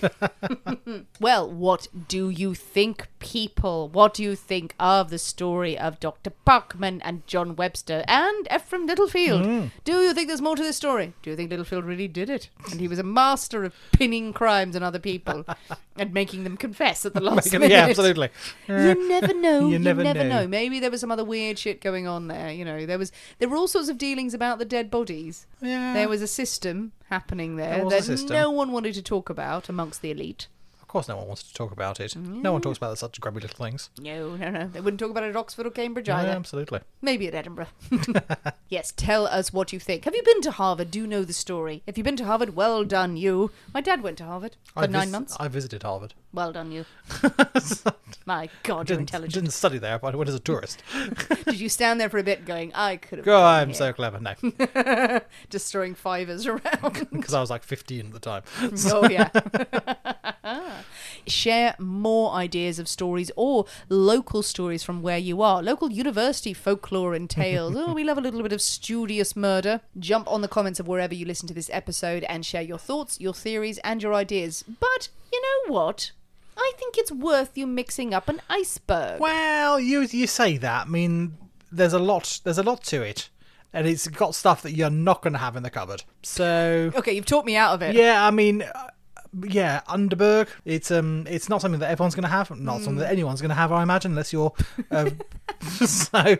well, 1.20 1.50
what 1.50 1.88
do 2.08 2.28
you 2.30 2.54
think, 2.54 3.08
people? 3.18 3.88
What 3.88 4.14
do 4.14 4.22
you 4.22 4.34
think 4.34 4.74
of 4.80 5.10
the 5.10 5.18
story 5.18 5.78
of 5.78 6.00
Dr. 6.00 6.32
Parkman 6.46 7.00
and 7.04 7.26
John 7.26 7.56
Webster 7.56 8.04
and 8.08 8.48
Ephraim 8.54 8.86
Littlefield? 8.86 9.44
Hmm. 9.44 9.66
Do 9.84 9.92
you 10.00 10.14
think 10.14 10.28
there's 10.28 10.40
more 10.40 10.56
to 10.56 10.62
this 10.62 10.76
story? 10.76 11.14
Do 11.22 11.30
you 11.30 11.36
think 11.36 11.50
Littlefield 11.50 11.84
really 11.84 12.08
did 12.08 12.28
it? 12.30 12.48
And 12.70 12.80
he 12.80 12.88
was 12.88 12.98
a 12.98 13.02
master 13.04 13.64
of 13.64 13.74
pinning 13.92 14.32
crimes 14.32 14.74
on 14.76 14.82
other 14.82 14.98
people 14.98 15.44
and 15.96 16.12
making 16.12 16.44
them 16.44 16.56
confess 16.56 17.04
at 17.06 17.14
the 17.14 17.20
last 17.20 17.52
minute? 17.52 17.70
yeah, 17.70 17.86
absolutely. 17.86 18.30
You 18.68 19.08
never 19.08 19.34
know. 19.34 19.60
You 19.66 19.72
You, 19.72 19.78
never 19.78 20.02
never, 20.02 20.24
know. 20.24 20.40
know. 20.42 20.48
Maybe 20.48 20.80
there 20.80 20.90
was 20.90 21.00
some 21.00 21.10
other 21.12 21.24
weird 21.24 21.58
shit 21.58 21.80
going 21.80 22.06
on 22.06 22.28
there. 22.28 22.50
You 22.50 22.64
know, 22.64 22.86
there 22.86 22.98
was 22.98 23.12
there 23.38 23.48
were 23.48 23.56
all 23.56 23.68
sorts 23.68 23.88
of 23.88 23.98
dealings 23.98 24.34
about 24.34 24.58
the 24.58 24.64
dead 24.64 24.90
bodies. 24.90 25.46
Yeah. 25.60 25.94
There 25.94 26.08
was 26.08 26.22
a 26.22 26.26
system 26.26 26.92
happening 27.12 27.56
there, 27.56 27.84
that 27.90 28.26
no 28.30 28.50
one 28.50 28.72
wanted 28.72 28.94
to 28.94 29.02
talk 29.02 29.28
about 29.28 29.68
amongst 29.68 30.00
the 30.00 30.10
elite. 30.10 30.46
Of 30.80 30.88
course, 30.88 31.08
no 31.08 31.16
one 31.16 31.26
wants 31.26 31.42
to 31.42 31.52
talk 31.54 31.70
about 31.72 32.00
it. 32.00 32.16
No 32.16 32.52
one 32.52 32.62
talks 32.62 32.78
about 32.78 32.96
such 32.98 33.20
grubby 33.20 33.40
little 33.40 33.56
things. 33.64 33.90
No, 33.98 34.34
no, 34.36 34.50
no. 34.50 34.66
They 34.68 34.80
wouldn't 34.80 34.98
talk 34.98 35.10
about 35.10 35.24
it 35.24 35.28
at 35.30 35.36
Oxford 35.36 35.66
or 35.66 35.70
Cambridge 35.70 36.08
either. 36.08 36.30
absolutely. 36.30 36.80
Maybe 37.02 37.28
at 37.28 37.34
Edinburgh. 37.34 37.68
yes, 38.68 38.92
tell 38.96 39.26
us 39.26 39.52
what 39.52 39.72
you 39.74 39.78
think. 39.78 40.04
Have 40.06 40.14
you 40.14 40.22
been 40.22 40.40
to 40.42 40.50
Harvard? 40.52 40.90
Do 40.90 40.98
you 41.00 41.06
know 41.06 41.24
the 41.24 41.32
story. 41.34 41.82
If 41.86 41.96
you've 41.98 42.04
been 42.04 42.16
to 42.16 42.24
Harvard, 42.24 42.56
well 42.56 42.84
done 42.84 43.16
you. 43.16 43.50
My 43.74 43.80
dad 43.82 44.02
went 44.02 44.18
to 44.18 44.24
Harvard 44.24 44.56
for 44.72 44.84
I 44.84 44.86
nine 44.86 45.02
vis- 45.04 45.12
months. 45.12 45.36
I 45.38 45.48
visited 45.48 45.82
Harvard. 45.82 46.14
Well 46.34 46.52
done 46.52 46.72
you. 46.72 46.86
My 48.26 48.48
God, 48.62 48.88
you're 48.88 48.96
Didn't, 48.96 49.00
intelligent. 49.00 49.34
didn't 49.34 49.52
study 49.52 49.78
there, 49.78 49.98
but 49.98 50.14
I 50.14 50.16
went 50.16 50.28
as 50.28 50.34
a 50.34 50.40
tourist. 50.40 50.82
Did 51.44 51.60
you 51.60 51.68
stand 51.68 52.00
there 52.00 52.08
for 52.08 52.18
a 52.18 52.22
bit 52.22 52.46
going, 52.46 52.72
I 52.74 52.96
could 52.96 53.18
have 53.18 53.26
gone 53.26 53.44
I'm 53.44 53.68
here," 53.68 53.74
so 53.74 53.92
clever. 53.92 54.18
No, 54.20 55.20
just 55.50 55.70
throwing 55.72 55.94
fivers 55.94 56.46
around? 56.46 57.08
because 57.12 57.34
I 57.34 57.40
was 57.40 57.50
like 57.50 57.62
15 57.64 58.06
at 58.06 58.12
the 58.12 58.18
time. 58.20 58.42
Mm, 58.60 58.92
oh 58.94 59.08
yeah. 59.08 60.82
Share 61.26 61.74
more 61.78 62.32
ideas 62.32 62.78
of 62.78 62.88
stories 62.88 63.30
or 63.36 63.66
local 63.88 64.42
stories 64.42 64.82
from 64.82 65.02
where 65.02 65.18
you 65.18 65.42
are. 65.42 65.62
Local 65.62 65.90
university 65.92 66.52
folklore 66.54 67.14
and 67.14 67.28
tales. 67.28 67.74
oh, 67.76 67.92
we 67.92 68.04
love 68.04 68.18
a 68.18 68.20
little 68.22 68.42
bit 68.42 68.52
of 68.52 68.60
studious 68.62 69.36
murder. 69.36 69.80
Jump 69.98 70.30
on 70.30 70.40
the 70.40 70.48
comments 70.48 70.80
of 70.80 70.88
wherever 70.88 71.14
you 71.14 71.26
listen 71.26 71.46
to 71.48 71.54
this 71.54 71.70
episode 71.72 72.24
and 72.24 72.44
share 72.46 72.62
your 72.62 72.78
thoughts, 72.78 73.20
your 73.20 73.34
theories, 73.34 73.78
and 73.78 74.02
your 74.02 74.14
ideas. 74.14 74.64
But 74.80 75.08
you 75.32 75.40
know 75.42 75.74
what? 75.74 76.10
I 76.56 76.72
think 76.78 76.98
it's 76.98 77.12
worth 77.12 77.56
you 77.56 77.66
mixing 77.66 78.12
up 78.14 78.28
an 78.28 78.40
iceberg. 78.48 79.20
Well, 79.20 79.80
you 79.80 80.02
you 80.02 80.26
say 80.26 80.56
that. 80.58 80.86
I 80.86 80.88
mean, 80.90 81.36
there's 81.70 81.92
a 81.92 81.98
lot. 81.98 82.40
There's 82.44 82.58
a 82.58 82.62
lot 82.62 82.82
to 82.84 83.02
it, 83.02 83.30
and 83.72 83.86
it's 83.86 84.06
got 84.08 84.34
stuff 84.34 84.62
that 84.62 84.72
you're 84.72 84.90
not 84.90 85.22
going 85.22 85.32
to 85.32 85.38
have 85.38 85.56
in 85.56 85.62
the 85.62 85.70
cupboard. 85.70 86.04
So 86.22 86.90
Okay, 86.94 87.12
you've 87.12 87.26
talked 87.26 87.46
me 87.46 87.56
out 87.56 87.74
of 87.74 87.82
it. 87.82 87.94
yeah, 87.94 88.26
I 88.26 88.30
mean, 88.30 88.62
uh, 88.62 88.88
yeah, 89.44 89.80
Underberg. 89.88 90.48
It's 90.64 90.90
um, 90.90 91.26
it's 91.28 91.48
not 91.48 91.60
something 91.62 91.80
that 91.80 91.90
everyone's 91.90 92.14
going 92.14 92.24
to 92.24 92.28
have. 92.28 92.50
Not 92.50 92.82
something 92.82 92.96
that 92.98 93.10
anyone's 93.10 93.40
going 93.40 93.48
to 93.50 93.54
have, 93.54 93.72
I 93.72 93.82
imagine, 93.82 94.12
unless 94.12 94.32
you're. 94.32 94.52
Uh, 94.90 95.10
so 95.86 96.36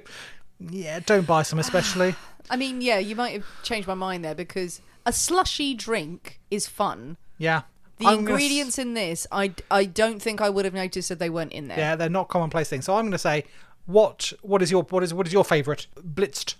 yeah, 0.61 1.01
don't 1.01 1.27
buy 1.27 1.43
some, 1.43 1.59
especially. 1.59 2.15
I 2.51 2.57
mean, 2.57 2.81
yeah, 2.81 2.99
you 2.99 3.17
might 3.17 3.31
have 3.31 3.47
changed 3.63 3.89
my 3.89 3.95
mind 3.95 4.25
there 4.25 4.35
because 4.35 4.83
a 5.07 5.13
slushy 5.13 5.75
drink 5.75 6.41
is 6.51 6.67
fun. 6.67 7.17
Yeah. 7.39 7.63
The 8.03 8.09
I'm 8.09 8.25
gonna 8.25 8.31
ingredients 8.31 8.79
in 8.79 8.95
this, 8.95 9.27
I, 9.33 9.55
I 9.71 9.85
don't 9.85 10.21
think 10.21 10.41
I 10.41 10.51
would 10.51 10.65
have 10.65 10.75
noticed 10.75 11.11
if 11.11 11.19
they 11.19 11.31
weren't 11.31 11.53
in 11.53 11.69
there. 11.69 11.79
Yeah, 11.79 11.97
they're 11.97 12.09
not 12.09 12.29
commonplace 12.29 12.69
things. 12.69 12.85
So 12.85 12.95
I'm 12.97 13.03
going 13.05 13.13
to 13.13 13.19
say, 13.19 13.45
what 13.87 14.33
what 14.43 14.63
is 14.63 14.71
your 14.71 14.83
what 14.85 15.03
is 15.03 15.13
what 15.15 15.27
is 15.27 15.33
your 15.33 15.45
favourite 15.45 15.87
blitzed 16.01 16.55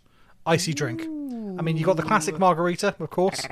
icy 0.47 0.73
drink? 0.75 1.03
I 1.03 1.63
mean, 1.63 1.77
you 1.77 1.85
got 1.85 1.97
the 1.97 2.03
classic 2.03 2.39
margarita, 2.39 2.95
of 2.99 3.11
course, 3.11 3.47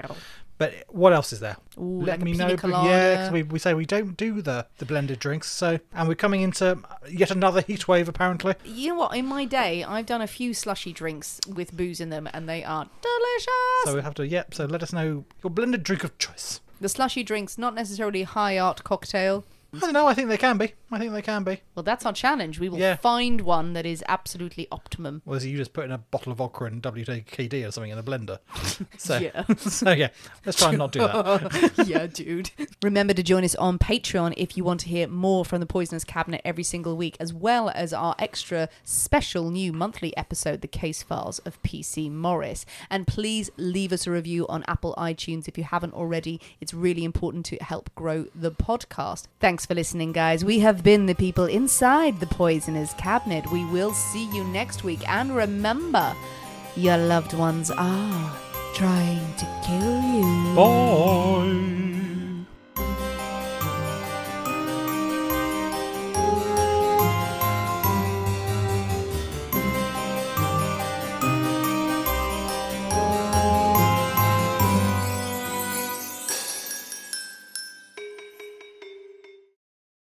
but 0.59 0.73
what 0.89 1.13
else 1.13 1.33
is 1.33 1.41
there? 1.41 1.57
Ooh, 1.79 2.01
Let 2.01 2.19
like 2.19 2.21
me 2.23 2.33
know. 2.33 2.57
colada. 2.57 2.89
Yeah, 2.89 3.17
'cause 3.17 3.33
we, 3.33 3.43
we 3.45 3.59
say 3.59 3.75
we 3.75 3.85
don't 3.87 4.17
do 4.17 4.41
the 4.43 4.67
the 4.79 4.85
blended 4.87 5.19
drinks. 5.19 5.49
So, 5.51 5.79
and 5.95 6.09
we're 6.09 6.15
coming 6.15 6.41
into 6.43 6.79
yet 7.09 7.31
another 7.31 7.61
heat 7.61 7.87
wave, 7.89 8.09
apparently. 8.09 8.55
You 8.65 8.89
know 8.89 8.95
what? 8.97 9.17
In 9.17 9.27
my 9.27 9.45
day, 9.45 9.85
I've 9.85 10.07
done 10.07 10.23
a 10.23 10.27
few 10.27 10.53
slushy 10.55 10.93
drinks 10.93 11.41
with 11.47 11.77
booze 11.77 12.01
in 12.01 12.11
them, 12.11 12.29
and 12.33 12.49
they 12.49 12.65
are 12.65 12.87
delicious. 13.03 13.85
So 13.85 13.95
we 13.97 14.03
have 14.03 14.15
to. 14.15 14.27
Yep. 14.27 14.55
So 14.55 14.65
let 14.65 14.83
us 14.83 14.93
know 14.93 15.25
your 15.45 15.51
blended 15.51 15.83
drink 15.83 16.05
of 16.05 16.17
choice. 16.19 16.61
The 16.81 16.89
slushy 16.89 17.23
drinks, 17.23 17.59
not 17.59 17.75
necessarily 17.75 18.23
high 18.23 18.59
art 18.59 18.83
cocktail. 18.85 19.45
I 19.75 19.79
don't 19.79 19.93
know. 19.93 20.07
I 20.07 20.15
think 20.15 20.29
they 20.29 20.37
can 20.37 20.59
be. 20.59 20.73
I 20.91 20.99
think 20.99 21.13
they 21.13 21.23
can 21.23 21.45
be. 21.45 21.61
Well, 21.75 21.83
that's 21.85 22.05
our 22.05 22.13
challenge. 22.13 22.59
We 22.59 22.69
will 22.69 22.79
Yeah. 22.79 22.97
find 22.97 23.41
one 23.43 23.73
that 23.75 23.87
is 23.87 24.03
absolutely 24.09 24.67
optimum. 24.73 25.23
Or 25.25 25.37
is 25.37 25.45
it 25.45 25.51
you 25.51 25.57
just 25.57 25.73
putting 25.73 25.93
a 25.93 25.99
bottle 25.99 26.33
of 26.33 26.39
vodka 26.39 26.65
and 26.65 26.83
WKD 26.83 27.65
or 27.67 27.71
something 27.71 27.91
in 27.93 27.99
a 27.99 28.03
blender? 28.03 28.39
So, 28.99 29.19
Yeah. 29.19 29.45
so 29.59 29.93
yeah, 29.93 30.09
let's 30.45 30.59
try 30.59 30.71
and 30.71 30.79
not 30.79 30.93
do 30.93 31.01
that. 31.01 31.85
yeah, 31.87 32.07
dude. 32.07 32.51
Remember 32.83 33.15
to 33.15 33.23
join 33.23 33.45
us 33.45 33.55
on 33.55 33.79
Patreon 33.79 34.35
if 34.37 34.57
you 34.57 34.65
want 34.65 34.81
to 34.81 34.89
hear 34.89 35.07
more 35.07 35.45
from 35.45 35.61
the 35.61 35.67
Poisoners' 35.67 36.05
Cabinet 36.05 36.41
every 36.45 36.65
single 36.65 36.97
week, 36.97 37.17
as 37.21 37.33
well 37.33 37.71
as 37.71 37.93
our 37.93 38.15
extra 38.19 38.69
special 38.85 39.51
new 39.51 39.73
monthly 39.73 40.17
episode, 40.17 40.61
The 40.63 40.69
Case 40.69 41.03
Files 41.03 41.39
of 41.41 41.63
PC 41.63 42.11
Morris. 42.11 42.67
And 42.91 43.07
please 43.07 43.51
leave 43.57 43.93
us 43.93 44.07
a 44.07 44.11
review 44.11 44.47
on 44.49 44.65
Apple 44.67 44.95
iTunes 44.99 45.47
if 45.47 45.57
you 45.57 45.65
haven't 45.65 45.95
already. 45.95 46.41
It's 46.61 46.75
really 46.75 47.05
important 47.05 47.45
to 47.47 47.57
help 47.63 47.95
grow 47.95 48.27
the 48.35 48.51
podcast. 48.51 49.25
Thanks 49.39 49.60
for 49.67 49.75
listening, 49.75 50.13
guys. 50.13 50.45
We 50.45 50.61
have 50.61 50.83
been 50.83 51.07
the 51.07 51.15
people 51.15 51.45
inside 51.45 52.21
the 52.21 52.27
Poisoners' 52.27 52.95
Cabinet. 52.95 53.51
We 53.51 53.65
will 53.67 53.93
see 53.93 54.25
you 54.35 54.45
next 54.45 54.85
week. 54.85 55.01
And 55.09 55.35
remember, 55.35 56.15
your 56.77 56.97
loved 56.97 57.35
ones 57.35 57.71
are 57.71 58.37
trying 58.75 59.35
to 59.37 59.47
kill 59.67 60.01
you. 60.03 60.55
Bye. 60.57 62.20